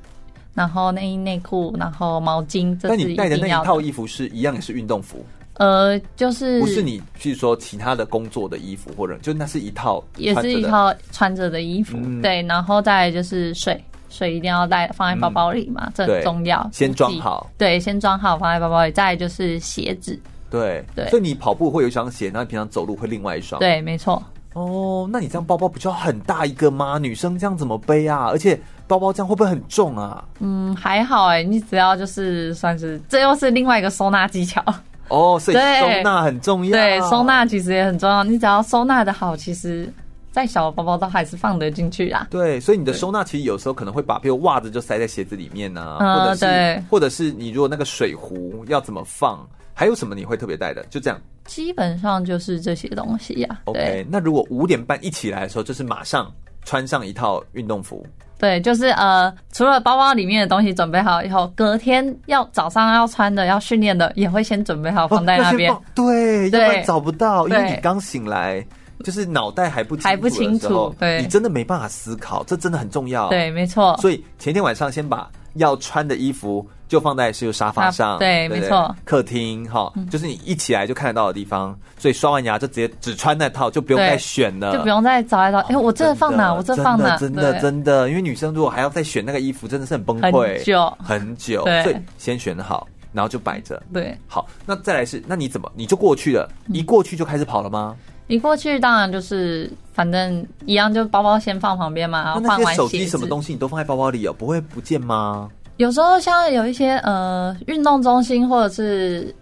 [0.53, 2.77] 然后内衣、内裤，然后毛巾。
[2.83, 5.25] 那你带的那一套衣服是一样也是运动服？
[5.57, 11.97] 呃，就是不是你，譬如说其他的工作的衣服，或者就那是一套，也是一套穿着的衣服。
[12.01, 16.67] 嗯、对，然后再就是水，水一定要带放在包包里嘛，嗯、这很重要。
[16.73, 18.91] 先装好，对，先装好放在包包里。
[18.91, 20.19] 再就是鞋子。
[20.49, 23.59] 对对，所以你跑步会有一双鞋，那你平常走路会另外一双。
[23.59, 24.21] 对，没错。
[24.53, 26.99] 哦，那你这样包包不就要很大一个吗？
[26.99, 28.27] 女生这样怎么背啊？
[28.27, 30.23] 而且包包这样会不会很重啊？
[30.39, 34.63] 嗯，还好哎，你只要就是算是，这又是另外一个收纳技巧。
[35.09, 36.71] 哦，所以收纳很重要。
[36.71, 38.23] 对，收纳其实也很重要。
[38.23, 39.91] 你只要收纳的好，其实
[40.31, 42.27] 再小的包包都还是放得进去啊。
[42.31, 49.47] 对，所以你的收纳其实有时候可能会把，比如袜子就塞在鞋子里面啊，嗯、或者是对或者是你如果那个水壶要怎么放？
[49.75, 50.85] 还有什么你会特别带的？
[50.89, 53.61] 就这样，基本上就是这些东西呀、啊。
[53.65, 56.31] OK，那如果五点半一起来的时候，就是马上
[56.63, 58.05] 穿上一套运动服。
[58.43, 65.81] 对，就是呃，除了包包里面的东西准备好以后，隔天要早上要穿的、要训练的，也会先准备好放在那边、哦。
[65.95, 68.61] 对，要不然找不到，因为你刚醒来，
[69.05, 73.29] 就是脑袋还不还不清楚，对，你真的没办法思考，这真的很重要。
[73.29, 73.97] 对，没错。
[74.01, 76.67] 所以前天晚上先把要穿的衣服。
[76.93, 81.75] 就放在是沙发上，对，没错，客厅哈，就是你一起来就看得到的地方。
[81.97, 85.57] 所以刷完牙就直接只穿那套，就不用再选了，就不用再找来找。
[85.61, 86.53] 哎，我这放哪？
[86.53, 87.17] 我这放哪？
[87.17, 91.63] 真的真的，因为女生如果还要再选那个衣服，真的是很崩溃，很久很久。
[91.63, 93.81] 所以先选好，然后就摆着。
[93.91, 96.47] 对，好，那再来是，那你怎么你就过去了？
[96.67, 97.95] 一过去就开始跑了吗？
[98.27, 102.23] 一过去当然就是反正一样，就包包先放旁边嘛。
[102.23, 105.49] 然后放完手机什么东西你都放在包包里哦，不会不见吗？
[105.77, 109.33] 有时候像有一些呃运动中心或者是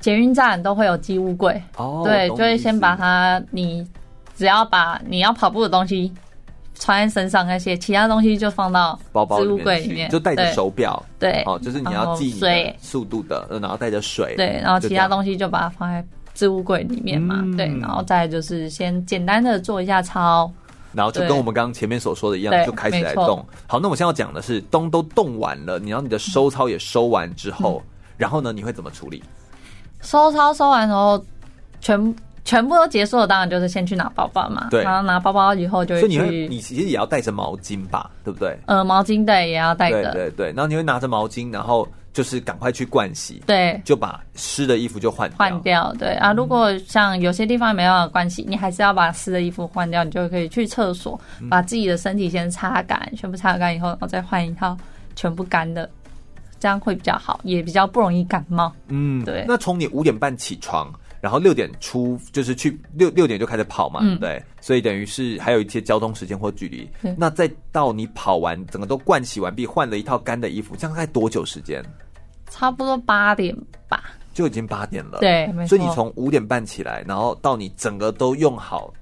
[0.00, 1.62] 捷运站都会有寄物柜。
[1.76, 3.86] 哦，对，就会先把它，你
[4.34, 6.12] 只要把你要跑步的东西
[6.74, 16.04] 穿在身上，那些其他东西就放到包包置物柜里面，就带着手表，对，哦，就是你要记你速度的，然后带着水，对，然后其他东西就把它放在
[16.34, 20.50] 置物柜里面嘛，对，然后再就是先简单的做一下操。
[20.96, 23.44] 然后就跟我们刚刚前面所说的一样，就开始来动。
[23.66, 29.22] 好，那我现在要讲的是，动都动完了，你要你的收操也收完之后，嗯、然后呢，你会怎么处理？
[30.00, 31.22] 收操收完之后，
[31.82, 34.68] 全全部都结束了，当然就是先去拿包包嘛。
[34.70, 36.06] 对，然后拿包包以后就会去。
[36.06, 38.58] 所以你会，你其实也要带着毛巾吧，对不对？
[38.66, 40.10] 呃，毛巾对，也要带着。
[40.12, 41.86] 对对对，然后你会拿着毛巾，然后。
[42.16, 45.92] 就是赶快去灌洗，对，就把湿的衣服就换换掉。
[45.98, 51.20] 对啊，如果像有些地方没办法盥洗，你还是要把湿的衣服换掉，你就可以去厕所
[51.50, 54.74] 把自己的身体先擦干，全部擦干以后，然后再换一套
[55.14, 55.86] 全部干的，
[56.58, 58.72] 这样会比较好，也比较不容易感冒。
[58.88, 59.44] 嗯，对。
[59.46, 60.90] 那从你五点半起床。
[61.18, 66.88] 然后六点出就是去六六点就开始跑嘛，嗯、对，所以等于是还有一些交通时间或距离。
[67.16, 71.82] 那再到你跑完，整个都盥洗完毕，换了一套干的衣服，这样大概多久时间？
[72.50, 73.56] 差不多八点
[73.88, 74.04] 吧，
[74.34, 75.18] 就已经八点了。
[75.20, 75.68] 对，没错。
[75.68, 78.92] 所以你从五点半起来，然后到你整个都用好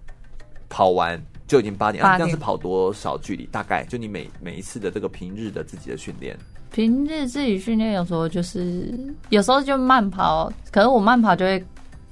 [0.69, 2.03] 跑完，就已经八点。
[2.03, 3.47] 八点、啊、这样是跑多少距离？
[3.47, 6.37] 大概就你每每一次的这个平日的自己的训练。
[6.71, 8.93] 平日自己训练有时候就是
[9.29, 11.65] 有时候就慢跑，可是我慢跑就会。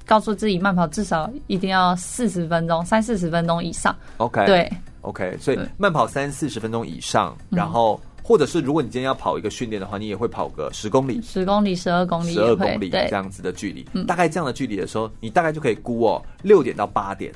[0.05, 3.95] 告诉自己慢跑至少一定要四十分钟，三四十分钟以上。
[4.17, 4.69] OK，对
[4.99, 13.83] ，OK，所以慢跑三四十分钟以上，然后或者是如果你今天要跑一个训练的话，你也会跑个十公里、十公里、十二公里、十二公里这样子的距离。
[14.05, 17.31] 大概这样的距离的时候，你大概就可以估哦，六点到八点。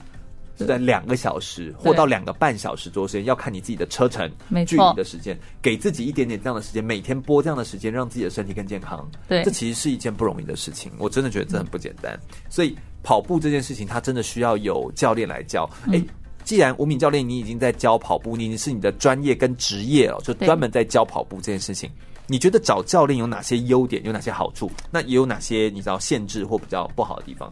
[0.59, 4.27] 是在两个小时或到两个半小时左右时间，要看你自己的车程、
[4.65, 9.07] 距离的时间，给自己一点点这样的时间，每天播这样的时间，让自己的身体更健康。
[9.27, 12.19] 对，这其实是一件不容易的事情，我真的觉得这很不简单。
[12.49, 15.69] 所以跑步这件事情，它真的需要有教练来教。
[15.91, 16.01] 哎，
[16.48, 21.90] 既然吴敏教练你已经在教跑步，你已经是你的专业跟职业了，就专门在教跑步这件事情，
[22.26, 24.72] 你觉得找教练有哪些优点，有哪些好处？
[24.90, 27.52] 那也有哪些你知道限制或比较不好的地方？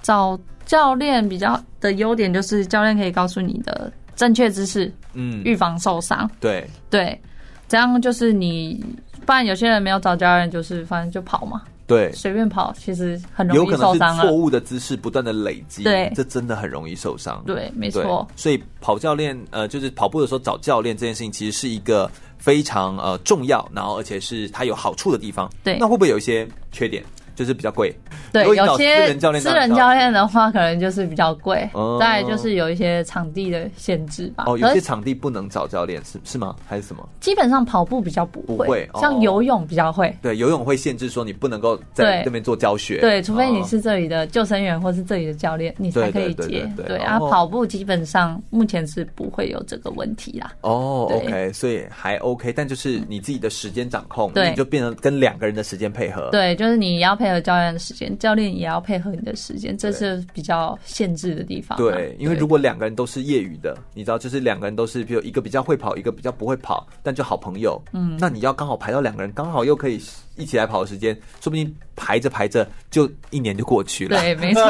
[0.00, 6.30] 找教练比较的优点就是，教练可以告诉你的正确姿势，嗯，预防受伤。
[6.38, 7.20] 对对，
[7.66, 8.80] 这样就是你，
[9.26, 11.62] 不然有些人没有找教练，就是反正就跑嘛。
[11.90, 14.16] 对，随便跑，其实很容易受伤。
[14.16, 17.42] 错误的姿势不断的累积，对，这真的很容易受伤。
[17.44, 18.24] 对，没错。
[18.36, 22.08] 所以跑教练，呃，就是跑步的时候找教练这件事情，其实是一个
[22.38, 25.50] 非常呃重要，然后而且是它有好处的地方。
[25.64, 27.04] 对，那会不会有一些缺点？
[27.40, 27.90] 就是比较贵，
[28.30, 31.66] 对，有些私人教练私人教练的话，可能就是比较贵。
[31.72, 34.44] 哦、再来就是有一些场地的限制吧。
[34.46, 36.54] 哦，有些场地不能找教练，是是吗？
[36.66, 37.08] 还是什么？
[37.18, 40.14] 基本上跑步比较不会，不会像游泳比较会。
[40.20, 43.00] 对，游泳会限制说你不能够在这边做教学。
[43.00, 46.70] 对，除非你是这里的救生员或是这里的教练，你才可以接。
[46.86, 50.52] 对，啊跑步基本上目前是不会有这个问题啦。
[50.60, 56.28] 哦，OK，所以还 OK，但就是你自己的时间掌控，你就变成跟两个人的时间配合。
[56.32, 57.29] 对，就是你要配。
[57.32, 61.76] 和教练的时间，教练也要配合你的时间，这是比较限制的地方。
[61.78, 70.00] 对，因为如果两个人都是业余的，你知道，就是两个人都是，比如一个比较会跑，一个比较不会跑，但就好朋友，嗯，那你要刚好排到两个人，刚好又可以
[70.36, 74.18] 一起来跑的时间，说不定排着排着就一年就过去了。
[74.20, 74.62] 对，没错，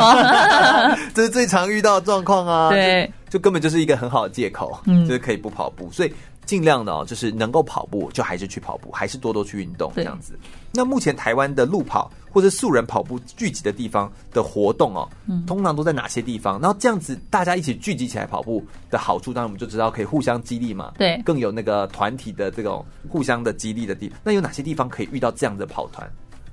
[1.15, 2.71] 这是最常遇到的状况啊。
[2.71, 6.13] 对就，就根本就是一个很好的借口，嗯，就是可以不跑步，所以。
[6.47, 10.39] 尽量的哦，就是能够跑步就还是去跑步，还是多多去运动这样子。
[10.73, 16.61] 那目前台湾的路跑或者素人跑步聚集的地方的活动哦，嗯，通常都在哪些地方？
[16.61, 20.93] 然后这样子大家一起聚集起来跑步的好处，当然我们就知道可以互相激励嘛。
[20.99, 24.19] 对，更有那个团体的这种互相的激励的地方。
[24.23, 26.09] 那有哪些地方可以遇到这样的跑团？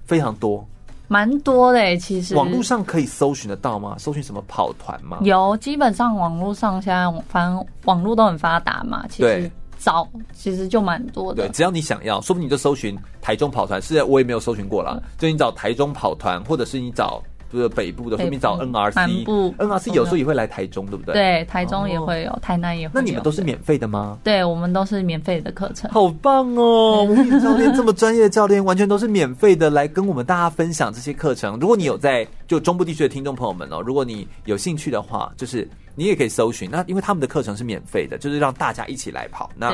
[0.06, 0.66] 非常多，
[1.08, 1.98] 蛮多的。
[1.98, 3.96] 其实网络上可以搜寻得到吗？
[4.00, 5.20] 搜寻什么跑团吗？
[5.22, 9.06] 有，基本上网络上现在反正网络都很发达嘛。
[9.10, 9.52] 其实。
[9.78, 15.00] 找其实就蛮多的，对，只要你想要，说不定你就搜寻台中跑团，是我也没有搜寻过啦。
[15.18, 17.22] 就你找台中跑团，或者是你找
[17.52, 21.14] 就是北部的，说不定找 NRC，NRC 有时候也会来台中，对不对？
[21.14, 23.02] 对，台中也会有，台南也会有。
[23.02, 24.18] 那你们都是免费的吗？
[24.24, 25.90] 对，我们都是免费的课程。
[25.92, 27.04] 好棒哦！
[27.04, 31.58] 吴敏教练这么专业的教练，完全都是免费的来跟我们大家分享这些课程。
[31.60, 35.68] 如果你有在就中部地区的听众朋友们哦，如果你有兴趣的话，就是。
[36.00, 39.74] 你也可以搜寻，那因为他们的课程是免费的，就是让大家一起来跑，那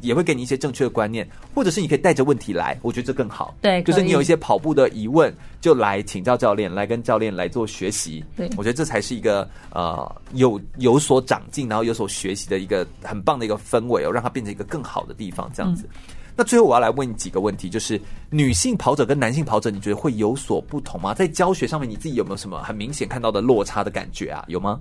[0.00, 3.54] 也会给你一些正确的观念，或者是你可以带着问题来，我觉得这更好。
[3.60, 8.24] 对，就是你有一些跑步的疑问，就来请教教练，来跟教练来做学习。
[8.36, 15.50] 对，我觉得这才是一个呃有有所长进，然后有所学习的一个很棒的一个氛围哦，让它变成一个更好的地方。
[15.54, 18.00] 这样子，嗯、那最后我要来问你几个问题，就是
[18.30, 21.12] 女性跑者跟男性跑者，你觉得会有所不同吗？
[21.12, 24.44] 在教学上面，你自己有没有什么很明显看到的落差的感觉啊？
[24.48, 24.78] 有吗？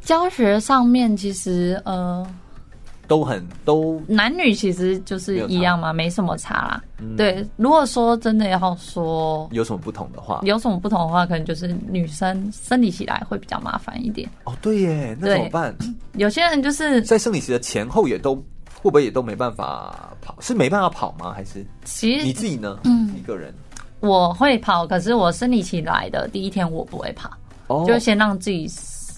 [0.00, 2.24] 教学上面其实呃
[3.06, 6.82] 都很都男女其实就是一样嘛，没，什么差啦。
[6.98, 14.28] 嗯、对，如果说真的要说有什么不同的话，有什么不同的话，可能就是女生生理期来会比较麻烦一点。
[14.44, 15.74] 哦，对耶，那怎么办？
[16.16, 20.36] 有些人就是在生理期的前后也都会不会也都没办法跑？
[20.40, 21.32] 是没办法跑吗？
[21.32, 22.78] 还是其实你自己呢？
[22.84, 23.54] 嗯，一个人
[24.00, 27.30] 我会跑，可是我生理期来的第一天我不会跑，
[27.68, 28.68] 哦、就先让自己。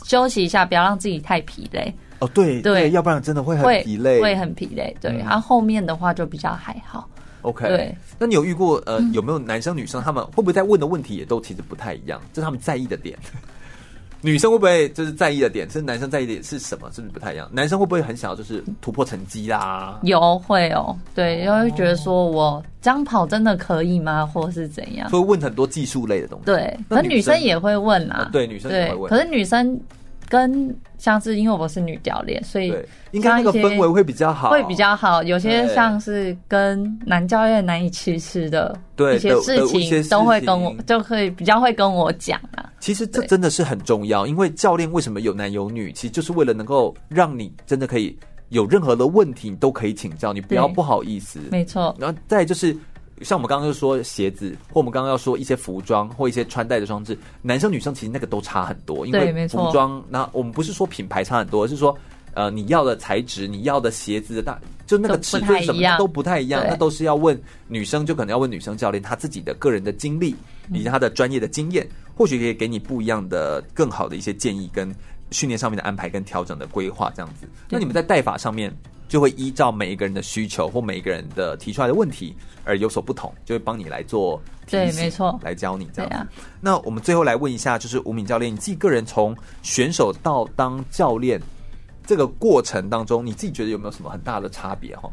[0.04, 1.94] 休息一下，不要让自己太疲累。
[2.20, 4.96] 哦，对对，要不然真的会很疲累，会很疲累。
[5.00, 7.08] 对，然后后面的话就比较还好。
[7.42, 7.96] OK，对。
[8.18, 12.20] 那你有遇过呃，有没有男生女生他们会不会在问的问题也都其实不太一样？
[12.32, 13.16] 就是他们在意的点。
[14.20, 16.90] 女生会不会就是在意的点，是男生在意的点是什么？
[16.92, 17.48] 是不是不太一样？
[17.52, 20.00] 男生会不会很想要就是突破成绩啦？
[20.02, 24.26] 有会哦，对，因为会觉得说我这样跑真的可以吗？
[24.26, 25.08] 或是怎样？
[25.08, 26.46] 会问很多技术类的东西。
[26.46, 28.28] 对，可是女生也会问啊。
[28.32, 29.08] 对，女生也会问。
[29.08, 29.80] 可是女生。
[30.28, 32.74] 跟像是因为我是女教练，所以
[33.12, 35.22] 应该那个氛围会比较好，会比较好。
[35.22, 38.78] 有些像是跟男教练难以启齿的
[39.14, 42.70] 一些事情，都会跟我就会比较会跟我讲啊。
[42.78, 48.16] 其实这真的是很重要，因为教练为什么有男有女，其实就是为了能够让你真的可以
[48.50, 51.40] 有任何的问题，你都可以请教，你不要不好意思。
[51.50, 52.76] 没错，然后再就是。
[53.22, 61.96] 像我们刚刚就说鞋子，或我们刚刚要说一些服装或一些穿戴的装置，男生女生其实那个都差很多，因为服装，那我们不是说品牌差很多，而是说
[62.34, 70.34] 呃你要的材质，你要的鞋子的大，就那个尺寸什么都不太一样，那都是要问女生，就可能要问女生教练她自己的个人的经历
[70.72, 74.94] 以及她的专业的经验，或许可以给你不一样的、更好的一些建议跟
[75.30, 77.48] 训练上面的安排跟调整的规划这样子。
[77.68, 78.72] 那你们在带法上面？
[79.08, 84.40] 就会依照每一个人的需求或每一个人的提出来的问题而有所不同，就会帮你来做
[84.70, 86.28] 对，没错，来教你这样。
[86.60, 91.40] 那我们最后来问一下，就是吴敏教练，你自己个人从选手到当教练
[92.06, 94.94] 这个过程当中，你自己觉得有没有什么很大的差别？
[94.96, 95.10] 哈，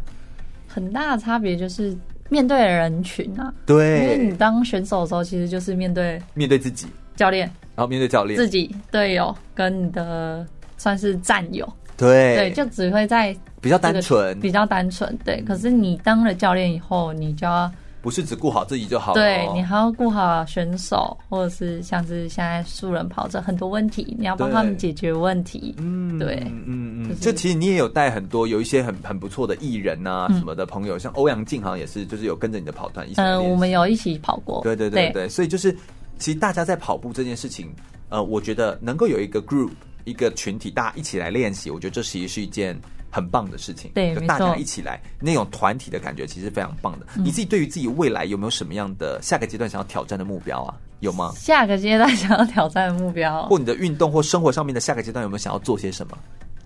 [0.68, 1.98] 很大的差别就是
[2.30, 6.88] 面对的人群啊，对，因为你当选手的时候，其实就是面对面对自己。
[7.16, 7.48] 教练，
[7.78, 8.36] 然后面对教练。
[8.36, 10.46] 自己队友跟你的
[10.76, 11.66] 算是战友。
[11.98, 15.18] 对对，就只会在比较单纯，比较单纯。
[15.24, 25.74] 对，可是你当了教练以后，你就要不是只顾好自己就好了，对，你还要顾好选手，或者是像是现在素人跑者很多问题，你要帮他们解决问题。
[25.80, 33.22] 嗯，对，嗯嗯，就其实你也有带很多有一些很很不错的艺人啊什么的朋友，像欧阳靖好像也是，就是有跟着你的跑团一起。
[33.22, 34.62] 嗯，我们有一起跑过。
[34.62, 35.76] 对对对对，所以就是
[36.20, 37.74] 其实大家在跑步这件事情，
[38.10, 39.72] 呃，我觉得能够有一个 group。
[40.06, 42.80] 一个群体，大家一起来练习，我觉得这其实是一件
[43.12, 43.92] 很棒的事情。
[43.94, 47.06] 对，就大家一起来那种团体的感觉，其实非常棒的。
[47.18, 50.74] 嗯、你自己对于自己未来有没有什么样的下个阶段想要挑战的目标啊？
[51.02, 51.34] 有吗？
[51.36, 56.18] 下个阶段想要挑战的目标，或你的运动或生活上面的下个阶段有没有想要做些什么？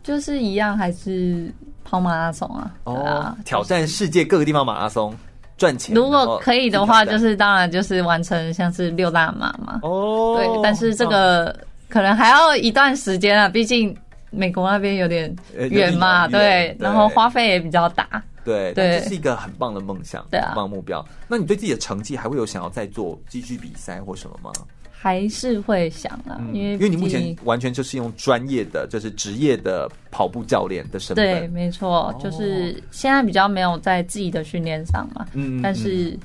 [0.03, 1.51] 就是一样，还是
[1.83, 2.71] 跑马拉松啊？
[2.83, 5.15] 哦，啊、挑战世界各个地方马拉松
[5.57, 5.95] 赚钱。
[5.95, 9.79] 如果可以的话，就是当然就是完成像是六大马嘛。
[9.83, 11.55] 哦，对，但是这个。
[11.89, 13.95] 哦可能还要一段时间啊，毕竟
[14.29, 15.35] 美国那边有点
[15.71, 21.03] 远嘛，对，然后花费也比较大，对，对，这是一个很棒的梦想，对啊，很棒的目标。
[21.27, 24.51] 那你对自己的成绩还会有想要再做继续比赛或什么吗？
[24.91, 36.15] 还是会想啊，因为因为你目前完全就是用专业的，就是职业的跑步教练的身份，对，没错，就是现在比较没有在自己的训练上嘛，嗯，但是。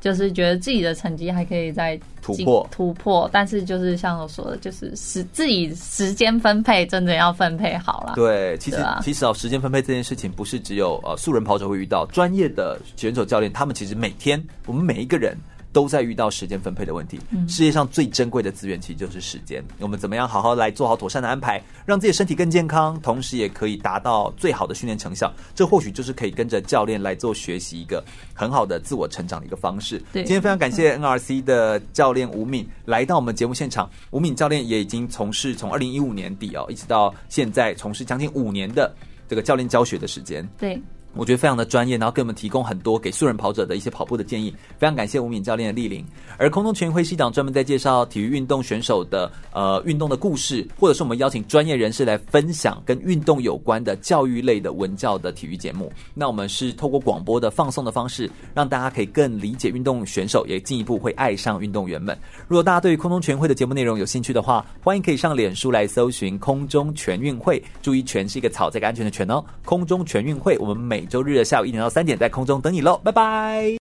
[0.00, 8.12] 就是觉得自己的成绩还可以再突破突破，但是就是像我说的，就是时自己时间分配真的要分配好了。
[8.14, 15.36] 对，其实、啊、其实哦，时间分配这件事情不是只有呃素人跑者会遇到，专业的选手教练他们其实每天我们每一个人。
[15.76, 17.20] 都在遇到时间分配的问题。
[17.46, 19.62] 世界上最珍贵的资源其实就是时间。
[19.78, 25.30] 我们怎么样好好来做好妥善的安排，让自己身体更健康，同时也可以达到最好的训练成效。
[25.54, 30.02] 这或许就是可以跟着教练来做学习一个很好的自我成长的一个方式。
[30.14, 33.90] 对，今天非常感谢 NRC 的教练吴敏来到我们节目现场。
[34.12, 38.90] 吴敏教练也已经从事从二零一五年底哦，一直到现在从事将近五年的
[39.28, 40.48] 这个教练教学的时间。
[40.56, 40.80] 对。
[41.16, 46.04] 我觉得非常的专业，然后给我们提供很多给素人跑者的一些跑步的建议，非常感谢吴敏教练的莅临。
[46.38, 55.90] 而空中全运会是一档专门在介绍体育运动选手的呃运动的故事，或者是我们邀请专业人士来分享跟运动有关的教育类的文教的体育节目。
[56.14, 62.16] 那我们是透过广播的放送的方式，让大家可以更理解运动选手，也进一步会爱上运动员们。
[62.46, 69.42] 如果大家对于空中全运会的节目内容有兴趣的话，欢迎可以上脸书来搜寻空中全运会，注意“全”是一个草这个安全的“全”哦。
[69.64, 73.72] 空中全运会，我们每周日的下午一点到三点，在空中等你喽，拜拜。